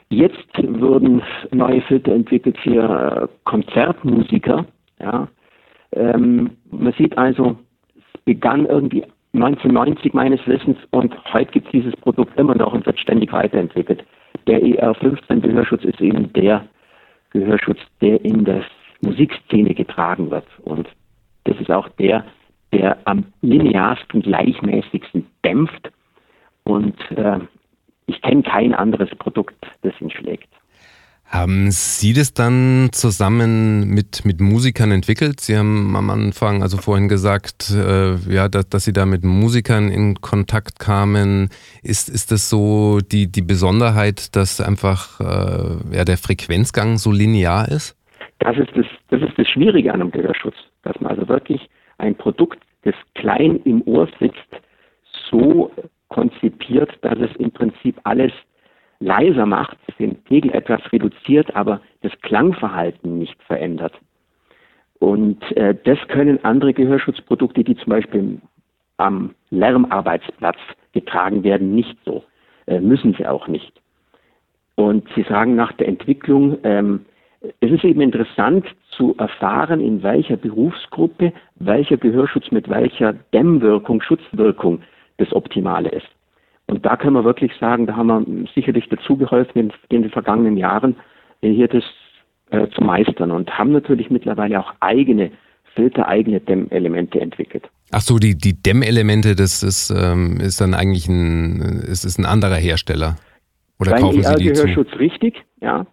Jetzt 0.09 0.47
wurden 0.57 1.23
neue 1.51 1.81
Filter 1.81 2.13
entwickelt 2.13 2.57
für 2.59 2.83
äh, 3.23 3.27
Konzertmusiker. 3.43 4.65
Ja. 4.99 5.27
Ähm, 5.93 6.51
man 6.71 6.93
sieht 6.93 7.17
also, 7.17 7.57
begann 8.29 8.67
irgendwie 8.67 9.03
1990 9.33 10.13
meines 10.13 10.39
Wissens 10.45 10.77
und 10.91 11.15
heute 11.33 11.51
gibt 11.51 11.65
es 11.65 11.71
dieses 11.71 11.95
Produkt 11.95 12.37
immer 12.37 12.53
noch 12.53 12.73
und 12.73 12.85
wird 12.85 12.99
ständig 12.99 13.33
weiterentwickelt. 13.33 14.05
Der 14.45 14.61
ER15 14.61 15.39
Gehörschutz 15.39 15.83
ist 15.83 15.99
eben 15.99 16.31
der 16.33 16.63
Gehörschutz, 17.31 17.79
der 18.01 18.23
in 18.23 18.45
der 18.45 18.63
Musikszene 19.01 19.73
getragen 19.73 20.29
wird. 20.29 20.45
Und 20.61 20.87
das 21.45 21.59
ist 21.59 21.71
auch 21.71 21.89
der, 21.97 22.23
der 22.71 22.99
am 23.05 23.25
linearsten, 23.41 24.21
gleichmäßigsten 24.21 25.25
dämpft. 25.43 25.91
Und 26.65 26.99
äh, 27.09 27.39
ich 28.05 28.21
kenne 28.21 28.43
kein 28.43 28.75
anderes 28.75 29.09
Produkt, 29.17 29.65
das 29.81 29.99
ihn 30.01 30.11
schlägt. 30.11 30.49
Haben 31.31 31.69
Sie 31.69 32.13
das 32.13 32.33
dann 32.33 32.89
zusammen 32.91 33.87
mit, 33.93 34.25
mit 34.25 34.41
Musikern 34.41 34.91
entwickelt? 34.91 35.39
Sie 35.39 35.55
haben 35.55 35.95
am 35.95 36.09
Anfang, 36.09 36.63
also 36.63 36.77
vorhin 36.77 37.07
gesagt, 37.07 37.69
äh, 37.69 38.15
ja, 38.33 38.47
dass, 38.49 38.67
dass 38.69 38.85
Sie 38.85 38.93
da 38.93 39.05
mit 39.05 39.23
Musikern 39.23 39.89
in 39.89 40.15
Kontakt 40.21 40.79
kamen. 40.79 41.49
Ist, 41.83 42.09
ist 42.09 42.31
das 42.31 42.49
so 42.49 42.97
die, 42.99 43.31
die 43.31 43.43
Besonderheit, 43.43 44.35
dass 44.35 44.59
einfach 44.59 45.19
äh, 45.19 45.95
ja, 45.95 46.03
der 46.03 46.17
Frequenzgang 46.17 46.97
so 46.97 47.11
linear 47.11 47.67
ist? 47.67 47.95
Das 48.39 48.57
ist 48.57 48.71
das, 48.75 48.87
das 49.09 49.21
ist 49.21 49.37
das 49.37 49.47
Schwierige 49.47 49.93
an 49.93 50.01
einem 50.01 50.11
Gehörschutz, 50.11 50.55
dass 50.81 50.99
man 50.99 51.11
also 51.11 51.27
wirklich 51.27 51.69
ein 51.99 52.15
Produkt, 52.15 52.57
das 52.83 52.95
klein 53.13 53.59
im 53.65 53.83
Ohr 53.83 54.09
sitzt, 54.19 54.49
so 55.29 55.71
konzipiert, 56.07 56.89
dass 57.01 57.19
es 57.19 57.35
im 57.37 57.51
Prinzip 57.51 57.99
alles 58.03 58.31
leiser 58.99 59.45
macht, 59.45 59.77
den 59.97 60.15
Pegel 60.23 60.51
etwas 60.51 60.81
reduziert, 60.91 61.55
aber 61.55 61.81
das 62.01 62.11
Klangverhalten 62.21 63.17
nicht 63.17 63.41
verändert. 63.43 63.93
Und 64.99 65.41
äh, 65.55 65.75
das 65.85 65.97
können 66.09 66.43
andere 66.43 66.73
Gehörschutzprodukte, 66.73 67.63
die 67.63 67.75
zum 67.77 67.89
Beispiel 67.89 68.41
am 68.97 69.33
Lärmarbeitsplatz 69.49 70.57
getragen 70.91 71.43
werden, 71.43 71.73
nicht 71.73 71.97
so. 72.05 72.23
Äh, 72.67 72.81
müssen 72.81 73.15
sie 73.17 73.25
auch 73.25 73.47
nicht. 73.47 73.71
Und 74.75 75.07
Sie 75.15 75.23
sagen 75.23 75.55
nach 75.55 75.71
der 75.73 75.87
Entwicklung, 75.87 76.57
ähm, 76.63 77.05
es 77.61 77.71
ist 77.71 77.83
eben 77.85 78.01
interessant 78.01 78.65
zu 78.91 79.15
erfahren, 79.17 79.79
in 79.79 80.03
welcher 80.03 80.35
Berufsgruppe 80.35 81.31
welcher 81.55 81.97
Gehörschutz 81.97 82.51
mit 82.51 82.69
welcher 82.69 83.13
Dämmwirkung, 83.13 84.01
Schutzwirkung 84.01 84.81
das 85.17 85.31
Optimale 85.33 85.89
ist. 85.89 86.07
Und 86.69 86.85
da 86.85 86.95
können 86.97 87.15
wir 87.15 87.23
wirklich 87.23 87.51
sagen, 87.59 87.87
da 87.87 87.95
haben 87.95 88.07
wir 88.07 88.47
sicherlich 88.53 88.87
dazu 88.89 89.17
geholfen 89.17 89.71
in, 89.89 90.03
den 90.03 90.09
vergangenen 90.11 90.55
Jahren, 90.55 90.95
hier 91.41 91.67
das 91.67 91.83
äh, 92.51 92.67
zu 92.69 92.81
meistern 92.83 93.31
und 93.31 93.57
haben 93.57 93.71
natürlich 93.71 94.11
mittlerweile 94.11 94.59
auch 94.59 94.73
eigene 94.79 95.31
Filter, 95.73 96.07
eigene 96.07 96.39
Dämmelemente 96.39 97.19
entwickelt. 97.19 97.67
Ach 97.91 98.01
so, 98.01 98.19
die, 98.19 98.37
die 98.37 98.61
Dämmelemente, 98.61 99.35
das 99.35 99.63
ist, 99.63 99.89
ähm, 99.89 100.37
ist 100.39 100.61
dann 100.61 100.75
eigentlich 100.75 101.07
ein, 101.07 101.81
ist, 101.87 102.05
ist 102.05 102.19
ein 102.19 102.25
anderer 102.25 102.57
Hersteller? 102.57 103.15
Oder 103.79 103.91
Beim 103.91 104.01
kaufen 104.01 104.23
Sie 104.23 104.35
die 104.35 104.49
Gehörschutz 104.49 104.91
zu? 104.91 104.97
richtig, 104.97 105.43
ja. 105.61 105.87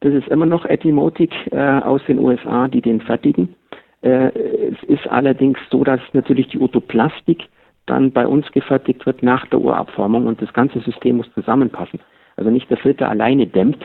Das 0.00 0.12
ist 0.12 0.28
immer 0.28 0.46
noch 0.46 0.64
Etimotic 0.64 1.30
äh, 1.52 1.56
aus 1.56 2.00
den 2.08 2.18
USA, 2.18 2.66
die 2.66 2.80
den 2.80 3.00
fertigen. 3.00 3.54
Äh, 4.02 4.30
es 4.70 4.82
ist 4.88 5.06
allerdings 5.08 5.58
so, 5.70 5.84
dass 5.84 6.00
natürlich 6.12 6.48
die 6.48 6.58
Otoplastik 6.58 7.44
dann 7.86 8.12
bei 8.12 8.26
uns 8.26 8.50
gefertigt 8.52 9.06
wird 9.06 9.22
nach 9.22 9.46
der 9.46 9.60
Ohrabformung 9.60 10.26
und 10.26 10.42
das 10.42 10.52
ganze 10.52 10.80
System 10.80 11.18
muss 11.18 11.32
zusammenpassen. 11.34 12.00
Also 12.36 12.50
nicht 12.50 12.68
der 12.68 12.76
Filter 12.76 13.08
alleine 13.08 13.46
dämmt, 13.46 13.82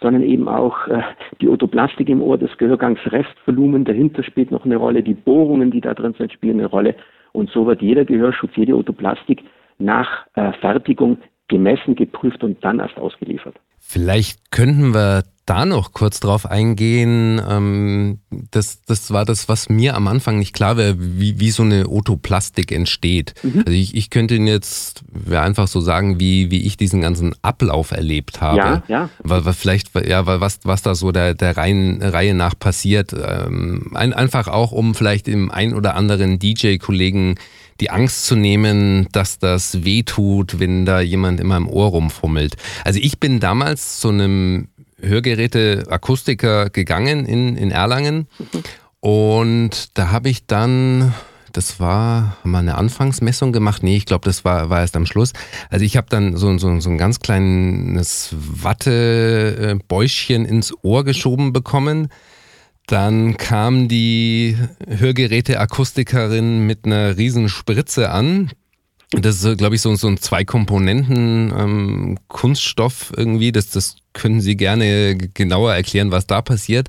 sondern 0.00 0.22
eben 0.22 0.48
auch 0.48 0.88
äh, 0.88 1.02
die 1.40 1.48
Otoplastik 1.48 2.08
im 2.08 2.22
Ohr, 2.22 2.36
das 2.36 2.56
Gehörgangsrestvolumen 2.58 3.84
dahinter 3.84 4.22
spielt 4.24 4.50
noch 4.50 4.64
eine 4.64 4.76
Rolle, 4.76 5.02
die 5.02 5.14
Bohrungen, 5.14 5.70
die 5.70 5.80
da 5.80 5.94
drin 5.94 6.14
sind, 6.18 6.32
spielen 6.32 6.58
eine 6.58 6.68
Rolle. 6.68 6.96
Und 7.32 7.50
so 7.50 7.66
wird 7.66 7.80
jeder 7.80 8.04
Gehörschutz, 8.04 8.50
jede 8.56 8.76
Otoplastik 8.76 9.42
nach 9.78 10.26
äh, 10.34 10.52
Fertigung 10.54 11.18
gemessen, 11.52 11.94
geprüft 11.94 12.42
und 12.42 12.62
dann 12.64 12.80
erst 12.80 12.96
ausgeliefert. 12.96 13.54
Vielleicht 13.78 14.50
könnten 14.50 14.94
wir 14.94 15.24
da 15.44 15.66
noch 15.66 15.92
kurz 15.92 16.20
drauf 16.20 16.46
eingehen. 16.46 17.40
Ähm, 17.46 18.20
das, 18.50 18.82
das 18.82 19.12
war 19.12 19.24
das, 19.24 19.48
was 19.48 19.68
mir 19.68 19.96
am 19.96 20.06
Anfang 20.06 20.38
nicht 20.38 20.54
klar 20.54 20.76
wäre, 20.76 20.94
wie, 20.98 21.40
wie 21.40 21.50
so 21.50 21.64
eine 21.64 21.88
Otoplastik 21.88 22.70
entsteht. 22.70 23.34
Mhm. 23.42 23.64
Also 23.66 23.72
ich, 23.72 23.94
ich 23.96 24.10
könnte 24.10 24.36
Ihnen 24.36 24.46
jetzt 24.46 25.04
einfach 25.30 25.66
so 25.66 25.80
sagen, 25.80 26.20
wie, 26.20 26.50
wie 26.50 26.64
ich 26.64 26.76
diesen 26.76 27.00
ganzen 27.00 27.34
Ablauf 27.42 27.90
erlebt 27.90 28.40
habe. 28.40 28.58
Ja, 28.58 28.82
ja. 28.86 29.10
Weil, 29.18 29.44
weil 29.44 29.52
vielleicht, 29.52 29.90
ja, 30.06 30.26
weil 30.26 30.40
was, 30.40 30.60
was 30.62 30.82
da 30.82 30.94
so 30.94 31.10
der, 31.10 31.34
der 31.34 31.56
Reihen, 31.56 32.00
Reihe 32.02 32.34
nach 32.34 32.56
passiert. 32.56 33.12
Ähm, 33.12 33.90
ein, 33.94 34.12
einfach 34.12 34.46
auch, 34.46 34.70
um 34.70 34.94
vielleicht 34.94 35.26
dem 35.26 35.50
ein 35.50 35.74
oder 35.74 35.96
anderen 35.96 36.38
DJ-Kollegen 36.38 37.34
die 37.82 37.90
Angst 37.90 38.26
zu 38.26 38.36
nehmen, 38.36 39.08
dass 39.10 39.40
das 39.40 39.84
weh 39.84 40.04
tut, 40.04 40.60
wenn 40.60 40.84
da 40.84 41.00
jemand 41.00 41.40
immer 41.40 41.56
im 41.56 41.68
Ohr 41.68 41.88
rumfummelt. 41.88 42.54
Also 42.84 43.00
ich 43.02 43.18
bin 43.18 43.40
damals 43.40 43.98
zu 43.98 44.10
einem 44.10 44.68
Hörgeräte-Akustiker 45.00 46.70
gegangen 46.70 47.26
in, 47.26 47.56
in 47.56 47.72
Erlangen 47.72 48.28
und 49.00 49.98
da 49.98 50.12
habe 50.12 50.28
ich 50.28 50.46
dann 50.46 51.12
das 51.50 51.80
war 51.80 52.36
mal 52.44 52.60
eine 52.60 52.76
Anfangsmessung 52.76 53.52
gemacht. 53.52 53.82
Nee, 53.82 53.96
ich 53.96 54.06
glaube, 54.06 54.24
das 54.24 54.42
war, 54.42 54.70
war 54.70 54.80
erst 54.80 54.96
am 54.96 55.04
Schluss. 55.04 55.34
Also 55.68 55.84
ich 55.84 55.98
habe 55.98 56.06
dann 56.08 56.34
so, 56.36 56.56
so, 56.56 56.80
so 56.80 56.88
ein 56.88 56.96
ganz 56.96 57.20
kleines 57.20 58.30
Wattebäuschen 58.32 60.46
ins 60.46 60.72
Ohr 60.82 61.04
geschoben 61.04 61.52
bekommen. 61.52 62.08
Dann 62.92 63.36
kam 63.38 63.88
die 63.88 64.54
Hörgeräte-Akustikerin 64.86 66.66
mit 66.66 66.84
einer 66.84 67.16
riesen 67.16 67.48
Spritze 67.48 68.10
an. 68.10 68.50
Das 69.12 69.42
ist, 69.42 69.56
glaube 69.56 69.76
ich, 69.76 69.80
so, 69.80 69.94
so 69.94 70.08
ein 70.08 70.18
Zwei-Komponenten-Kunststoff 70.18 73.12
ähm, 73.16 73.18
irgendwie. 73.18 73.50
Das, 73.50 73.70
das 73.70 73.96
können 74.12 74.42
Sie 74.42 74.58
gerne 74.58 75.16
genauer 75.16 75.72
erklären, 75.72 76.12
was 76.12 76.26
da 76.26 76.42
passiert. 76.42 76.88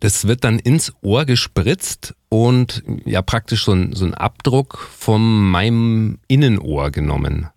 Das 0.00 0.26
wird 0.26 0.42
dann 0.44 0.58
ins 0.58 0.94
Ohr 1.02 1.26
gespritzt 1.26 2.16
und 2.30 2.82
ja 3.04 3.20
praktisch 3.20 3.66
so 3.66 3.72
ein, 3.72 3.92
so 3.92 4.06
ein 4.06 4.14
Abdruck 4.14 4.78
von 4.78 5.50
meinem 5.50 6.18
Innenohr 6.28 6.90
genommen. 6.90 7.50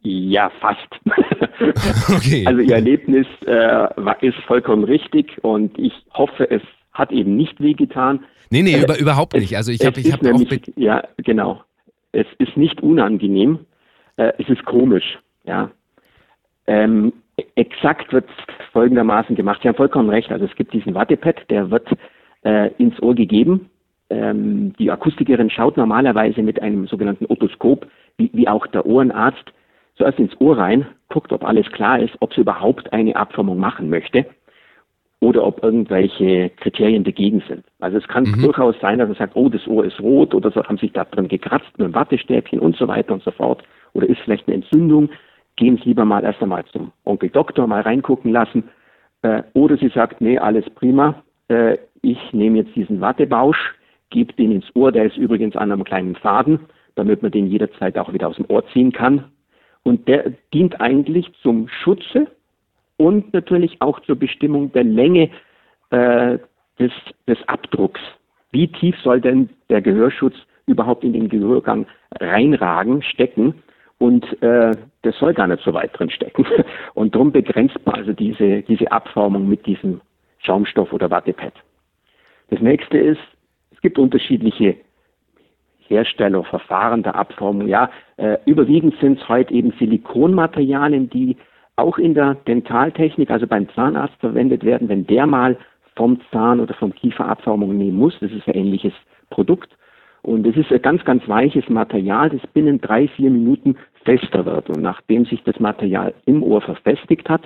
Ja, 0.00 0.50
fast. 0.58 0.88
okay. 2.16 2.46
Also 2.46 2.62
Ihr 2.62 2.76
Erlebnis 2.76 3.26
äh, 3.46 3.88
ist 4.26 4.38
vollkommen 4.46 4.84
richtig 4.84 5.36
und 5.44 5.78
ich 5.78 5.92
hoffe, 6.14 6.50
es 6.50 6.62
hat 6.96 7.12
eben 7.12 7.36
nicht 7.36 7.60
wehgetan. 7.60 8.24
Nee, 8.50 8.62
nee, 8.62 8.74
äh, 8.74 8.82
über, 8.82 8.98
überhaupt 8.98 9.34
nicht. 9.34 9.56
Also 9.56 9.72
ich 9.72 9.84
habe 9.84 10.00
ich 10.00 10.12
hab 10.12 10.24
auch. 10.24 10.40
Ja, 10.76 11.02
genau. 11.18 11.62
Es 12.12 12.26
ist 12.38 12.56
nicht 12.56 12.82
unangenehm. 12.82 13.60
Äh, 14.16 14.32
es 14.38 14.48
ist 14.48 14.64
komisch. 14.64 15.18
Ja. 15.44 15.70
Ähm, 16.66 17.12
exakt 17.54 18.12
wird 18.12 18.28
folgendermaßen 18.72 19.36
gemacht. 19.36 19.60
Sie 19.62 19.68
haben 19.68 19.76
vollkommen 19.76 20.10
recht. 20.10 20.30
Also 20.30 20.46
es 20.46 20.54
gibt 20.54 20.72
diesen 20.72 20.94
Wattepad, 20.94 21.48
der 21.50 21.70
wird 21.70 21.88
äh, 22.44 22.70
ins 22.78 23.00
Ohr 23.02 23.14
gegeben. 23.14 23.70
Ähm, 24.08 24.72
die 24.78 24.90
Akustikerin 24.90 25.50
schaut 25.50 25.76
normalerweise 25.76 26.42
mit 26.42 26.62
einem 26.62 26.86
sogenannten 26.86 27.26
Otoskop, 27.26 27.86
wie, 28.16 28.30
wie 28.32 28.48
auch 28.48 28.66
der 28.68 28.86
Ohrenarzt, 28.86 29.52
zuerst 29.96 30.18
ins 30.18 30.40
Ohr 30.40 30.56
rein, 30.56 30.86
guckt, 31.08 31.32
ob 31.32 31.44
alles 31.44 31.70
klar 31.72 31.98
ist, 31.98 32.14
ob 32.20 32.32
sie 32.32 32.42
überhaupt 32.42 32.92
eine 32.92 33.16
Abformung 33.16 33.58
machen 33.58 33.90
möchte 33.90 34.26
oder 35.20 35.44
ob 35.44 35.62
irgendwelche 35.62 36.50
Kriterien 36.50 37.04
dagegen 37.04 37.42
sind. 37.48 37.64
Also 37.80 37.98
es 37.98 38.06
kann 38.06 38.24
mhm. 38.24 38.42
durchaus 38.42 38.74
sein, 38.80 38.98
dass 38.98 39.08
er 39.08 39.14
sagt, 39.14 39.36
oh, 39.36 39.48
das 39.48 39.66
Ohr 39.66 39.84
ist 39.84 40.00
rot 40.00 40.34
oder 40.34 40.50
so 40.50 40.62
haben 40.62 40.78
sich 40.78 40.92
da 40.92 41.04
drin 41.04 41.28
gekratzt 41.28 41.70
mit 41.76 41.84
einem 41.84 41.94
Wattestäbchen 41.94 42.58
und 42.58 42.76
so 42.76 42.86
weiter 42.86 43.14
und 43.14 43.22
so 43.22 43.30
fort. 43.30 43.62
Oder 43.94 44.08
ist 44.08 44.20
vielleicht 44.20 44.46
eine 44.46 44.56
Entzündung. 44.56 45.08
Gehen 45.56 45.78
Sie 45.78 45.84
lieber 45.84 46.04
mal 46.04 46.22
erst 46.22 46.42
einmal 46.42 46.64
zum 46.66 46.92
Onkel 47.04 47.30
Doktor 47.30 47.66
mal 47.66 47.80
reingucken 47.80 48.30
lassen. 48.30 48.64
Äh, 49.22 49.42
oder 49.54 49.78
sie 49.78 49.88
sagt, 49.88 50.20
nee, 50.20 50.38
alles 50.38 50.68
prima. 50.74 51.22
Äh, 51.48 51.78
ich 52.02 52.18
nehme 52.32 52.58
jetzt 52.58 52.76
diesen 52.76 53.00
Wattebausch, 53.00 53.74
gebe 54.10 54.34
den 54.34 54.52
ins 54.52 54.66
Ohr. 54.74 54.92
Der 54.92 55.06
ist 55.06 55.16
übrigens 55.16 55.56
an 55.56 55.72
einem 55.72 55.84
kleinen 55.84 56.14
Faden, 56.14 56.60
damit 56.94 57.22
man 57.22 57.32
den 57.32 57.46
jederzeit 57.46 57.96
auch 57.96 58.12
wieder 58.12 58.28
aus 58.28 58.36
dem 58.36 58.46
Ohr 58.48 58.64
ziehen 58.72 58.92
kann. 58.92 59.24
Und 59.82 60.08
der 60.08 60.32
dient 60.52 60.80
eigentlich 60.80 61.32
zum 61.42 61.68
Schutze 61.68 62.26
und 62.96 63.32
natürlich 63.32 63.80
auch 63.80 64.00
zur 64.00 64.16
Bestimmung 64.16 64.72
der 64.72 64.84
Länge 64.84 65.30
äh, 65.90 66.38
des, 66.78 66.92
des 67.26 67.38
Abdrucks. 67.46 68.00
Wie 68.50 68.68
tief 68.68 68.96
soll 69.02 69.20
denn 69.20 69.50
der 69.68 69.82
Gehörschutz 69.82 70.34
überhaupt 70.66 71.04
in 71.04 71.12
den 71.12 71.28
Gehörgang 71.28 71.86
reinragen, 72.20 73.02
stecken? 73.02 73.54
Und 73.98 74.24
äh, 74.42 74.72
das 75.02 75.18
soll 75.18 75.32
gar 75.32 75.46
nicht 75.46 75.62
so 75.62 75.72
weit 75.72 75.98
drin 75.98 76.10
stecken. 76.10 76.46
Und 76.94 77.14
darum 77.14 77.32
begrenzt 77.32 77.78
man 77.84 77.96
also 77.96 78.12
diese, 78.12 78.62
diese 78.62 78.90
Abformung 78.92 79.48
mit 79.48 79.64
diesem 79.66 80.00
Schaumstoff 80.38 80.92
oder 80.92 81.10
Wattepad. 81.10 81.54
Das 82.50 82.60
nächste 82.60 82.98
ist, 82.98 83.20
es 83.70 83.80
gibt 83.80 83.98
unterschiedliche 83.98 84.76
Herstellerverfahren 85.88 87.02
der 87.02 87.14
Abformung. 87.14 87.68
Ja, 87.68 87.90
äh, 88.16 88.36
überwiegend 88.44 88.94
sind 89.00 89.20
es 89.20 89.28
heute 89.28 89.54
eben 89.54 89.72
Silikonmaterialien, 89.78 91.08
die 91.08 91.36
auch 91.76 91.98
in 91.98 92.14
der 92.14 92.34
Dentaltechnik, 92.34 93.30
also 93.30 93.46
beim 93.46 93.68
Zahnarzt 93.70 94.16
verwendet 94.20 94.64
werden, 94.64 94.88
wenn 94.88 95.06
der 95.06 95.26
mal 95.26 95.56
vom 95.94 96.20
Zahn 96.30 96.60
oder 96.60 96.74
vom 96.74 96.94
Kiefer 96.94 97.26
Abformung 97.26 97.76
nehmen 97.76 97.96
muss. 97.96 98.18
Das 98.20 98.30
ist 98.30 98.46
ein 98.46 98.54
ähnliches 98.54 98.92
Produkt. 99.30 99.70
Und 100.22 100.46
es 100.46 100.56
ist 100.56 100.72
ein 100.72 100.82
ganz, 100.82 101.04
ganz 101.04 101.26
weiches 101.28 101.68
Material, 101.68 102.30
das 102.30 102.44
binnen 102.48 102.80
drei, 102.80 103.06
vier 103.08 103.30
Minuten 103.30 103.76
fester 104.04 104.44
wird. 104.44 104.68
Und 104.70 104.82
nachdem 104.82 105.24
sich 105.24 105.42
das 105.44 105.60
Material 105.60 106.14
im 106.24 106.42
Ohr 106.42 106.60
verfestigt 106.60 107.28
hat, 107.28 107.42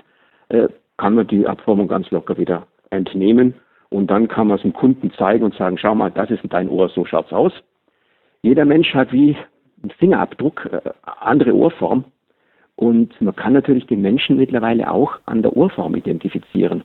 äh, 0.49 0.69
kann 0.97 1.15
man 1.15 1.27
die 1.27 1.47
Abformung 1.47 1.89
ganz 1.89 2.11
locker 2.11 2.39
wieder 2.39 2.67
entnehmen. 2.91 3.55
Und 3.91 4.11
dann 4.11 4.29
kann 4.29 4.47
man 4.47 4.57
es 4.57 4.63
dem 4.63 4.73
Kunden 4.73 5.13
zeigen 5.13 5.45
und 5.45 5.55
sagen, 5.55 5.77
schau 5.77 5.95
mal, 5.95 6.11
das 6.11 6.31
ist 6.31 6.43
dein 6.49 6.69
Ohr, 6.69 6.89
so 6.89 7.05
schaut's 7.05 7.33
aus. 7.33 7.53
Jeder 8.43 8.65
Mensch 8.65 8.95
hat 8.95 9.13
wie 9.13 9.37
ein 9.83 9.91
Fingerabdruck, 9.99 10.67
äh, 10.73 10.81
andere 11.21 11.55
Ohrform. 11.55 12.05
Und 12.81 13.21
man 13.21 13.37
kann 13.37 13.53
natürlich 13.53 13.87
den 13.89 14.01
Menschen 14.01 14.39
mittlerweile 14.39 14.91
auch 14.91 15.19
an 15.27 15.43
der 15.43 15.55
Ohrform 15.55 15.95
identifizieren. 15.97 16.83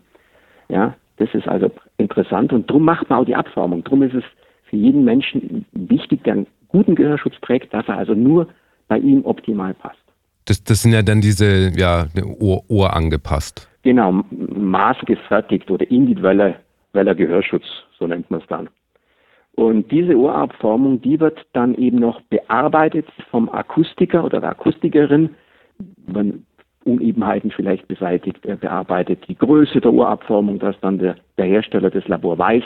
Ja, 0.68 0.94
das 1.16 1.30
ist 1.34 1.48
also 1.48 1.72
interessant 1.98 2.52
und 2.52 2.70
darum 2.70 2.84
macht 2.84 3.10
man 3.10 3.20
auch 3.20 3.26
die 3.26 3.36
Abformung. 3.36 3.82
Darum 3.86 4.04
ist 4.04 4.14
es 4.14 4.24
für 4.66 4.76
jeden 4.76 5.06
Menschen 5.06 5.66
wichtig, 5.72 6.26
der 6.26 6.34
einen 6.34 6.48
guten 6.68 6.96
Gehörschutz 6.96 7.36
trägt, 7.40 7.74
dass 7.74 7.88
er 7.88 7.98
also 7.98 8.14
nur 8.14 8.50
bei 8.90 8.98
ihm 8.98 9.24
optimal 9.24 9.74
passt. 9.74 10.04
Das, 10.44 10.62
das 10.66 10.82
sind 10.82 10.92
ja 10.92 11.02
dann 11.02 11.22
diese 11.22 11.72
ja, 11.78 12.08
Ohr, 12.42 12.64
Ohr 12.68 12.94
angepasst. 12.94 13.70
Genau, 13.84 14.22
maßgefertigt 14.32 15.72
oder 15.72 15.90
individueller 15.90 16.56
Gehörschutz, 16.94 17.64
so 17.98 18.06
nennt 18.06 18.30
man 18.30 18.42
es 18.42 18.48
dann. 18.48 18.68
Und 19.54 19.90
diese 19.92 20.18
Ohrabformung, 20.18 21.02
die 21.02 21.22
wird 21.22 21.40
dann 21.54 21.74
eben 21.76 22.00
noch 22.00 22.20
bearbeitet 22.24 23.08
vom 23.32 23.48
Akustiker 23.48 24.26
oder 24.26 24.42
der 24.42 24.50
Akustikerin. 24.50 25.30
Man 26.08 26.46
Unebenheiten 26.86 27.52
vielleicht 27.52 27.88
beseitigt, 27.88 28.46
er 28.46 28.58
bearbeitet 28.58 29.28
die 29.28 29.36
Größe 29.36 29.82
der 29.82 29.92
Ohrabformung, 29.92 30.60
dass 30.60 30.80
dann 30.82 31.00
der, 31.00 31.16
der 31.38 31.46
Hersteller 31.46 31.90
des 31.90 32.08
Labor 32.08 32.38
weiß, 32.38 32.64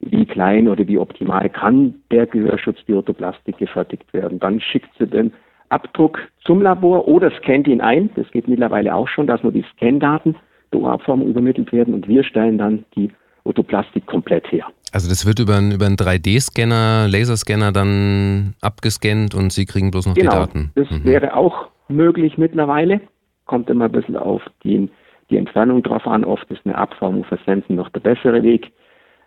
wie 0.00 0.24
klein 0.24 0.66
oder 0.68 0.86
wie 0.86 0.98
optimal 0.98 1.48
kann 1.50 1.94
der 2.10 2.26
Gehörschutz, 2.26 2.78
die 2.88 2.94
Orthoplastik 2.94 3.58
gefertigt 3.58 4.12
werden. 4.12 4.38
Dann 4.38 4.60
schickt 4.60 4.90
sie 4.98 5.06
den 5.06 5.32
Abdruck 5.68 6.18
zum 6.44 6.62
Labor 6.62 7.06
oder 7.06 7.30
scannt 7.30 7.68
ihn 7.68 7.80
ein. 7.80 8.10
Das 8.16 8.30
geht 8.30 8.48
mittlerweile 8.48 8.94
auch 8.94 9.08
schon, 9.08 9.26
dass 9.26 9.42
nur 9.42 9.52
die 9.52 9.64
Scandaten 9.74 10.36
der 10.72 10.80
Ohrabformung 10.80 11.28
übermittelt 11.28 11.72
werden 11.72 11.94
und 11.94 12.08
wir 12.08 12.24
stellen 12.24 12.58
dann 12.58 12.84
die 12.96 13.10
Orthoplastik 13.44 14.06
komplett 14.06 14.50
her. 14.52 14.66
Also 14.92 15.08
das 15.08 15.26
wird 15.26 15.38
über 15.38 15.56
einen, 15.56 15.72
über 15.72 15.86
einen 15.86 15.96
3D-Scanner, 15.96 17.08
Laserscanner 17.08 17.72
dann 17.72 18.54
abgescannt 18.60 19.34
und 19.34 19.52
Sie 19.52 19.64
kriegen 19.64 19.90
bloß 19.90 20.06
noch 20.06 20.14
genau, 20.14 20.30
die 20.30 20.36
Daten. 20.36 20.72
Das 20.74 20.90
mhm. 20.90 21.04
wäre 21.04 21.36
auch 21.36 21.68
möglich 21.90 22.38
mittlerweile. 22.38 23.00
Kommt 23.46 23.68
immer 23.70 23.86
ein 23.86 23.92
bisschen 23.92 24.16
auf 24.16 24.42
die, 24.64 24.88
die 25.30 25.36
Entfernung 25.36 25.82
drauf 25.82 26.06
an. 26.06 26.24
Oft 26.24 26.50
ist 26.50 26.60
eine 26.64 26.76
Abformung 26.76 27.24
versenden 27.24 27.76
noch 27.76 27.88
der 27.90 28.00
bessere 28.00 28.42
Weg. 28.42 28.72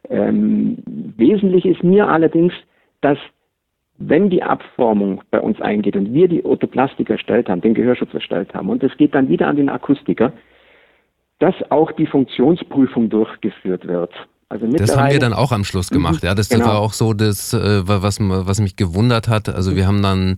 Ähm, 0.10 0.78
wesentlich 0.86 1.66
ist 1.66 1.84
mir 1.84 2.08
allerdings, 2.08 2.54
dass 3.02 3.18
wenn 3.98 4.30
die 4.30 4.44
Abformung 4.44 5.22
bei 5.32 5.40
uns 5.40 5.62
eingeht 5.62 5.96
und 5.96 6.14
wir 6.14 6.28
die 6.28 6.44
Orthoplastik 6.44 7.10
erstellt 7.10 7.48
haben, 7.48 7.62
den 7.62 7.74
Gehörschutz 7.74 8.14
erstellt 8.14 8.54
haben 8.54 8.70
und 8.70 8.84
es 8.84 8.96
geht 8.98 9.14
dann 9.14 9.30
wieder 9.30 9.48
an 9.48 9.56
den 9.56 9.70
Akustiker, 9.70 10.34
dass 11.40 11.56
auch 11.70 11.92
die 11.92 12.08
Funktionsprüfung 12.08 13.10
durchgeführt 13.10 13.88
wird. 13.88 14.12
Also 14.50 14.68
das 14.68 14.96
haben 14.96 15.12
wir 15.12 15.20
dann 15.20 15.34
auch 15.34 15.52
am 15.52 15.64
Schluss 15.64 15.90
gemacht. 15.90 16.24
Ja, 16.24 16.36
das, 16.36 16.50
genau. 16.50 16.66
war 16.66 16.80
auch 16.80 16.94
so, 16.94 17.14
das, 17.14 17.54
äh, 17.54 17.88
was, 17.88 18.20
was 18.20 18.62
mich 18.62 18.76
gewundert 18.76 19.28
hat. 19.28 19.50
Also 19.50 19.76
wir 19.76 19.88
haben 19.88 20.04
dann 20.04 20.36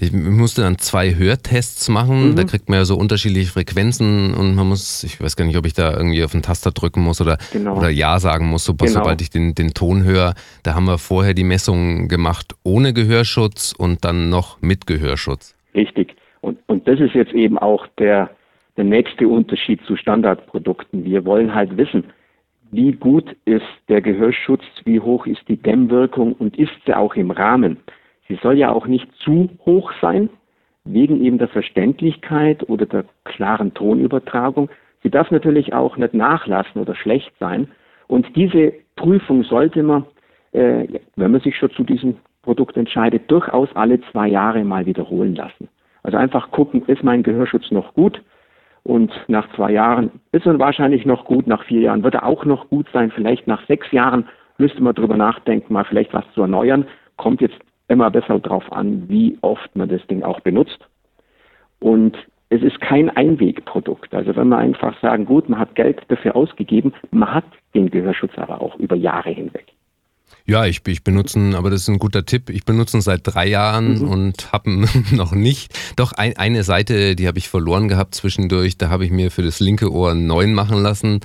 ich 0.00 0.12
musste 0.12 0.62
dann 0.62 0.78
zwei 0.78 1.14
Hörtests 1.14 1.88
machen. 1.90 2.30
Mhm. 2.30 2.36
Da 2.36 2.44
kriegt 2.44 2.68
man 2.68 2.78
ja 2.78 2.84
so 2.84 2.96
unterschiedliche 2.96 3.52
Frequenzen 3.52 4.34
und 4.34 4.54
man 4.54 4.66
muss, 4.66 5.04
ich 5.04 5.20
weiß 5.20 5.36
gar 5.36 5.44
nicht, 5.44 5.58
ob 5.58 5.66
ich 5.66 5.74
da 5.74 5.92
irgendwie 5.92 6.24
auf 6.24 6.32
den 6.32 6.40
Taster 6.42 6.70
drücken 6.70 7.02
muss 7.02 7.20
oder, 7.20 7.36
genau. 7.52 7.76
oder 7.76 7.90
Ja 7.90 8.18
sagen 8.18 8.46
muss, 8.46 8.64
so, 8.64 8.74
genau. 8.74 8.90
sobald 8.90 9.20
ich 9.20 9.28
den, 9.28 9.54
den 9.54 9.74
Ton 9.74 10.02
höre. 10.02 10.34
Da 10.62 10.74
haben 10.74 10.86
wir 10.86 10.96
vorher 10.96 11.34
die 11.34 11.44
Messung 11.44 12.08
gemacht 12.08 12.54
ohne 12.64 12.94
Gehörschutz 12.94 13.74
und 13.76 14.04
dann 14.04 14.30
noch 14.30 14.60
mit 14.62 14.86
Gehörschutz. 14.86 15.54
Richtig. 15.74 16.16
Und, 16.40 16.58
und 16.66 16.88
das 16.88 16.98
ist 16.98 17.14
jetzt 17.14 17.32
eben 17.32 17.58
auch 17.58 17.86
der, 17.98 18.30
der 18.78 18.84
nächste 18.84 19.28
Unterschied 19.28 19.80
zu 19.86 19.96
Standardprodukten. 19.96 21.04
Wir 21.04 21.26
wollen 21.26 21.54
halt 21.54 21.76
wissen, 21.76 22.04
wie 22.70 22.92
gut 22.92 23.36
ist 23.44 23.66
der 23.88 24.00
Gehörschutz, 24.00 24.62
wie 24.84 25.00
hoch 25.00 25.26
ist 25.26 25.42
die 25.48 25.56
Dämmwirkung 25.56 26.32
und 26.32 26.56
ist 26.58 26.72
sie 26.86 26.94
auch 26.94 27.14
im 27.16 27.30
Rahmen. 27.30 27.78
Sie 28.30 28.38
soll 28.42 28.56
ja 28.56 28.70
auch 28.70 28.86
nicht 28.86 29.08
zu 29.24 29.50
hoch 29.66 29.90
sein, 30.00 30.30
wegen 30.84 31.20
eben 31.20 31.38
der 31.38 31.48
Verständlichkeit 31.48 32.68
oder 32.68 32.86
der 32.86 33.04
klaren 33.24 33.74
Tonübertragung. 33.74 34.70
Sie 35.02 35.10
darf 35.10 35.32
natürlich 35.32 35.72
auch 35.72 35.96
nicht 35.96 36.14
nachlassen 36.14 36.80
oder 36.80 36.94
schlecht 36.94 37.32
sein. 37.40 37.66
Und 38.06 38.36
diese 38.36 38.72
Prüfung 38.94 39.42
sollte 39.42 39.82
man, 39.82 40.04
äh, 40.52 40.86
wenn 41.16 41.32
man 41.32 41.40
sich 41.40 41.56
schon 41.56 41.72
zu 41.72 41.82
diesem 41.82 42.18
Produkt 42.42 42.76
entscheidet, 42.76 43.28
durchaus 43.28 43.68
alle 43.74 44.00
zwei 44.12 44.28
Jahre 44.28 44.62
mal 44.62 44.86
wiederholen 44.86 45.34
lassen. 45.34 45.68
Also 46.04 46.16
einfach 46.16 46.52
gucken, 46.52 46.84
ist 46.86 47.02
mein 47.02 47.24
Gehörschutz 47.24 47.72
noch 47.72 47.94
gut? 47.94 48.22
Und 48.84 49.10
nach 49.26 49.52
zwei 49.56 49.72
Jahren 49.72 50.20
ist 50.30 50.46
er 50.46 50.56
wahrscheinlich 50.60 51.04
noch 51.04 51.24
gut, 51.24 51.48
nach 51.48 51.64
vier 51.64 51.80
Jahren 51.80 52.04
wird 52.04 52.14
er 52.14 52.26
auch 52.26 52.44
noch 52.44 52.70
gut 52.70 52.86
sein, 52.92 53.10
vielleicht 53.10 53.48
nach 53.48 53.66
sechs 53.66 53.90
Jahren 53.90 54.28
müsste 54.56 54.82
man 54.82 54.94
darüber 54.94 55.16
nachdenken, 55.16 55.72
mal 55.72 55.84
vielleicht 55.84 56.14
was 56.14 56.24
zu 56.32 56.42
erneuern. 56.42 56.86
Kommt 57.16 57.40
jetzt 57.40 57.58
immer 57.90 58.10
besser 58.10 58.38
darauf 58.38 58.70
an, 58.72 59.08
wie 59.08 59.36
oft 59.42 59.74
man 59.74 59.88
das 59.88 60.06
Ding 60.06 60.22
auch 60.22 60.40
benutzt. 60.40 60.78
Und 61.80 62.16
es 62.48 62.62
ist 62.62 62.80
kein 62.80 63.10
Einwegprodukt. 63.10 64.14
Also 64.14 64.34
wenn 64.36 64.48
man 64.48 64.60
einfach 64.60 64.98
sagen, 65.00 65.24
gut, 65.24 65.48
man 65.48 65.58
hat 65.58 65.74
Geld 65.74 66.00
dafür 66.08 66.36
ausgegeben, 66.36 66.92
man 67.10 67.34
hat 67.34 67.44
den 67.74 67.90
Gehörschutz 67.90 68.32
aber 68.36 68.60
auch 68.60 68.76
über 68.76 68.96
Jahre 68.96 69.30
hinweg. 69.30 69.66
Ja, 70.46 70.64
ich, 70.66 70.80
ich 70.86 71.04
benutze 71.04 71.38
ihn, 71.38 71.54
aber 71.54 71.70
das 71.70 71.82
ist 71.82 71.88
ein 71.88 71.98
guter 71.98 72.24
Tipp. 72.24 72.50
Ich 72.50 72.64
benutze 72.64 72.96
ihn 72.96 73.02
seit 73.02 73.20
drei 73.24 73.46
Jahren 73.46 73.98
mhm. 73.98 74.08
und 74.08 74.52
habe 74.52 74.70
ihn 74.70 74.86
noch 75.16 75.32
nicht. 75.32 75.76
Doch 75.96 76.12
ein, 76.12 76.36
eine 76.36 76.62
Seite, 76.62 77.14
die 77.14 77.26
habe 77.28 77.38
ich 77.38 77.48
verloren 77.48 77.88
gehabt 77.88 78.14
zwischendurch. 78.14 78.78
Da 78.78 78.88
habe 78.88 79.04
ich 79.04 79.10
mir 79.10 79.30
für 79.30 79.42
das 79.42 79.60
linke 79.60 79.92
Ohr 79.92 80.12
einen 80.12 80.26
neuen 80.26 80.54
machen 80.54 80.82
lassen. 80.82 81.20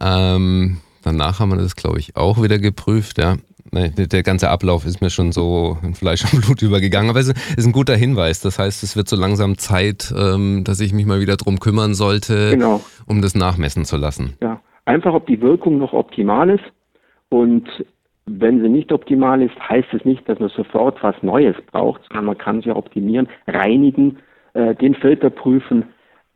Ähm, 0.00 0.78
danach 1.02 1.40
haben 1.40 1.50
wir 1.50 1.58
das, 1.58 1.76
glaube 1.76 1.98
ich, 1.98 2.16
auch 2.16 2.42
wieder 2.42 2.58
geprüft. 2.58 3.18
Ja 3.18 3.36
der 3.96 4.22
ganze 4.22 4.50
Ablauf 4.50 4.84
ist 4.84 5.00
mir 5.00 5.10
schon 5.10 5.32
so 5.32 5.78
in 5.82 5.94
Fleisch 5.94 6.24
und 6.32 6.44
Blut 6.44 6.62
übergegangen. 6.62 7.10
Aber 7.10 7.20
es 7.20 7.28
ist 7.28 7.66
ein 7.66 7.72
guter 7.72 7.96
Hinweis. 7.96 8.40
Das 8.40 8.58
heißt, 8.58 8.82
es 8.82 8.96
wird 8.96 9.08
so 9.08 9.16
langsam 9.16 9.58
Zeit, 9.58 10.12
ähm, 10.16 10.64
dass 10.64 10.80
ich 10.80 10.92
mich 10.92 11.06
mal 11.06 11.20
wieder 11.20 11.36
drum 11.36 11.60
kümmern 11.60 11.94
sollte, 11.94 12.50
genau. 12.50 12.80
um 13.06 13.22
das 13.22 13.34
nachmessen 13.34 13.84
zu 13.84 13.96
lassen. 13.96 14.34
Ja, 14.42 14.60
einfach, 14.84 15.14
ob 15.14 15.26
die 15.26 15.40
Wirkung 15.40 15.78
noch 15.78 15.92
optimal 15.92 16.50
ist. 16.50 16.64
Und 17.28 17.68
wenn 18.26 18.60
sie 18.60 18.68
nicht 18.68 18.92
optimal 18.92 19.42
ist, 19.42 19.56
heißt 19.68 19.88
es 19.92 20.04
nicht, 20.04 20.28
dass 20.28 20.38
man 20.38 20.48
sofort 20.50 21.02
was 21.02 21.14
Neues 21.22 21.56
braucht, 21.70 22.02
sondern 22.08 22.26
man 22.26 22.38
kann 22.38 22.62
sie 22.62 22.70
optimieren, 22.70 23.28
reinigen, 23.46 24.18
äh, 24.54 24.74
den 24.74 24.94
Filter 24.94 25.30
prüfen 25.30 25.84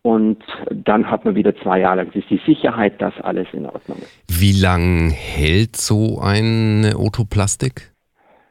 und 0.03 0.43
dann 0.71 1.11
hat 1.11 1.25
man 1.25 1.35
wieder 1.35 1.55
zwei 1.57 1.81
Jahre 1.81 2.05
lang. 2.05 2.11
Die 2.13 2.41
Sicherheit, 2.47 3.01
dass 3.01 3.19
alles 3.21 3.49
in 3.53 3.67
Ordnung 3.67 3.99
ist. 3.99 4.25
Wie 4.29 4.53
lang 4.53 5.11
hält 5.11 5.77
so 5.77 6.21
eine 6.21 6.95
Otoplastik? 6.97 7.93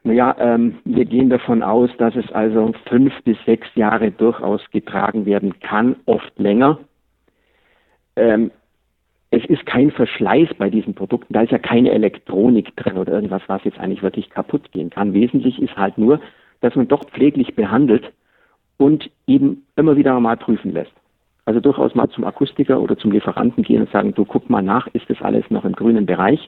Naja, 0.03 0.35
ähm, 0.39 0.79
wir 0.85 1.05
gehen 1.05 1.29
davon 1.29 1.61
aus, 1.61 1.89
dass 1.97 2.15
es 2.15 2.31
also 2.31 2.71
fünf 2.87 3.13
bis 3.23 3.37
sechs 3.45 3.67
Jahre 3.75 4.11
durchaus 4.11 4.61
getragen 4.71 5.25
werden 5.25 5.59
kann, 5.59 5.97
oft 6.05 6.37
länger. 6.37 6.79
Ähm, 8.15 8.51
es 9.31 9.43
ist 9.45 9.65
kein 9.65 9.91
Verschleiß 9.91 10.49
bei 10.57 10.69
diesen 10.69 10.95
Produkten, 10.95 11.33
da 11.33 11.41
ist 11.41 11.51
ja 11.51 11.59
keine 11.59 11.91
Elektronik 11.91 12.75
drin 12.75 12.97
oder 12.97 13.13
irgendwas, 13.13 13.43
was 13.47 13.63
jetzt 13.63 13.79
eigentlich 13.79 14.01
wirklich 14.01 14.29
kaputt 14.29 14.71
gehen 14.71 14.89
kann. 14.89 15.13
Wesentlich 15.13 15.61
ist 15.61 15.75
halt 15.77 15.97
nur, 15.97 16.19
dass 16.61 16.75
man 16.75 16.87
doch 16.87 17.03
pfleglich 17.11 17.55
behandelt 17.55 18.11
und 18.77 19.11
eben 19.27 19.65
immer 19.75 19.97
wieder 19.97 20.19
mal 20.19 20.37
prüfen 20.37 20.73
lässt. 20.73 20.93
Also 21.49 21.61
durchaus 21.61 21.95
mal 21.95 22.07
zum 22.09 22.25
Akustiker 22.25 22.79
oder 22.79 22.95
zum 22.95 23.11
Lieferanten 23.11 23.63
gehen 23.63 23.81
und 23.81 23.89
sagen, 23.89 24.13
du 24.13 24.23
guck 24.23 24.51
mal 24.51 24.61
nach, 24.61 24.85
ist 24.93 25.09
das 25.09 25.19
alles 25.23 25.49
noch 25.49 25.65
im 25.65 25.73
grünen 25.73 26.05
Bereich 26.05 26.47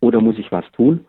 oder 0.00 0.22
muss 0.22 0.38
ich 0.38 0.50
was 0.50 0.64
tun? 0.72 1.04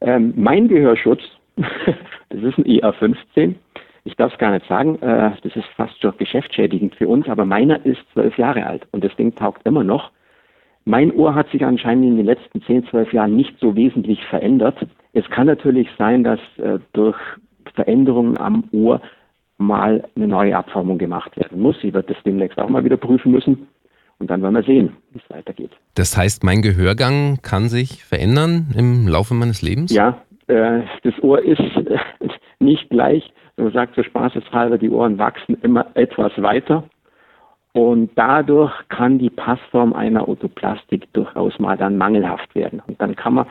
Ähm, 0.00 0.34
mein 0.34 0.66
Gehörschutz, 0.66 1.20
das 1.56 2.42
ist 2.42 2.58
ein 2.58 2.64
IR15, 2.64 3.54
ich 4.02 4.16
darf 4.16 4.32
es 4.32 4.38
gar 4.40 4.50
nicht 4.50 4.66
sagen, 4.66 5.00
äh, 5.00 5.30
das 5.44 5.54
ist 5.54 5.64
fast 5.76 5.96
schon 6.02 6.16
geschäftsschädigend 6.16 6.96
für 6.96 7.06
uns, 7.06 7.28
aber 7.28 7.44
meiner 7.44 7.86
ist 7.86 8.00
zwölf 8.14 8.36
Jahre 8.36 8.66
alt 8.66 8.82
und 8.90 9.04
das 9.04 9.14
Ding 9.14 9.32
taugt 9.36 9.64
immer 9.64 9.84
noch. 9.84 10.10
Mein 10.84 11.12
Ohr 11.12 11.36
hat 11.36 11.48
sich 11.50 11.64
anscheinend 11.64 12.06
in 12.06 12.16
den 12.16 12.26
letzten 12.26 12.62
zehn, 12.62 12.84
zwölf 12.88 13.12
Jahren 13.12 13.36
nicht 13.36 13.56
so 13.60 13.76
wesentlich 13.76 14.24
verändert. 14.24 14.84
Es 15.12 15.30
kann 15.30 15.46
natürlich 15.46 15.88
sein, 15.98 16.24
dass 16.24 16.40
äh, 16.56 16.80
durch 16.94 17.16
Veränderungen 17.76 18.38
am 18.38 18.64
Ohr 18.72 19.00
mal 19.58 20.04
eine 20.16 20.28
neue 20.28 20.56
Abformung 20.56 20.98
gemacht 20.98 21.36
werden 21.36 21.60
muss. 21.60 21.76
Sie 21.80 21.94
wird 21.94 22.10
das 22.10 22.16
demnächst 22.24 22.58
auch 22.58 22.68
mal 22.68 22.84
wieder 22.84 22.96
prüfen 22.96 23.32
müssen. 23.32 23.68
Und 24.18 24.30
dann 24.30 24.42
werden 24.42 24.54
wir 24.54 24.62
sehen, 24.62 24.96
wie 25.10 25.18
es 25.18 25.30
weitergeht. 25.34 25.72
Das 25.94 26.16
heißt, 26.16 26.44
mein 26.44 26.62
Gehörgang 26.62 27.38
kann 27.42 27.68
sich 27.68 28.04
verändern 28.04 28.72
im 28.76 29.08
Laufe 29.08 29.34
meines 29.34 29.62
Lebens? 29.62 29.92
Ja, 29.92 30.22
äh, 30.46 30.82
das 31.02 31.14
Ohr 31.22 31.42
ist 31.42 31.58
äh, 31.58 31.98
nicht 32.60 32.88
gleich. 32.90 33.32
Man 33.56 33.72
sagt 33.72 33.96
so 33.96 34.02
spaßeshalber, 34.02 34.78
die 34.78 34.90
Ohren 34.90 35.18
wachsen 35.18 35.56
immer 35.62 35.86
etwas 35.94 36.32
weiter. 36.40 36.84
Und 37.72 38.10
dadurch 38.16 38.72
kann 38.88 39.18
die 39.18 39.30
Passform 39.30 39.92
einer 39.92 40.28
Otoplastik 40.28 41.12
durchaus 41.14 41.58
mal 41.58 41.76
dann 41.76 41.96
mangelhaft 41.96 42.54
werden. 42.54 42.82
Und 42.86 43.00
dann 43.00 43.16
kann 43.16 43.34
man 43.34 43.46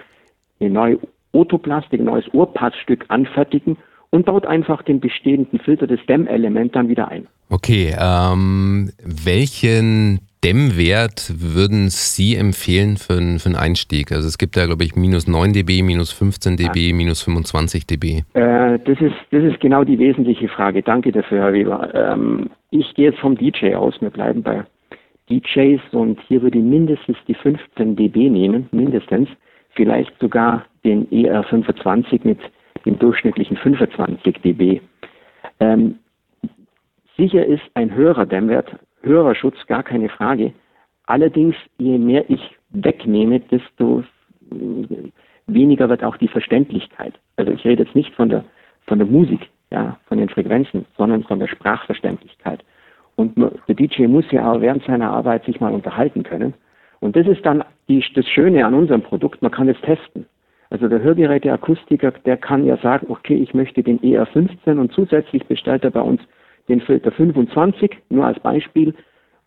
eine 0.59 0.69
neue 0.69 0.99
Otoplastik, 1.33 1.99
ein 1.99 2.05
neues 2.05 2.31
Ohrpassstück 2.33 3.05
anfertigen 3.07 3.77
und 4.11 4.25
baut 4.25 4.45
einfach 4.45 4.83
den 4.83 4.99
bestehenden 4.99 5.59
Filter, 5.59 5.87
das 5.87 5.99
Dämmelement 6.07 6.75
dann 6.75 6.89
wieder 6.89 7.07
ein. 7.07 7.27
Okay, 7.49 7.93
ähm, 7.99 8.91
welchen 9.03 10.19
Dämmwert 10.43 11.33
würden 11.37 11.89
Sie 11.89 12.35
empfehlen 12.35 12.97
für, 12.97 13.15
für 13.39 13.45
einen 13.49 13.55
Einstieg? 13.55 14.11
Also 14.11 14.27
es 14.27 14.37
gibt 14.37 14.55
ja, 14.55 14.65
glaube 14.65 14.83
ich, 14.83 14.95
minus 14.95 15.27
9 15.27 15.53
dB, 15.53 15.83
minus 15.83 16.11
15 16.11 16.57
dB, 16.57 16.89
ja. 16.89 16.95
minus 16.95 17.21
25 17.23 17.85
dB. 17.85 18.23
Äh, 18.33 18.79
das, 18.79 18.99
ist, 19.01 19.15
das 19.31 19.43
ist 19.43 19.59
genau 19.59 19.83
die 19.83 19.99
wesentliche 19.99 20.47
Frage. 20.47 20.81
Danke 20.81 21.11
dafür, 21.11 21.43
Herr 21.43 21.53
Weber. 21.53 21.93
Ähm, 21.93 22.49
ich 22.71 22.93
gehe 22.95 23.09
jetzt 23.09 23.19
vom 23.19 23.37
DJ 23.37 23.75
aus. 23.75 23.93
Wir 24.01 24.09
bleiben 24.09 24.41
bei 24.41 24.63
DJs 25.29 25.81
und 25.91 26.19
hier 26.27 26.41
würde 26.41 26.57
ich 26.57 26.63
mindestens 26.63 27.17
die 27.27 27.35
15 27.35 27.95
dB 27.95 28.29
nehmen, 28.29 28.67
mindestens. 28.71 29.29
Vielleicht 29.75 30.11
sogar 30.19 30.65
den 30.83 31.07
ER25 31.09 32.21
mit 32.23 32.39
dem 32.85 32.99
durchschnittlichen 32.99 33.57
25 33.57 34.41
dB. 34.41 34.81
Ähm, 35.59 35.99
sicher 37.17 37.45
ist 37.45 37.63
ein 37.73 37.93
höherer 37.93 38.25
Dämmwert, 38.25 38.75
höherer 39.03 39.35
Schutz, 39.35 39.55
gar 39.67 39.83
keine 39.83 40.09
Frage. 40.09 40.53
Allerdings, 41.05 41.55
je 41.77 41.97
mehr 41.97 42.29
ich 42.29 42.41
wegnehme, 42.69 43.39
desto 43.39 44.03
weniger 45.47 45.89
wird 45.89 46.03
auch 46.03 46.17
die 46.17 46.27
Verständlichkeit. 46.27 47.13
Also 47.35 47.51
ich 47.51 47.65
rede 47.65 47.83
jetzt 47.83 47.95
nicht 47.95 48.13
von 48.15 48.29
der, 48.29 48.43
von 48.87 48.99
der 48.99 49.07
Musik, 49.07 49.49
ja, 49.71 49.97
von 50.07 50.17
den 50.17 50.29
Frequenzen, 50.29 50.85
sondern 50.97 51.23
von 51.23 51.39
der 51.39 51.47
Sprachverständlichkeit. 51.47 52.63
Und 53.15 53.37
der 53.67 53.75
DJ 53.75 54.07
muss 54.07 54.29
ja 54.31 54.51
auch 54.51 54.61
während 54.61 54.83
seiner 54.85 55.11
Arbeit 55.11 55.45
sich 55.45 55.59
mal 55.59 55.73
unterhalten 55.73 56.23
können. 56.23 56.53
Und 56.99 57.15
das 57.15 57.27
ist 57.27 57.45
dann 57.45 57.63
die, 57.89 58.03
das 58.15 58.27
Schöne 58.27 58.65
an 58.65 58.73
unserem 58.73 59.01
Produkt, 59.01 59.41
man 59.41 59.51
kann 59.51 59.67
es 59.67 59.79
testen. 59.81 60.25
Also 60.71 60.87
der 60.87 61.01
Hörgeräteakustiker, 61.01 62.11
der 62.25 62.37
kann 62.37 62.65
ja 62.65 62.77
sagen, 62.77 63.07
okay, 63.09 63.35
ich 63.35 63.53
möchte 63.53 63.83
den 63.83 63.99
ER15 63.99 64.79
und 64.79 64.93
zusätzlich 64.93 65.45
bestellt 65.45 65.83
er 65.83 65.91
bei 65.91 66.01
uns 66.01 66.21
den 66.69 66.79
Filter 66.79 67.11
25, 67.11 67.91
nur 68.09 68.25
als 68.25 68.39
Beispiel. 68.39 68.95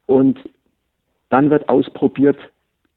Und 0.05 0.39
dann 1.31 1.49
wird 1.49 1.67
ausprobiert 1.71 2.37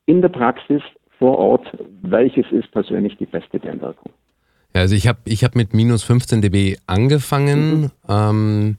in 0.08 0.22
der 0.22 0.28
Praxis 0.28 0.82
vor 1.18 1.38
Ort, 1.40 1.68
welches 2.02 2.46
ist 2.52 2.70
persönlich 2.72 3.16
die 3.18 3.26
beste 3.26 3.60
Dämmwirkung. 3.60 4.12
Ja, 4.76 4.82
also 4.82 4.94
ich 4.94 5.08
habe 5.08 5.20
ich 5.24 5.46
hab 5.46 5.56
mit 5.56 5.74
minus 5.74 6.04
15 6.04 6.42
dB 6.42 6.76
angefangen. 6.86 7.80
Mhm. 7.80 7.92
Ähm, 8.10 8.78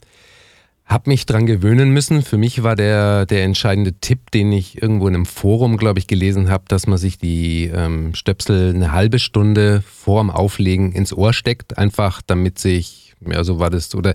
habe 0.89 1.11
mich 1.11 1.27
dran 1.27 1.45
gewöhnen 1.45 1.91
müssen. 1.91 2.23
Für 2.23 2.39
mich 2.39 2.63
war 2.63 2.75
der, 2.75 3.27
der 3.27 3.45
entscheidende 3.45 3.93
Tipp, 4.01 4.31
den 4.31 4.51
ich 4.53 4.81
irgendwo 4.81 5.07
in 5.07 5.15
einem 5.15 5.27
Forum, 5.27 5.77
glaube 5.77 5.99
ich, 5.99 6.07
gelesen 6.07 6.49
habe, 6.49 6.65
dass 6.69 6.87
man 6.87 6.97
sich 6.97 7.19
die 7.19 7.67
ähm, 7.67 8.15
Stöpsel 8.15 8.75
eine 8.75 8.93
halbe 8.93 9.19
Stunde 9.19 9.83
vorm 9.87 10.31
Auflegen 10.31 10.93
ins 10.93 11.13
Ohr 11.13 11.35
steckt, 11.35 11.77
einfach 11.77 12.23
damit 12.27 12.59
sich, 12.59 13.15
ja, 13.31 13.45
so 13.45 13.59
war 13.59 13.69
das, 13.69 13.95
oder 13.95 14.15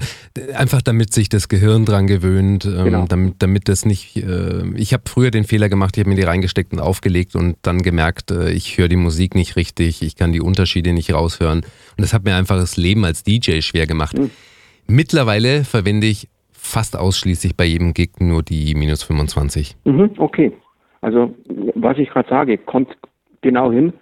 einfach 0.56 0.82
damit 0.82 1.14
sich 1.14 1.30
das 1.30 1.48
Gehirn 1.48 1.86
dran 1.86 2.08
gewöhnt, 2.08 2.66
ähm, 2.66 2.86
genau. 2.86 3.06
damit, 3.06 3.36
damit 3.38 3.70
das 3.70 3.86
nicht, 3.86 4.18
äh, 4.18 4.64
ich 4.76 4.94
habe 4.94 5.04
früher 5.08 5.30
den 5.30 5.44
Fehler 5.44 5.70
gemacht, 5.70 5.96
ich 5.96 6.02
habe 6.02 6.10
mir 6.10 6.16
die 6.16 6.24
reingesteckt 6.24 6.74
und 6.74 6.80
aufgelegt 6.80 7.36
und 7.36 7.56
dann 7.62 7.84
gemerkt, 7.84 8.32
äh, 8.32 8.52
ich 8.52 8.80
höre 8.80 8.88
die 8.88 8.96
Musik 8.96 9.36
nicht 9.36 9.58
richtig, 9.58 10.02
ich 10.02 10.16
kann 10.16 10.32
die 10.32 10.42
Unterschiede 10.42 10.92
nicht 10.94 11.14
raushören 11.14 11.60
und 11.60 12.02
das 12.02 12.14
hat 12.14 12.24
mir 12.24 12.36
einfach 12.36 12.58
das 12.58 12.78
Leben 12.78 13.06
als 13.06 13.22
DJ 13.22 13.62
schwer 13.62 13.86
gemacht. 13.86 14.18
Mhm. 14.18 14.32
Mittlerweile 14.88 15.64
verwende 15.64 16.08
ich 16.08 16.28
fast 16.64 16.98
ausschließlich 16.98 17.56
bei 17.58 17.66
jedem 17.66 17.94
Gig 17.94 18.20
nur 18.20 18.42
die 18.42 18.74
minus 18.74 19.04
25. 19.04 19.76
Mhm, 19.84 20.12
okay. 20.18 20.52
Also, 21.02 21.36
was 21.76 21.98
ich 21.98 22.10
gerade 22.10 22.30
sage, 22.30 22.58
kommt 22.58 22.98
genau 23.42 23.72
hin. 23.72 23.94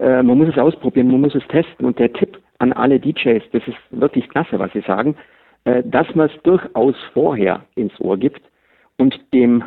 Äh, 0.00 0.22
man 0.22 0.36
muss 0.36 0.48
es 0.48 0.58
ausprobieren, 0.58 1.10
man 1.10 1.20
muss 1.20 1.34
es 1.34 1.46
testen. 1.48 1.86
Und 1.86 1.98
der 1.98 2.12
Tipp 2.12 2.38
an 2.58 2.72
alle 2.72 2.98
DJs, 2.98 3.44
das 3.52 3.62
ist 3.66 3.78
wirklich 3.90 4.28
klasse, 4.28 4.58
was 4.58 4.72
Sie 4.72 4.80
sagen, 4.80 5.16
äh, 5.64 5.82
dass 5.84 6.12
man 6.14 6.28
es 6.28 6.42
durchaus 6.42 6.96
vorher 7.14 7.64
ins 7.76 7.98
Ohr 8.00 8.18
gibt 8.18 8.42
und 8.96 9.18
dem, 9.32 9.62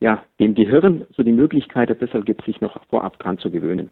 ja, 0.00 0.22
dem 0.38 0.54
Gehirn 0.54 1.04
so 1.16 1.24
die 1.24 1.32
Möglichkeit 1.32 1.90
ein 1.90 1.98
bisschen 1.98 2.24
gibt, 2.24 2.44
sich 2.44 2.60
noch 2.60 2.80
vorab 2.88 3.18
dran 3.18 3.38
zu 3.38 3.50
gewöhnen. 3.50 3.90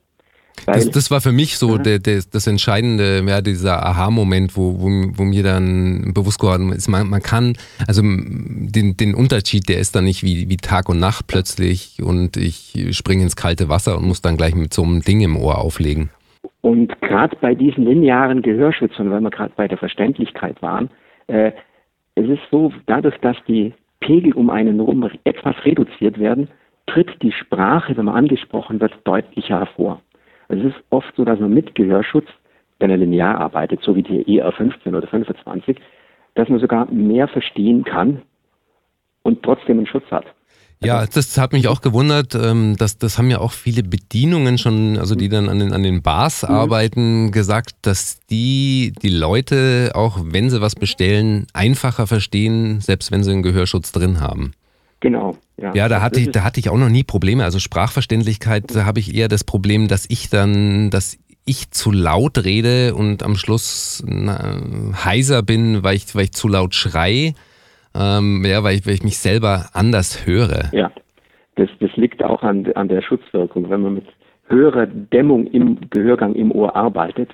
Das, 0.67 0.91
das, 0.91 1.11
war 1.11 1.21
für 1.21 1.33
mich 1.33 1.59
so 1.59 1.79
der, 1.79 1.99
der, 1.99 2.23
das 2.31 2.47
Entscheidende, 2.47 3.23
ja, 3.27 3.41
dieser 3.41 3.85
Aha-Moment, 3.85 4.57
wo, 4.57 4.81
wo, 4.81 4.89
wo, 5.15 5.25
mir 5.25 5.43
dann 5.43 6.13
bewusst 6.15 6.39
geworden 6.39 6.73
ist, 6.73 6.89
man, 6.89 7.09
man 7.09 7.21
kann, 7.21 7.55
also 7.87 8.03
den, 8.03 8.97
den 8.97 9.15
Unterschied, 9.15 9.69
der 9.69 9.79
ist 9.79 9.95
dann 9.95 10.05
nicht 10.05 10.23
wie, 10.23 10.49
wie 10.49 10.57
Tag 10.57 10.89
und 10.89 10.99
Nacht 10.99 11.27
plötzlich 11.27 12.01
und 12.03 12.37
ich 12.37 12.89
springe 12.93 13.25
ins 13.25 13.37
kalte 13.37 13.69
Wasser 13.69 13.99
und 13.99 14.07
muss 14.07 14.23
dann 14.23 14.37
gleich 14.37 14.55
mit 14.55 14.73
so 14.73 14.83
einem 14.83 15.03
Ding 15.03 15.21
im 15.21 15.37
Ohr 15.37 15.59
auflegen. 15.59 16.11
Und 16.63 16.99
gerade 17.03 17.37
bei 17.41 17.55
diesen 17.55 17.85
linearen 17.85 18.41
Gehörschützern, 18.41 19.11
weil 19.11 19.21
wir 19.21 19.31
gerade 19.31 19.53
bei 19.57 19.69
der 19.69 19.77
Verständlichkeit 19.77 20.63
waren, 20.63 20.89
äh, 21.27 21.53
es 22.15 22.29
ist 22.29 22.43
so, 22.51 22.73
dadurch, 22.87 23.19
dass 23.19 23.37
die 23.47 23.75
Pegel 24.01 24.33
um 24.33 24.51
einen 24.51 24.81
rum 24.81 25.11
etwas 25.25 25.57
reduziert 25.65 26.19
werden, 26.19 26.49
tritt 26.87 27.11
die 27.23 27.33
Sprache, 27.33 27.97
wenn 27.97 28.05
man 28.07 28.15
angesprochen 28.15 28.81
wird, 28.81 28.95
deutlicher 29.05 29.59
hervor. 29.59 30.01
Es 30.49 30.63
ist 30.63 30.77
oft 30.91 31.15
so, 31.17 31.25
dass 31.25 31.41
man 31.41 31.53
mit 31.53 31.75
Gehörschutz, 31.75 32.27
wenn 32.79 32.91
er 32.91 32.97
linear 32.97 33.41
arbeitet, 33.41 33.81
so 33.83 33.97
wie 33.97 34.03
die 34.03 34.25
ER15 34.41 34.89
oder 34.89 35.07
25, 35.07 35.79
dass 36.35 36.49
man 36.49 36.61
sogar 36.61 36.91
mehr 36.91 37.29
verstehen 37.29 37.85
kann 37.85 38.23
und 39.23 39.43
trotzdem 39.43 39.79
einen 39.79 39.87
Schutz 39.87 40.11
hat. 40.11 40.27
Ja, 40.83 41.07
das 41.07 41.39
hat 41.39 41.53
mich 41.53 41.69
auch 41.69 41.81
gewundert. 41.81 42.35
Ähm, 42.35 42.77
dass, 42.77 42.99
das 42.99 43.17
haben 43.17 43.31
ja 43.31 43.39
auch 43.39 43.53
viele 43.53 43.83
Bedienungen 43.83 44.59
schon, 44.59 44.99
also 44.99 45.15
die 45.15 45.29
dann 45.29 45.49
an 45.49 45.59
den, 45.59 45.73
an 45.73 45.83
den 45.83 46.03
Bars 46.03 46.43
mhm. 46.43 46.55
arbeiten, 46.55 47.33
gesagt, 47.33 47.73
dass 47.83 48.21
die 48.31 48.93
die 49.03 49.09
Leute, 49.09 49.93
auch 49.95 50.19
wenn 50.23 50.51
sie 50.51 50.61
was 50.61 50.75
bestellen, 50.75 51.47
einfacher 51.55 52.07
verstehen, 52.07 52.81
selbst 52.81 53.13
wenn 53.13 53.25
sie 53.25 53.33
einen 53.33 53.43
Gehörschutz 53.43 53.93
drin 53.93 54.21
haben. 54.21 54.53
Genau. 55.05 55.37
Ja, 55.59 55.75
ja 55.75 55.89
da, 55.89 56.01
hatte 56.01 56.19
ich, 56.19 56.31
da 56.31 56.45
hatte 56.45 56.59
ich 56.59 56.71
auch 56.71 56.79
noch 56.79 56.89
nie 56.89 57.05
Probleme. 57.05 57.45
Also 57.45 57.59
Sprachverständlichkeit, 57.59 58.75
da 58.75 58.87
habe 58.87 59.01
ich 59.01 59.15
eher 59.15 59.29
das 59.29 59.45
Problem, 59.45 59.87
dass 59.87 60.09
ich 60.09 60.31
dann, 60.31 60.89
dass 60.89 61.19
ich 61.45 61.71
zu 61.73 61.93
laut 61.93 62.43
rede 62.43 62.95
und 62.95 63.23
am 63.23 63.37
Schluss 63.37 64.03
na, 64.07 64.63
heiser 65.05 65.43
bin, 65.43 65.85
weil 65.85 65.97
ich, 65.97 66.15
weil 66.15 66.25
ich 66.25 66.33
zu 66.33 66.49
laut 66.49 66.75
schrei, 66.75 67.35
ähm, 67.95 68.47
ja, 68.47 68.65
weil 68.65 68.77
ich, 68.77 68.87
weil 68.87 68.95
ich 68.95 69.03
mich 69.03 69.19
selber 69.19 69.67
anders 69.75 70.27
höre. 70.27 70.71
Ja, 70.73 70.91
das, 71.57 71.69
das 71.81 71.95
liegt 71.97 72.25
auch 72.25 72.43
an, 72.43 72.67
an 72.75 72.89
der 72.89 73.03
Schutzwirkung. 73.03 73.69
Wenn 73.69 73.83
man 73.83 73.95
mit 73.97 74.07
höherer 74.47 74.87
Dämmung 74.87 75.47
im 75.49 75.91
Gehörgang 75.91 76.35
im 76.35 76.51
Ohr 76.51 76.75
arbeitet, 76.75 77.29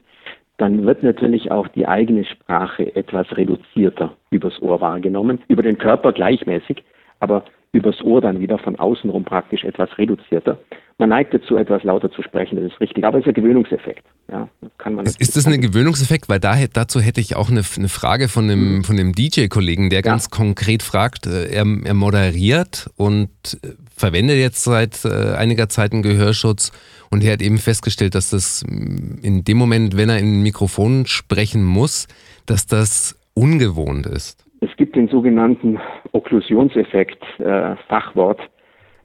dann 0.57 0.85
wird 0.85 1.05
natürlich 1.05 1.53
auch 1.53 1.69
die 1.69 1.87
eigene 1.87 2.25
Sprache 2.25 2.97
etwas 2.97 3.29
reduzierter 3.37 4.17
übers 4.31 4.61
Ohr 4.61 4.81
wahrgenommen, 4.81 5.39
über 5.47 5.63
den 5.63 5.79
Körper 5.79 6.13
gleichmäßig, 6.13 6.83
aber 7.21 7.45
übers 7.73 8.03
Ohr 8.03 8.21
dann 8.21 8.41
wieder 8.41 8.59
von 8.59 8.77
außenrum 8.77 9.25
praktisch 9.25 9.65
etwas 9.65 9.97
reduzierter. 9.97 10.59
Man 10.99 11.11
neigt 11.11 11.33
dazu, 11.33 11.57
etwas 11.57 11.83
lauter 11.83 12.11
zu 12.11 12.23
sprechen, 12.23 12.57
das 12.57 12.73
ist 12.73 12.81
richtig. 12.81 13.05
Aber 13.05 13.19
es 13.19 13.25
ist 13.25 13.29
ein 13.29 13.35
Gewöhnungseffekt. 13.35 14.05
Ja, 14.31 14.49
kann 14.77 14.95
man 14.95 15.07
ist, 15.07 15.21
ist 15.21 15.35
das 15.35 15.47
ein 15.47 15.61
Gewöhnungseffekt? 15.61 16.29
Weil 16.29 16.41
da, 16.41 16.57
dazu 16.73 17.01
hätte 17.01 17.21
ich 17.21 17.37
auch 17.37 17.49
eine, 17.49 17.63
eine 17.77 17.89
Frage 17.89 18.29
von 18.29 18.49
dem, 18.49 18.77
mhm. 18.77 18.85
von 18.85 18.97
dem 18.97 19.13
DJ-Kollegen, 19.13 19.89
der 19.89 20.03
ganz 20.03 20.25
ja. 20.25 20.37
konkret 20.37 20.83
fragt, 20.83 21.27
äh, 21.27 21.47
er, 21.47 21.65
er 21.85 21.95
moderiert 21.95 22.91
und 22.97 23.31
äh, 23.63 23.69
verwendet 23.97 24.39
jetzt 24.39 24.63
seit 24.63 25.05
äh, 25.05 25.35
einiger 25.37 25.69
Zeit 25.69 25.93
einen 25.93 26.03
Gehörschutz 26.03 26.71
und 27.11 27.25
er 27.25 27.33
hat 27.33 27.43
eben 27.43 27.59
festgestellt, 27.59 28.15
dass 28.15 28.31
das 28.31 28.65
mm, 28.69 29.21
in 29.23 29.45
dem 29.45 29.57
Moment, 29.57 29.97
wenn 29.97 30.11
er 30.11 30.19
in 30.19 30.41
ein 30.41 30.43
Mikrofon 30.43 31.07
sprechen 31.07 31.65
muss, 31.65 32.09
dass 32.47 32.67
das 32.67 33.17
ungewohnt 33.35 34.07
ist. 34.07 34.45
Es 34.61 34.77
gibt 34.77 34.95
den 34.95 35.09
sogenannten 35.09 35.79
Okklusionseffekt, 36.13 37.23
äh, 37.41 37.77
Fachwort. 37.89 38.41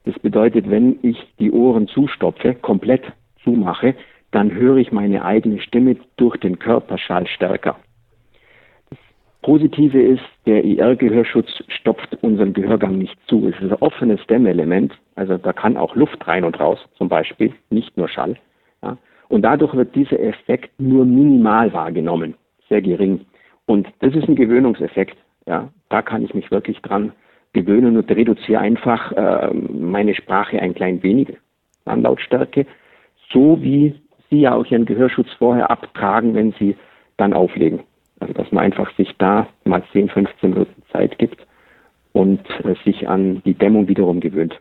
Das 0.04 0.18
bedeutet, 0.18 0.70
wenn 0.70 0.98
ich 1.02 1.16
die 1.38 1.50
Ohren 1.50 1.88
zustopfe, 1.88 2.54
komplett 2.54 3.02
zumache, 3.42 3.94
dann 4.32 4.52
höre 4.52 4.76
ich 4.76 4.92
meine 4.92 5.24
eigene 5.24 5.60
Stimme 5.60 5.96
durch 6.16 6.36
den 6.36 6.58
Körperschall 6.58 7.26
stärker. 7.26 7.76
Das 8.90 8.98
Positive 9.40 10.00
ist, 10.00 10.22
der 10.44 10.62
IR-Gehörschutz 10.64 11.64
stopft 11.68 12.18
unseren 12.22 12.52
Gehörgang 12.52 12.98
nicht 12.98 13.16
zu. 13.26 13.48
Es 13.48 13.54
ist 13.62 13.72
ein 13.72 13.78
offenes 13.80 14.20
Dämmelement, 14.26 14.92
also 15.14 15.38
da 15.38 15.54
kann 15.54 15.78
auch 15.78 15.96
Luft 15.96 16.26
rein 16.28 16.44
und 16.44 16.60
raus, 16.60 16.78
zum 16.98 17.08
Beispiel, 17.08 17.54
nicht 17.70 17.96
nur 17.96 18.08
Schall. 18.08 18.36
Ja. 18.82 18.98
Und 19.28 19.42
dadurch 19.42 19.74
wird 19.74 19.94
dieser 19.94 20.20
Effekt 20.20 20.78
nur 20.78 21.06
minimal 21.06 21.72
wahrgenommen, 21.72 22.34
sehr 22.68 22.82
gering. 22.82 23.24
Und 23.64 23.88
das 24.00 24.14
ist 24.14 24.28
ein 24.28 24.36
Gewöhnungseffekt. 24.36 25.16
Ja, 25.46 25.70
da 25.88 26.02
kann 26.02 26.24
ich 26.24 26.34
mich 26.34 26.50
wirklich 26.50 26.80
dran 26.80 27.12
gewöhnen 27.52 27.96
und 27.96 28.10
reduziere 28.10 28.60
einfach 28.60 29.12
äh, 29.12 29.54
meine 29.54 30.14
Sprache 30.14 30.60
ein 30.60 30.74
klein 30.74 31.02
wenig 31.02 31.28
an 31.84 32.02
Lautstärke, 32.02 32.66
so 33.32 33.62
wie 33.62 33.94
Sie 34.28 34.40
ja 34.40 34.54
auch 34.54 34.66
Ihren 34.66 34.86
Gehörschutz 34.86 35.28
vorher 35.38 35.70
abtragen, 35.70 36.34
wenn 36.34 36.52
Sie 36.58 36.76
dann 37.16 37.32
auflegen. 37.32 37.80
Also 38.18 38.34
dass 38.34 38.50
man 38.50 38.64
einfach 38.64 38.94
sich 38.96 39.14
da 39.18 39.46
mal 39.64 39.82
10, 39.92 40.08
15 40.08 40.50
Minuten 40.50 40.82
Zeit 40.92 41.18
gibt 41.18 41.46
und 42.12 42.40
äh, 42.64 42.74
sich 42.84 43.08
an 43.08 43.42
die 43.44 43.54
Dämmung 43.54 43.88
wiederum 43.88 44.20
gewöhnt. 44.20 44.54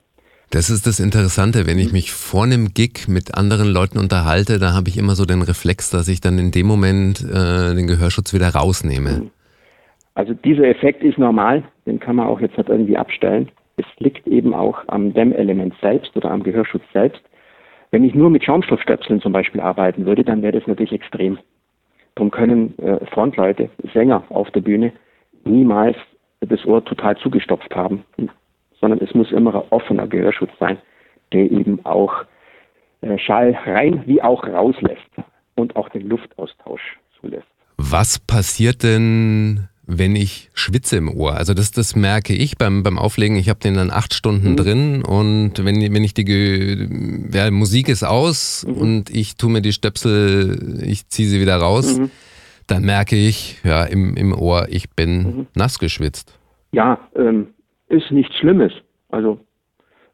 Das 0.51 0.69
ist 0.69 0.85
das 0.85 0.99
Interessante, 0.99 1.65
wenn 1.65 1.79
ich 1.79 1.91
mich 1.91 2.11
vor 2.11 2.43
einem 2.43 2.73
Gig 2.73 3.07
mit 3.07 3.33
anderen 3.33 3.67
Leuten 3.67 3.97
unterhalte, 3.97 4.59
da 4.59 4.73
habe 4.73 4.89
ich 4.89 4.97
immer 4.97 5.15
so 5.15 5.25
den 5.25 5.41
Reflex, 5.41 5.89
dass 5.89 6.07
ich 6.07 6.21
dann 6.21 6.37
in 6.37 6.51
dem 6.51 6.67
Moment 6.67 7.21
äh, 7.21 7.73
den 7.73 7.87
Gehörschutz 7.87 8.33
wieder 8.33 8.49
rausnehme. 8.49 9.31
Also 10.15 10.33
dieser 10.33 10.67
Effekt 10.67 11.03
ist 11.03 11.17
normal, 11.17 11.63
den 11.85 11.99
kann 11.99 12.15
man 12.15 12.27
auch 12.27 12.39
jetzt 12.39 12.57
nicht 12.57 12.69
irgendwie 12.69 12.97
abstellen. 12.97 13.49
Es 13.77 13.85
liegt 13.99 14.25
eben 14.27 14.53
auch 14.53 14.83
am 14.87 15.13
Dämmelement 15.13 15.75
selbst 15.81 16.15
oder 16.15 16.31
am 16.31 16.43
Gehörschutz 16.43 16.83
selbst. 16.93 17.21
Wenn 17.91 18.03
ich 18.03 18.15
nur 18.15 18.29
mit 18.29 18.43
Schaumstoffstöpseln 18.43 19.21
zum 19.21 19.33
Beispiel 19.33 19.61
arbeiten 19.61 20.05
würde, 20.05 20.23
dann 20.23 20.41
wäre 20.41 20.57
das 20.57 20.67
natürlich 20.67 20.93
extrem. 20.93 21.37
Darum 22.15 22.31
können 22.31 22.77
äh, 22.79 23.05
Frontleute, 23.07 23.69
Sänger 23.93 24.23
auf 24.29 24.49
der 24.51 24.61
Bühne 24.61 24.93
niemals 25.43 25.97
das 26.39 26.65
Ohr 26.65 26.83
total 26.83 27.17
zugestopft 27.17 27.75
haben, 27.75 28.03
sondern 28.79 28.99
es 28.99 29.13
muss 29.13 29.31
immer 29.31 29.53
ein 29.55 29.63
offener 29.69 30.07
Gehörschutz 30.07 30.51
sein, 30.59 30.77
der 31.33 31.51
eben 31.51 31.85
auch 31.85 32.23
äh, 33.01 33.17
Schall 33.17 33.57
rein 33.65 34.03
wie 34.05 34.21
auch 34.21 34.45
rauslässt 34.45 35.01
und 35.55 35.75
auch 35.75 35.89
den 35.89 36.07
Luftaustausch 36.07 36.97
zulässt. 37.19 37.47
Was 37.77 38.19
passiert 38.19 38.83
denn, 38.83 39.67
wenn 39.87 40.15
ich 40.15 40.49
schwitze 40.53 40.97
im 40.97 41.09
Ohr. 41.09 41.35
Also 41.35 41.53
das, 41.53 41.71
das 41.71 41.95
merke 41.95 42.33
ich 42.33 42.57
beim, 42.57 42.83
beim 42.83 42.97
Auflegen. 42.97 43.37
Ich 43.37 43.49
habe 43.49 43.59
den 43.59 43.75
dann 43.75 43.91
acht 43.91 44.13
Stunden 44.13 44.51
mhm. 44.51 44.55
drin 44.55 45.03
und 45.03 45.63
wenn, 45.63 45.81
wenn 45.93 46.03
ich 46.03 46.13
die 46.13 47.27
ja, 47.31 47.51
Musik 47.51 47.89
ist 47.89 48.03
aus 48.03 48.65
mhm. 48.67 48.81
und 48.81 49.09
ich 49.09 49.37
tue 49.37 49.51
mir 49.51 49.61
die 49.61 49.73
Stöpsel, 49.73 50.81
ich 50.83 51.07
ziehe 51.09 51.27
sie 51.27 51.39
wieder 51.41 51.57
raus, 51.57 51.99
mhm. 51.99 52.09
dann 52.67 52.83
merke 52.83 53.15
ich 53.15 53.61
ja 53.63 53.83
im, 53.83 54.15
im 54.15 54.33
Ohr, 54.33 54.67
ich 54.69 54.89
bin 54.91 55.17
mhm. 55.17 55.47
nass 55.55 55.79
geschwitzt. 55.79 56.37
Ja, 56.71 56.99
ähm, 57.15 57.47
ist 57.87 58.11
nichts 58.11 58.35
Schlimmes. 58.35 58.73
Also 59.09 59.39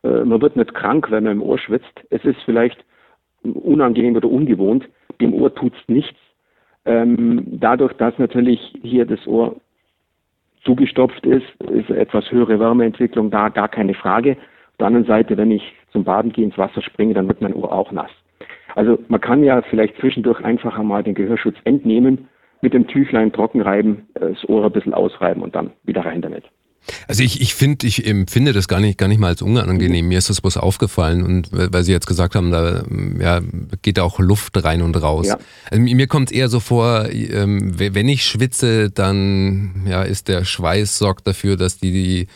äh, 0.04 0.24
man 0.24 0.42
wird 0.42 0.56
nicht 0.56 0.74
krank, 0.74 1.08
wenn 1.10 1.24
man 1.24 1.34
im 1.34 1.42
Ohr 1.42 1.58
schwitzt. 1.58 1.94
Es 2.10 2.24
ist 2.24 2.38
vielleicht 2.46 2.78
unangenehm 3.44 4.16
oder 4.16 4.30
ungewohnt. 4.30 4.88
Dem 5.20 5.34
Ohr 5.34 5.54
tut 5.56 5.74
es 5.74 5.88
nichts 5.88 6.18
ähm, 6.86 7.46
dadurch, 7.60 7.94
dass 7.94 8.18
natürlich 8.18 8.60
hier 8.82 9.06
das 9.06 9.26
Ohr 9.28 9.56
zugestopft 10.64 11.26
ist, 11.26 11.46
ist 11.72 11.90
etwas 11.90 12.32
höhere 12.32 12.60
Wärmeentwicklung 12.60 13.32
da, 13.32 13.50
gar 13.50 13.68
keine 13.68 13.94
Frage. 13.94 14.32
Auf 14.72 14.78
der 14.80 14.88
anderen 14.88 15.06
Seite, 15.06 15.38
wenn 15.38 15.52
ich 15.52 15.74
zum 15.92 16.04
Baden 16.04 16.32
gehe, 16.32 16.46
ins 16.46 16.58
Wasser 16.58 16.82
springe, 16.82 17.14
dann 17.14 17.28
wird 17.28 17.42
mein 17.42 17.54
Ohr 17.54 17.72
auch 17.72 17.92
nass. 17.92 18.12
Also 18.76 19.00
man 19.08 19.20
kann 19.20 19.44
ja 19.44 19.62
vielleicht 19.64 19.98
zwischendurch 19.98 20.44
einfach 20.44 20.78
einmal 20.78 21.04
den 21.04 21.16
Gehörschutz 21.16 21.56
entnehmen, 21.66 22.30
mit 22.62 22.74
dem 22.74 22.88
Tüchlein 22.88 23.32
trocken 23.32 23.62
reiben, 23.62 24.08
das 24.14 24.48
Ohr 24.48 24.66
ein 24.66 24.72
bisschen 24.72 24.94
ausreiben 24.94 25.42
und 25.42 25.56
dann 25.56 25.72
wieder 25.84 26.06
rein 26.06 26.22
damit. 26.22 26.46
Also 27.08 27.24
ich, 27.24 27.42
ich 27.42 27.54
finde, 27.54 27.86
ich 27.86 28.08
empfinde 28.08 28.54
das 28.54 28.68
gar 28.68 28.80
nicht, 28.80 28.98
gar 28.98 29.08
nicht 29.08 29.20
mal 29.20 29.28
als 29.28 29.42
unangenehm. 29.42 30.08
Mir 30.08 30.18
ist 30.18 30.30
das 30.30 30.42
bloß 30.42 30.58
aufgefallen 30.58 31.24
und 31.24 31.50
weil 31.52 31.84
Sie 31.84 31.92
jetzt 31.92 32.08
gesagt 32.08 32.36
haben, 32.36 32.52
da 32.52 32.84
ja, 33.20 33.40
geht 33.82 34.00
auch 34.00 34.20
Luft 34.20 34.64
rein 34.64 34.82
und 34.82 35.02
raus. 35.02 35.28
Ja. 35.28 35.38
Also 35.70 35.82
mir 35.82 36.08
kommt 36.08 36.32
es 36.32 36.38
eher 36.38 36.48
so 36.48 36.60
vor, 36.60 37.08
ähm, 37.12 37.74
wenn 37.78 38.10
ich 38.10 38.24
schwitze, 38.24 38.90
dann 38.90 39.86
ja, 39.88 40.04
ist 40.04 40.28
der 40.28 40.44
Schweiß 40.44 40.98
sorgt 40.98 41.28
dafür, 41.28 41.56
dass 41.56 41.80
die, 41.80 41.92
die, 41.92 42.28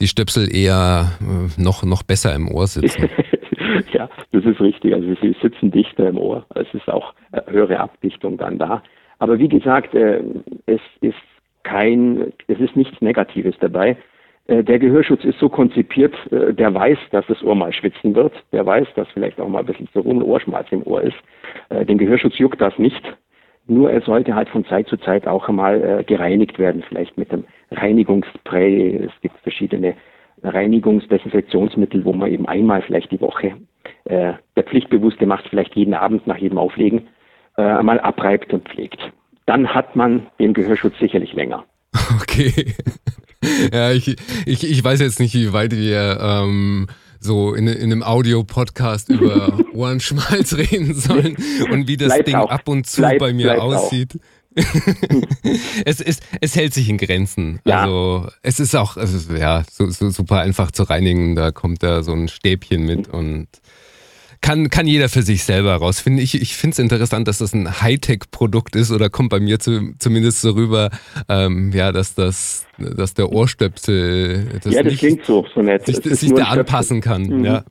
die 0.00 0.08
Stöpsel 0.08 0.54
eher 0.54 1.12
äh, 1.20 1.60
noch, 1.60 1.82
noch 1.82 2.02
besser 2.02 2.34
im 2.34 2.48
Ohr 2.48 2.66
sitzen. 2.66 3.08
ja, 3.92 4.08
das 4.32 4.44
ist 4.44 4.60
richtig. 4.60 4.94
Also 4.94 5.14
sie 5.20 5.36
sitzen 5.42 5.70
dichter 5.70 6.08
im 6.08 6.18
Ohr. 6.18 6.46
Es 6.54 6.66
ist 6.72 6.88
auch 6.88 7.14
äh, 7.32 7.42
höhere 7.50 7.78
Abdichtung 7.80 8.38
dann 8.38 8.58
da. 8.58 8.82
Aber 9.18 9.38
wie 9.38 9.48
gesagt, 9.48 9.94
äh, 9.94 10.22
es 10.66 10.80
ist 11.02 11.14
kein, 11.70 12.32
es 12.48 12.58
ist 12.58 12.74
nichts 12.74 13.00
Negatives 13.00 13.54
dabei. 13.60 13.96
Äh, 14.48 14.64
der 14.64 14.80
Gehörschutz 14.80 15.24
ist 15.24 15.38
so 15.38 15.48
konzipiert, 15.48 16.14
äh, 16.32 16.52
der 16.52 16.74
weiß, 16.74 16.98
dass 17.12 17.24
das 17.28 17.42
Ohr 17.44 17.54
mal 17.54 17.72
schwitzen 17.72 18.14
wird, 18.16 18.32
der 18.52 18.66
weiß, 18.66 18.88
dass 18.96 19.08
vielleicht 19.10 19.40
auch 19.40 19.48
mal 19.48 19.60
ein 19.60 19.66
bisschen 19.66 19.88
so 19.94 20.00
rum 20.00 20.20
Ohrschmalz 20.22 20.66
im 20.72 20.82
Ohr 20.84 21.02
ist. 21.02 21.16
Äh, 21.68 21.84
den 21.84 21.98
Gehörschutz 21.98 22.38
juckt 22.38 22.60
das 22.60 22.76
nicht. 22.76 23.02
Nur 23.68 23.92
er 23.92 24.00
sollte 24.00 24.34
halt 24.34 24.48
von 24.48 24.64
Zeit 24.64 24.88
zu 24.88 24.96
Zeit 24.96 25.28
auch 25.28 25.48
einmal 25.48 26.02
gereinigt 26.04 26.58
werden, 26.58 26.82
vielleicht 26.88 27.16
mit 27.16 27.30
einem 27.30 27.44
Reinigungsspray. 27.70 28.96
Es 29.04 29.12
gibt 29.20 29.38
verschiedene 29.44 29.94
Reinigungsdesinfektionsmittel, 30.42 32.04
wo 32.04 32.12
man 32.12 32.32
eben 32.32 32.48
einmal 32.48 32.82
vielleicht 32.82 33.12
die 33.12 33.20
Woche, 33.20 33.52
der 34.08 34.64
Pflichtbewusste 34.64 35.24
macht 35.24 35.46
vielleicht 35.48 35.76
jeden 35.76 35.94
Abend 35.94 36.26
nach 36.26 36.38
jedem 36.38 36.58
Auflegen, 36.58 37.06
einmal 37.54 38.00
abreibt 38.00 38.52
und 38.52 38.68
pflegt 38.68 39.12
dann 39.50 39.66
hat 39.74 39.96
man 39.96 40.28
den 40.38 40.54
Gehörschutz 40.54 40.94
sicherlich 41.00 41.32
länger. 41.32 41.64
Okay. 42.22 42.74
Ja, 43.72 43.90
ich, 43.90 44.16
ich, 44.44 44.70
ich 44.70 44.84
weiß 44.84 45.00
jetzt 45.00 45.18
nicht, 45.18 45.34
wie 45.34 45.52
weit 45.52 45.72
wir 45.72 46.18
ähm, 46.20 46.86
so 47.18 47.54
in, 47.54 47.66
in 47.66 47.90
einem 47.90 48.02
Audio-Podcast 48.02 49.08
über 49.08 49.58
Ohrenschmalz 49.72 50.56
reden 50.56 50.94
sollen 50.94 51.36
und 51.70 51.88
wie 51.88 51.96
das 51.96 52.08
bleibt 52.08 52.28
Ding 52.28 52.36
auch. 52.36 52.50
ab 52.50 52.68
und 52.68 52.86
zu 52.86 53.00
bleibt, 53.00 53.18
bei 53.18 53.32
mir 53.32 53.62
aussieht. 53.62 54.20
es, 55.84 56.00
ist, 56.00 56.22
es 56.40 56.54
hält 56.54 56.74
sich 56.74 56.88
in 56.88 56.98
Grenzen. 56.98 57.60
Ja. 57.64 57.82
Also 57.82 58.28
es 58.42 58.60
ist 58.60 58.76
auch 58.76 58.96
also, 58.96 59.34
ja, 59.34 59.64
so, 59.70 59.88
so 59.90 60.10
super 60.10 60.40
einfach 60.40 60.70
zu 60.70 60.82
reinigen. 60.82 61.34
Da 61.34 61.50
kommt 61.50 61.82
da 61.82 62.02
so 62.02 62.12
ein 62.12 62.28
Stäbchen 62.28 62.84
mit 62.84 63.08
und 63.08 63.48
kann, 64.40 64.70
kann 64.70 64.86
jeder 64.86 65.08
für 65.08 65.22
sich 65.22 65.44
selber 65.44 65.74
rausfinden. 65.74 66.22
Ich, 66.22 66.40
ich 66.40 66.56
finde 66.56 66.72
es 66.72 66.78
interessant, 66.78 67.28
dass 67.28 67.38
das 67.38 67.52
ein 67.52 67.82
Hightech-Produkt 67.82 68.74
ist 68.76 68.90
oder 68.90 69.10
kommt 69.10 69.30
bei 69.30 69.40
mir 69.40 69.58
zu, 69.58 69.94
zumindest 69.98 70.40
so 70.40 70.52
rüber, 70.52 70.90
ähm, 71.28 71.70
ja, 71.74 71.92
dass 71.92 72.14
das, 72.14 72.66
dass 72.78 73.14
der 73.14 73.32
Ohrstöpsel 73.32 74.60
das 74.62 74.72
ja, 74.72 74.82
das 74.82 74.92
nicht, 74.92 75.00
klingt 75.00 75.24
so, 75.24 75.46
so 75.54 75.62
nett. 75.62 75.86
sich, 75.86 75.96
sich 75.96 76.32
da 76.32 76.44
anpassen 76.44 77.00
kann, 77.00 77.22
mhm. 77.22 77.44
ja. 77.44 77.64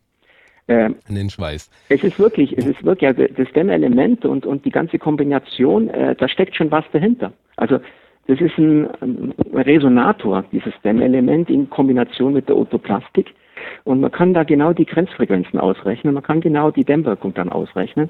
Ähm, 0.67 0.97
an 1.07 1.15
den 1.15 1.31
Schweiß. 1.31 1.71
Es 1.89 2.03
ist 2.03 2.19
wirklich, 2.19 2.55
es 2.55 2.65
ist 2.67 2.83
wirklich, 2.83 3.07
also 3.07 3.33
das 3.35 3.51
Dämmelement 3.53 4.23
und, 4.23 4.45
und 4.45 4.65
die 4.65 4.69
ganze 4.69 4.99
Kombination, 4.99 5.89
äh, 5.89 6.15
da 6.15 6.29
steckt 6.29 6.55
schon 6.55 6.69
was 6.69 6.85
dahinter. 6.93 7.33
Also 7.57 7.79
das 8.27 8.39
ist 8.39 8.55
ein, 8.59 8.87
ein 9.01 9.33
Resonator, 9.53 10.45
dieses 10.51 10.73
Dämmelement 10.83 11.49
in 11.49 11.67
Kombination 11.71 12.33
mit 12.33 12.47
der 12.47 12.57
Otoplastik. 12.57 13.33
Und 13.83 14.01
man 14.01 14.11
kann 14.11 14.33
da 14.33 14.43
genau 14.43 14.73
die 14.73 14.85
Grenzfrequenzen 14.85 15.59
ausrechnen, 15.59 16.13
man 16.13 16.23
kann 16.23 16.41
genau 16.41 16.71
die 16.71 16.83
Dämmwirkung 16.83 17.33
dann 17.33 17.49
ausrechnen. 17.49 18.09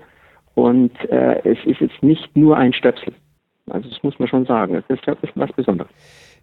Und 0.56 0.91
äh, 1.10 1.39
es 1.43 1.58
ist 1.66 1.80
jetzt 1.80 2.02
nicht 2.04 2.36
nur 2.36 2.58
ein 2.58 2.74
Stöpsel. 2.74 3.14
Also 3.70 3.89
das 3.89 4.02
muss 4.04 4.18
man 4.20 4.28
schon 4.28 4.45
sagen. 4.45 4.76
Es 4.76 4.84
ist 4.89 5.06
ja 5.06 5.16
was 5.36 5.52
Besonderes. 5.54 5.91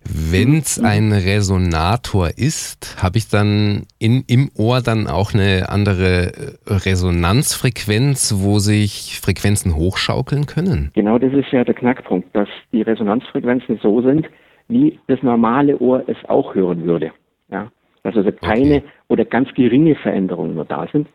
Wenn 0.08 0.58
es 0.58 0.78
ein 0.78 1.12
Resonator 1.12 2.28
ist, 2.36 3.02
habe 3.02 3.18
ich 3.18 3.28
dann 3.28 3.86
in, 3.98 4.22
im 4.28 4.50
Ohr 4.56 4.80
dann 4.80 5.08
auch 5.08 5.34
eine 5.34 5.68
andere 5.68 6.32
äh, 6.32 6.72
Resonanzfrequenz, 6.72 8.34
wo 8.38 8.58
sich 8.58 9.20
Frequenzen 9.20 9.74
hochschaukeln 9.74 10.46
können? 10.46 10.92
Genau, 10.94 11.18
das 11.18 11.32
ist 11.32 11.50
ja 11.50 11.64
der 11.64 11.74
Knackpunkt, 11.74 12.34
dass 12.36 12.48
die 12.72 12.82
Resonanzfrequenzen 12.82 13.80
so 13.82 14.00
sind, 14.00 14.28
wie 14.68 14.98
das 15.08 15.22
normale 15.22 15.78
Ohr 15.78 16.04
es 16.06 16.16
auch 16.28 16.54
hören 16.54 16.84
würde. 16.84 17.12
Ja? 17.50 17.70
Dass 18.06 18.16
also 18.16 18.32
keine 18.32 18.82
oder 19.08 19.24
ganz 19.24 19.52
geringe 19.54 19.94
Veränderungen 19.96 20.54
nur 20.54 20.64
da 20.64 20.86
sind. 20.92 21.08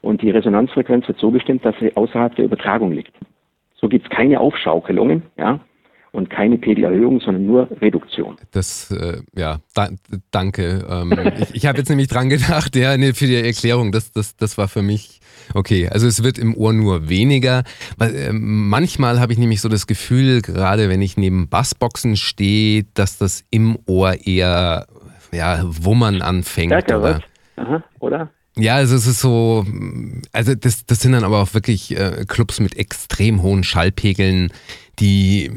Und 0.00 0.22
die 0.22 0.30
Resonanzfrequenz 0.30 1.08
wird 1.08 1.18
so 1.18 1.30
bestimmt, 1.30 1.64
dass 1.64 1.74
sie 1.80 1.96
außerhalb 1.96 2.34
der 2.36 2.44
Übertragung 2.44 2.92
liegt. 2.92 3.12
So 3.74 3.88
gibt 3.88 4.06
es 4.06 4.10
keine 4.10 4.40
Aufschaukelungen, 4.40 5.22
ja, 5.36 5.60
und 6.12 6.30
keine 6.30 6.58
Pegelerhöhung, 6.58 7.20
sondern 7.20 7.46
nur 7.46 7.68
Reduktion. 7.80 8.36
Das, 8.50 8.90
äh, 8.90 9.20
ja, 9.36 9.60
da, 9.74 9.88
danke. 10.30 10.84
Ähm, 10.88 11.12
ich 11.40 11.54
ich 11.54 11.66
habe 11.66 11.78
jetzt 11.78 11.88
nämlich 11.88 12.08
dran 12.08 12.28
gedacht, 12.28 12.74
ja, 12.76 12.96
nee, 12.96 13.12
für 13.12 13.26
die 13.26 13.36
Erklärung, 13.36 13.92
das, 13.92 14.12
das, 14.12 14.36
das 14.36 14.58
war 14.58 14.68
für 14.68 14.82
mich 14.82 15.20
okay. 15.54 15.88
Also 15.88 16.06
es 16.06 16.22
wird 16.24 16.38
im 16.38 16.56
Ohr 16.56 16.72
nur 16.72 17.08
weniger. 17.08 17.62
Weil, 17.96 18.14
äh, 18.14 18.32
manchmal 18.32 19.20
habe 19.20 19.32
ich 19.32 19.38
nämlich 19.38 19.60
so 19.60 19.68
das 19.68 19.86
Gefühl, 19.86 20.40
gerade 20.42 20.88
wenn 20.88 21.02
ich 21.02 21.16
neben 21.16 21.48
Bassboxen 21.48 22.16
stehe, 22.16 22.84
dass 22.94 23.18
das 23.18 23.44
im 23.50 23.78
Ohr 23.86 24.26
eher 24.26 24.86
ja, 25.32 25.60
Wummern 25.62 26.22
anfängt. 26.22 26.72
Stärker 26.72 26.98
oder? 26.98 27.20
Aha, 27.56 27.82
oder? 28.00 28.30
Ja, 28.56 28.74
also 28.74 28.96
es 28.96 29.06
ist 29.06 29.20
so, 29.20 29.64
also 30.32 30.54
das, 30.54 30.84
das 30.84 31.00
sind 31.00 31.12
dann 31.12 31.22
aber 31.22 31.40
auch 31.40 31.54
wirklich 31.54 31.96
äh, 31.96 32.24
Clubs 32.26 32.58
mit 32.58 32.76
extrem 32.76 33.42
hohen 33.42 33.62
Schallpegeln, 33.62 34.52
die, 34.98 35.52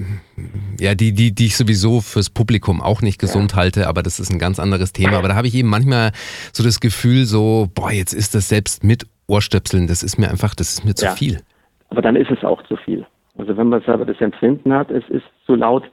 ja, 0.79 0.93
die, 0.93 1.11
die, 1.13 1.33
die 1.33 1.47
ich 1.47 1.57
sowieso 1.57 2.01
fürs 2.01 2.29
Publikum 2.29 2.79
auch 2.79 3.01
nicht 3.01 3.19
gesund 3.19 3.53
ja. 3.53 3.57
halte, 3.57 3.87
aber 3.87 4.03
das 4.03 4.19
ist 4.19 4.31
ein 4.31 4.37
ganz 4.37 4.59
anderes 4.59 4.93
Thema. 4.93 5.17
Aber 5.17 5.29
da 5.29 5.35
habe 5.35 5.47
ich 5.47 5.55
eben 5.55 5.67
manchmal 5.67 6.11
so 6.53 6.63
das 6.63 6.79
Gefühl, 6.79 7.25
so, 7.25 7.69
boah, 7.73 7.91
jetzt 7.91 8.13
ist 8.13 8.35
das 8.35 8.49
selbst 8.49 8.83
mit 8.83 9.07
Ohrstöpseln, 9.27 9.87
das 9.87 10.03
ist 10.03 10.19
mir 10.19 10.29
einfach, 10.29 10.53
das 10.53 10.73
ist 10.73 10.85
mir 10.85 10.93
zu 10.93 11.05
ja. 11.05 11.15
viel. 11.15 11.41
Aber 11.89 12.03
dann 12.03 12.15
ist 12.15 12.29
es 12.29 12.43
auch 12.43 12.61
zu 12.63 12.77
viel. 12.77 13.05
Also 13.37 13.57
wenn 13.57 13.69
man 13.69 13.81
selber 13.81 14.05
das 14.05 14.21
Empfinden 14.21 14.73
hat, 14.73 14.91
es 14.91 15.03
ist 15.09 15.25
zu 15.47 15.55
laut, 15.55 15.89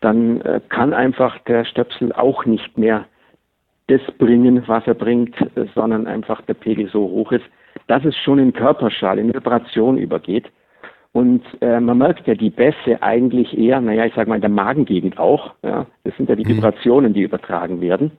dann 0.00 0.40
äh, 0.40 0.60
kann 0.68 0.94
einfach 0.94 1.38
der 1.46 1.64
Stöpsel 1.64 2.12
auch 2.12 2.44
nicht 2.44 2.76
mehr 2.76 3.06
das 3.90 4.00
bringen, 4.18 4.62
was 4.66 4.86
er 4.86 4.94
bringt, 4.94 5.34
sondern 5.74 6.06
einfach 6.06 6.40
der 6.42 6.54
Pegel 6.54 6.88
so 6.88 7.00
hoch 7.00 7.32
ist, 7.32 7.44
dass 7.88 8.04
es 8.04 8.16
schon 8.16 8.38
in 8.38 8.52
Körperschall, 8.52 9.18
in 9.18 9.34
Vibration 9.34 9.98
übergeht. 9.98 10.50
Und 11.12 11.42
äh, 11.60 11.80
man 11.80 11.98
merkt 11.98 12.28
ja 12.28 12.34
die 12.34 12.50
Bässe 12.50 13.02
eigentlich 13.02 13.58
eher, 13.58 13.80
naja, 13.80 14.04
ich 14.04 14.14
sage 14.14 14.28
mal 14.28 14.36
in 14.36 14.42
der 14.42 14.50
Magengegend 14.50 15.18
auch. 15.18 15.54
Ja, 15.64 15.86
das 16.04 16.16
sind 16.16 16.28
ja 16.28 16.36
die 16.36 16.44
mhm. 16.44 16.58
Vibrationen, 16.58 17.12
die 17.12 17.22
übertragen 17.22 17.80
werden. 17.80 18.12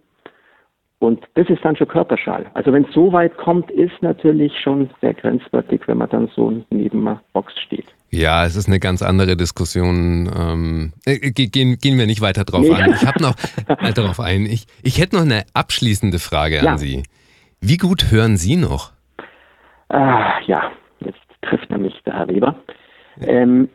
Und 1.00 1.26
das 1.36 1.50
ist 1.50 1.64
dann 1.64 1.76
schon 1.76 1.88
Körperschall. 1.88 2.46
Also 2.54 2.74
wenn 2.74 2.84
es 2.84 2.94
so 2.94 3.12
weit 3.14 3.36
kommt, 3.38 3.72
ist 3.72 4.02
natürlich 4.02 4.60
schon 4.60 4.90
sehr 5.00 5.14
grenzwertig, 5.14 5.88
wenn 5.88 5.98
man 5.98 6.10
dann 6.10 6.28
so 6.36 6.54
neben 6.70 7.08
einer 7.08 7.22
Box 7.34 7.58
steht. 7.60 7.88
Ja, 8.12 8.46
es 8.46 8.58
ist 8.58 8.68
eine 8.68 8.80
ganz 8.80 9.02
andere 9.02 9.38
Diskussion. 9.38 10.30
Ähm, 10.38 10.94
äh, 11.06 11.32
gehen, 11.32 11.78
gehen 11.78 11.98
wir 11.98 12.06
nicht 12.06 12.20
weiter 12.20 12.44
drauf 12.44 12.62
nee. 12.64 12.74
an. 12.74 12.92
Ich 12.92 13.08
habe 13.08 13.22
noch 13.22 13.36
äh, 13.68 13.94
darauf 13.94 14.20
ein. 14.20 14.46
Ich, 14.46 14.68
ich 14.84 15.00
hätte 15.00 15.16
noch 15.16 15.24
eine 15.24 15.46
abschließende 15.54 16.20
Frage 16.20 16.58
ja. 16.58 16.72
an 16.72 16.78
Sie. 16.78 17.04
Wie 17.62 17.78
gut 17.78 18.12
hören 18.12 18.36
Sie 18.36 18.58
noch? 18.58 18.92
Ah, 19.88 20.40
ja, 20.46 20.72
jetzt 21.00 21.20
trifft 21.42 21.70
nämlich 21.70 21.94
der 22.06 22.16
Herr 22.16 22.28
Weber. 22.28 22.56
Ähm, 23.22 23.70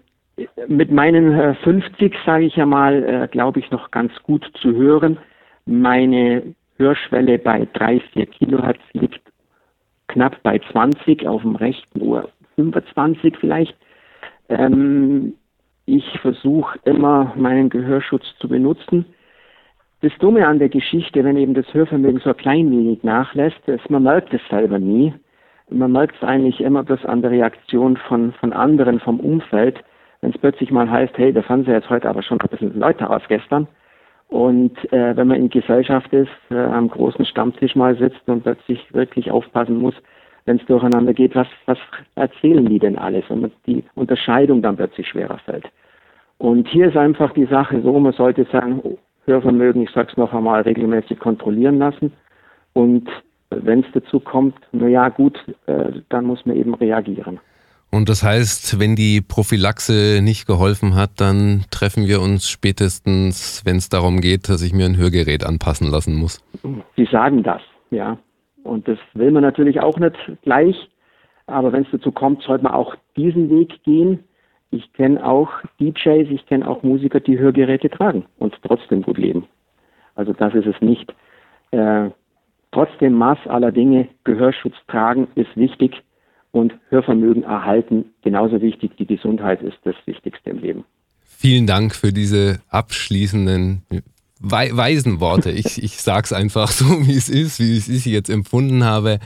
mit 0.68 0.90
meinen 0.90 1.56
50, 1.56 2.00
äh, 2.00 2.16
sage 2.26 2.44
ich 2.44 2.56
ja 2.56 2.66
mal, 2.66 3.02
äh, 3.04 3.28
glaube 3.28 3.60
ich 3.60 3.70
noch 3.70 3.90
ganz 3.90 4.12
gut 4.22 4.44
zu 4.60 4.74
hören. 4.74 5.18
Meine 5.64 6.54
Hörschwelle 6.76 7.38
bei 7.38 7.66
3, 7.72 8.00
4 8.12 8.26
Kilohertz 8.26 8.80
liegt 8.92 9.20
knapp 10.08 10.42
bei 10.42 10.60
20, 10.72 11.26
auf 11.26 11.40
dem 11.42 11.56
rechten 11.56 12.02
Ohr 12.02 12.28
25 12.56 13.34
vielleicht. 13.40 13.74
Ähm, 14.48 15.34
ich 15.86 16.04
versuche 16.20 16.78
immer 16.84 17.32
meinen 17.36 17.68
Gehörschutz 17.68 18.24
zu 18.38 18.48
benutzen. 18.48 19.06
Das 20.02 20.12
Dumme 20.18 20.46
an 20.46 20.58
der 20.58 20.68
Geschichte, 20.68 21.24
wenn 21.24 21.36
eben 21.36 21.54
das 21.54 21.72
Hörvermögen 21.72 22.20
so 22.20 22.30
ein 22.30 22.36
klein 22.36 22.70
wenig 22.70 23.02
nachlässt, 23.02 23.66
ist, 23.66 23.88
man 23.88 24.02
merkt 24.02 24.32
es 24.34 24.40
selber 24.50 24.78
nie. 24.78 25.14
Man 25.70 25.92
merkt 25.92 26.16
es 26.16 26.22
eigentlich 26.22 26.60
immer 26.60 26.84
bloß 26.84 27.04
an 27.06 27.22
der 27.22 27.30
Reaktion 27.30 27.96
von, 27.96 28.32
von 28.32 28.52
anderen, 28.52 29.00
vom 29.00 29.20
Umfeld. 29.20 29.82
Wenn 30.20 30.30
es 30.30 30.38
plötzlich 30.38 30.70
mal 30.70 30.90
heißt, 30.90 31.16
hey, 31.16 31.32
der 31.32 31.42
Fernseher 31.42 31.78
ist 31.78 31.90
heute 31.90 32.08
aber 32.08 32.22
schon 32.22 32.40
ein 32.40 32.48
bisschen 32.48 32.78
lauter 32.78 33.10
als 33.10 33.26
gestern, 33.28 33.66
und 34.28 34.76
äh, 34.92 35.16
wenn 35.16 35.28
man 35.28 35.36
in 35.36 35.50
Gesellschaft 35.50 36.12
ist, 36.12 36.30
äh, 36.50 36.56
am 36.56 36.88
großen 36.88 37.24
Stammtisch 37.26 37.76
mal 37.76 37.96
sitzt 37.96 38.20
und 38.26 38.42
plötzlich 38.42 38.92
wirklich 38.92 39.30
aufpassen 39.30 39.78
muss, 39.78 39.94
wenn 40.46 40.58
es 40.58 40.66
durcheinander 40.66 41.12
geht, 41.12 41.34
was, 41.34 41.48
was 41.66 41.78
erzählen 42.14 42.66
die 42.66 42.78
denn 42.78 42.96
alles? 42.96 43.24
Und 43.28 43.52
die 43.66 43.84
Unterscheidung 43.94 44.62
dann 44.62 44.76
plötzlich 44.76 45.06
schwerer 45.08 45.38
fällt. 45.44 45.66
Und 46.38 46.68
hier 46.68 46.88
ist 46.88 46.96
einfach 46.96 47.32
die 47.34 47.46
Sache 47.46 47.80
so, 47.82 47.98
man 47.98 48.12
sollte 48.12 48.46
sagen, 48.50 48.80
Hörvermögen, 49.26 49.82
ich 49.82 49.90
sage 49.90 50.08
es 50.10 50.16
noch 50.16 50.32
einmal, 50.32 50.62
regelmäßig 50.62 51.18
kontrollieren 51.18 51.78
lassen. 51.78 52.12
Und 52.72 53.08
wenn 53.50 53.80
es 53.80 53.86
dazu 53.92 54.20
kommt, 54.20 54.54
na 54.72 54.86
ja, 54.86 55.08
gut, 55.08 55.38
äh, 55.66 55.92
dann 56.08 56.26
muss 56.26 56.44
man 56.46 56.56
eben 56.56 56.74
reagieren. 56.74 57.40
Und 57.90 58.08
das 58.08 58.22
heißt, 58.22 58.78
wenn 58.78 58.96
die 58.96 59.20
Prophylaxe 59.20 60.20
nicht 60.22 60.46
geholfen 60.46 60.96
hat, 60.96 61.12
dann 61.16 61.64
treffen 61.70 62.06
wir 62.06 62.20
uns 62.20 62.48
spätestens, 62.48 63.62
wenn 63.64 63.76
es 63.76 63.88
darum 63.88 64.20
geht, 64.20 64.48
dass 64.48 64.62
ich 64.62 64.72
mir 64.72 64.86
ein 64.86 64.96
Hörgerät 64.96 65.46
anpassen 65.46 65.88
lassen 65.88 66.14
muss. 66.14 66.44
Sie 66.96 67.08
sagen 67.10 67.42
das, 67.42 67.62
ja. 67.90 68.18
Und 68.66 68.88
das 68.88 68.98
will 69.14 69.30
man 69.30 69.42
natürlich 69.42 69.80
auch 69.80 69.98
nicht 69.98 70.16
gleich. 70.42 70.76
Aber 71.46 71.72
wenn 71.72 71.82
es 71.82 71.90
dazu 71.92 72.12
kommt, 72.12 72.42
sollte 72.42 72.64
man 72.64 72.74
auch 72.74 72.96
diesen 73.16 73.48
Weg 73.50 73.82
gehen. 73.84 74.24
Ich 74.70 74.92
kenne 74.92 75.24
auch 75.24 75.48
DJs, 75.80 76.28
ich 76.30 76.44
kenne 76.46 76.68
auch 76.68 76.82
Musiker, 76.82 77.20
die 77.20 77.38
Hörgeräte 77.38 77.88
tragen 77.88 78.24
und 78.38 78.54
trotzdem 78.62 79.02
gut 79.02 79.16
leben. 79.16 79.46
Also 80.16 80.32
das 80.32 80.54
ist 80.54 80.66
es 80.66 80.80
nicht. 80.80 81.14
Äh, 81.70 82.10
trotzdem 82.72 83.14
Maß 83.14 83.38
aller 83.46 83.70
Dinge, 83.70 84.08
Gehörschutz 84.24 84.74
tragen 84.88 85.28
ist 85.36 85.56
wichtig 85.56 86.02
und 86.50 86.74
Hörvermögen 86.88 87.44
erhalten 87.44 88.06
genauso 88.22 88.60
wichtig. 88.60 88.96
Die 88.96 89.06
Gesundheit 89.06 89.62
ist 89.62 89.78
das 89.84 89.94
Wichtigste 90.06 90.50
im 90.50 90.58
Leben. 90.58 90.84
Vielen 91.20 91.66
Dank 91.66 91.94
für 91.94 92.12
diese 92.12 92.60
abschließenden 92.70 93.82
weisen 94.40 95.20
Worte. 95.20 95.50
Ich, 95.50 95.82
ich 95.82 96.00
sage 96.00 96.24
es 96.24 96.32
einfach 96.32 96.68
so, 96.68 96.84
wie 97.06 97.16
es 97.16 97.28
ist, 97.28 97.60
wie 97.60 97.76
ich 97.76 97.88
es 97.88 98.04
jetzt 98.04 98.30
empfunden 98.30 98.84
habe. 98.84 99.18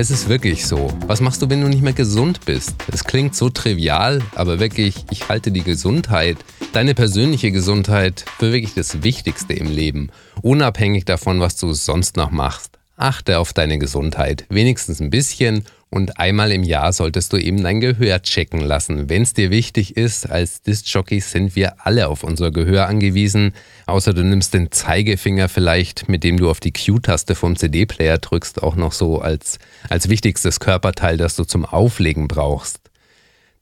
Es 0.00 0.12
ist 0.12 0.28
wirklich 0.28 0.64
so. 0.64 0.96
Was 1.08 1.20
machst 1.20 1.42
du, 1.42 1.50
wenn 1.50 1.60
du 1.60 1.66
nicht 1.66 1.82
mehr 1.82 1.92
gesund 1.92 2.44
bist? 2.44 2.76
Es 2.92 3.02
klingt 3.02 3.34
so 3.34 3.50
trivial, 3.50 4.22
aber 4.36 4.60
wirklich, 4.60 5.04
ich 5.10 5.28
halte 5.28 5.50
die 5.50 5.64
Gesundheit, 5.64 6.36
deine 6.72 6.94
persönliche 6.94 7.50
Gesundheit 7.50 8.24
für 8.38 8.52
wirklich 8.52 8.74
das 8.74 9.02
Wichtigste 9.02 9.54
im 9.54 9.66
Leben. 9.66 10.10
Unabhängig 10.40 11.04
davon, 11.04 11.40
was 11.40 11.56
du 11.56 11.72
sonst 11.72 12.16
noch 12.16 12.30
machst. 12.30 12.78
Achte 12.96 13.40
auf 13.40 13.52
deine 13.52 13.80
Gesundheit. 13.80 14.44
Wenigstens 14.50 15.00
ein 15.00 15.10
bisschen 15.10 15.64
und 15.90 16.18
einmal 16.18 16.52
im 16.52 16.62
Jahr 16.62 16.92
solltest 16.92 17.32
du 17.32 17.38
eben 17.38 17.62
dein 17.62 17.80
Gehör 17.80 18.20
checken 18.22 18.60
lassen. 18.60 19.08
Wenn 19.08 19.22
es 19.22 19.32
dir 19.32 19.50
wichtig 19.50 19.96
ist, 19.96 20.28
als 20.28 20.60
Disc-Jockeys 20.60 21.30
sind 21.30 21.56
wir 21.56 21.86
alle 21.86 22.08
auf 22.08 22.24
unser 22.24 22.50
Gehör 22.50 22.88
angewiesen. 22.88 23.54
Außer 23.86 24.12
du 24.12 24.22
nimmst 24.22 24.52
den 24.52 24.70
Zeigefinger 24.70 25.48
vielleicht, 25.48 26.08
mit 26.08 26.24
dem 26.24 26.36
du 26.36 26.50
auf 26.50 26.60
die 26.60 26.72
Q-Taste 26.72 27.34
vom 27.34 27.56
CD-Player 27.56 28.18
drückst, 28.18 28.62
auch 28.62 28.76
noch 28.76 28.92
so 28.92 29.20
als, 29.20 29.58
als 29.88 30.10
wichtigstes 30.10 30.60
Körperteil, 30.60 31.16
das 31.16 31.36
du 31.36 31.44
zum 31.44 31.64
Auflegen 31.64 32.28
brauchst. 32.28 32.80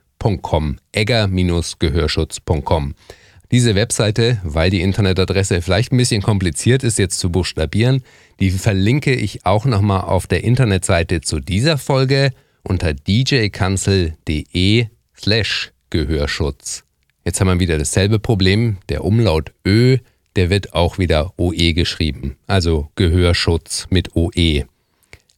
.com, 0.41 0.77
egger-gehörschutz.com. 0.91 2.95
Diese 3.51 3.75
Webseite, 3.75 4.39
weil 4.43 4.69
die 4.69 4.81
Internetadresse 4.81 5.61
vielleicht 5.61 5.91
ein 5.91 5.97
bisschen 5.97 6.21
kompliziert 6.21 6.83
ist, 6.83 6.97
jetzt 6.97 7.19
zu 7.19 7.29
buchstabieren, 7.29 8.03
die 8.39 8.49
verlinke 8.49 9.13
ich 9.13 9.45
auch 9.45 9.65
nochmal 9.65 10.01
auf 10.01 10.25
der 10.25 10.43
Internetseite 10.43 11.21
zu 11.21 11.39
dieser 11.39 11.77
Folge 11.77 12.31
unter 12.63 12.93
djkanzel.de 12.93 14.87
slash 15.17 15.71
Gehörschutz. 15.89 16.85
Jetzt 17.25 17.41
haben 17.41 17.47
wir 17.47 17.59
wieder 17.59 17.77
dasselbe 17.77 18.19
Problem. 18.19 18.77
Der 18.89 19.03
Umlaut 19.03 19.51
Ö 19.65 19.97
der 20.35 20.49
wird 20.49 20.73
auch 20.73 20.97
wieder 20.97 21.33
OE 21.37 21.73
geschrieben, 21.73 22.37
also 22.47 22.89
Gehörschutz 22.95 23.87
mit 23.89 24.15
OE. 24.15 24.65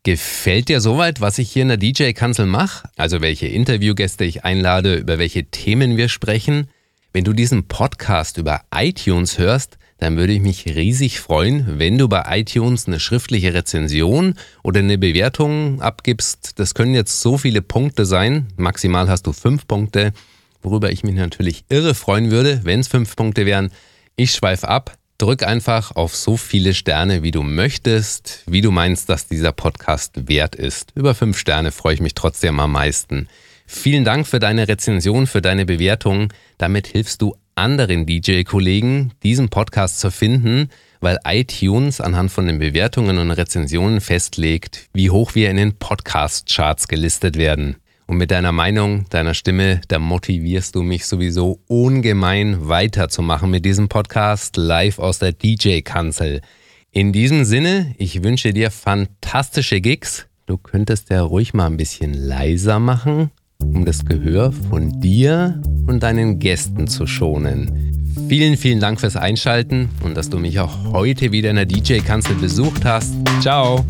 Gefällt 0.04 0.68
dir 0.68 0.82
soweit, 0.82 1.22
was 1.22 1.38
ich 1.38 1.52
hier 1.52 1.62
in 1.62 1.70
der 1.70 1.78
DJ-Kanzel 1.78 2.48
mache? 2.48 2.90
Also 2.98 3.22
welche 3.22 3.48
Interviewgäste 3.48 4.26
ich 4.26 4.44
einlade, 4.44 4.96
über 4.96 5.20
welche 5.20 5.46
Themen 5.46 5.96
wir 5.96 6.10
sprechen? 6.10 6.68
Wenn 7.14 7.24
du 7.24 7.32
diesen 7.34 7.68
Podcast 7.68 8.38
über 8.38 8.62
iTunes 8.74 9.38
hörst, 9.38 9.78
dann 10.02 10.18
würde 10.18 10.34
ich 10.34 10.41
mich 10.41 10.66
riesig 10.66 11.20
freuen, 11.20 11.78
wenn 11.78 11.99
du 11.99 12.10
bei 12.10 12.24
iTunes 12.28 12.88
eine 12.88 12.99
schriftliche 12.99 13.54
Rezension 13.54 14.34
oder 14.64 14.80
eine 14.80 14.97
Bewertung 14.97 15.80
abgibst. 15.80 16.54
Das 16.58 16.74
können 16.74 16.95
jetzt 16.95 17.22
so 17.22 17.38
viele 17.38 17.62
Punkte 17.62 18.08
sein. 18.08 18.47
Maximal 18.58 19.10
hast 19.10 19.28
du 19.28 19.32
fünf 19.32 19.68
Punkte, 19.68 20.12
worüber 20.64 20.91
ich 20.91 21.04
mich 21.04 21.14
natürlich 21.14 21.66
irre 21.70 21.93
freuen 21.93 22.32
würde, 22.32 22.62
wenn 22.64 22.80
es 22.80 22.88
fünf 22.88 23.16
Punkte 23.16 23.45
wären. 23.45 23.70
Ich 24.16 24.32
schweife 24.32 24.68
ab. 24.68 24.97
Drück 25.20 25.43
einfach 25.43 25.95
auf 25.95 26.16
so 26.16 26.36
viele 26.36 26.74
Sterne, 26.74 27.22
wie 27.22 27.30
du 27.30 27.43
möchtest, 27.43 28.41
wie 28.47 28.62
du 28.62 28.72
meinst, 28.72 29.08
dass 29.08 29.28
dieser 29.28 29.52
Podcast 29.52 30.28
wert 30.28 30.56
ist. 30.56 30.93
Über 30.95 31.14
fünf 31.14 31.38
Sterne 31.38 31.72
freue 31.72 31.93
ich 31.93 32.02
mich 32.02 32.16
trotzdem 32.16 32.60
am 32.60 32.72
meisten. 32.72 33.28
Vielen 33.68 34.04
Dank 34.04 34.26
für 34.26 34.39
deine 34.39 34.68
Rezension, 34.68 35.28
für 35.28 35.43
deine 35.43 35.68
Bewertung. 35.68 36.34
Damit 36.58 36.88
hilfst 36.88 37.22
du 37.22 37.36
anderen 37.56 38.06
DJ-Kollegen, 38.06 39.12
diesen 39.24 39.49
Podcast 39.49 39.99
zu 39.99 40.12
finden, 40.12 40.70
weil 40.99 41.18
iTunes 41.26 42.02
anhand 42.02 42.32
von 42.32 42.47
den 42.47 42.60
Bewertungen 42.60 43.18
und 43.18 43.32
Rezensionen 43.32 44.02
festlegt, 44.02 44.89
wie 44.93 45.10
hoch 45.10 45.36
wir 45.36 45.49
in 45.49 45.58
den 45.58 45.74
Podcast-Charts 45.74 46.88
gelistet 46.88 47.38
werden. 47.38 47.78
Und 48.08 48.18
mit 48.18 48.32
deiner 48.32 48.52
Meinung, 48.52 49.06
deiner 49.10 49.34
Stimme, 49.34 49.82
da 49.88 49.99
motivierst 49.99 50.76
du 50.76 50.84
mich 50.84 51.06
sowieso 51.06 51.60
ungemein 51.68 52.68
weiterzumachen 52.68 53.49
mit 53.49 53.66
diesem 53.66 53.89
Podcast 53.89 54.58
live 54.58 54.99
aus 54.99 55.20
der 55.20 55.32
DJ-Kanzel. 55.32 56.41
In 56.91 57.14
diesem 57.14 57.45
Sinne, 57.45 57.95
ich 57.97 58.24
wünsche 58.24 58.54
dir 58.54 58.70
fantastische 58.70 59.82
Gigs. 59.82 60.28
Du 60.45 60.58
könntest 60.58 61.10
ja 61.10 61.22
ruhig 61.22 61.54
mal 61.54 61.68
ein 61.68 61.78
bisschen 61.78 62.14
leiser 62.14 62.80
machen 62.80 63.32
um 63.64 63.86
das 63.86 64.06
Gehör 64.06 64.52
von 64.52 64.99
dir 64.99 65.62
und 65.88 66.04
deinen 66.04 66.40
Gästen 66.40 66.88
zu 66.88 67.08
schonen. 67.08 67.92
Vielen, 68.28 68.58
vielen 68.58 68.80
Dank 68.80 69.00
fürs 69.00 69.16
Einschalten 69.16 69.90
und 70.04 70.16
dass 70.16 70.30
du 70.30 70.38
mich 70.38 70.60
auch 70.60 70.92
heute 70.92 71.32
wieder 71.32 71.50
in 71.50 71.56
der 71.56 71.66
DJ-Kanzel 71.66 72.36
besucht 72.36 72.86
hast. 72.86 73.14
Ciao! 73.42 73.86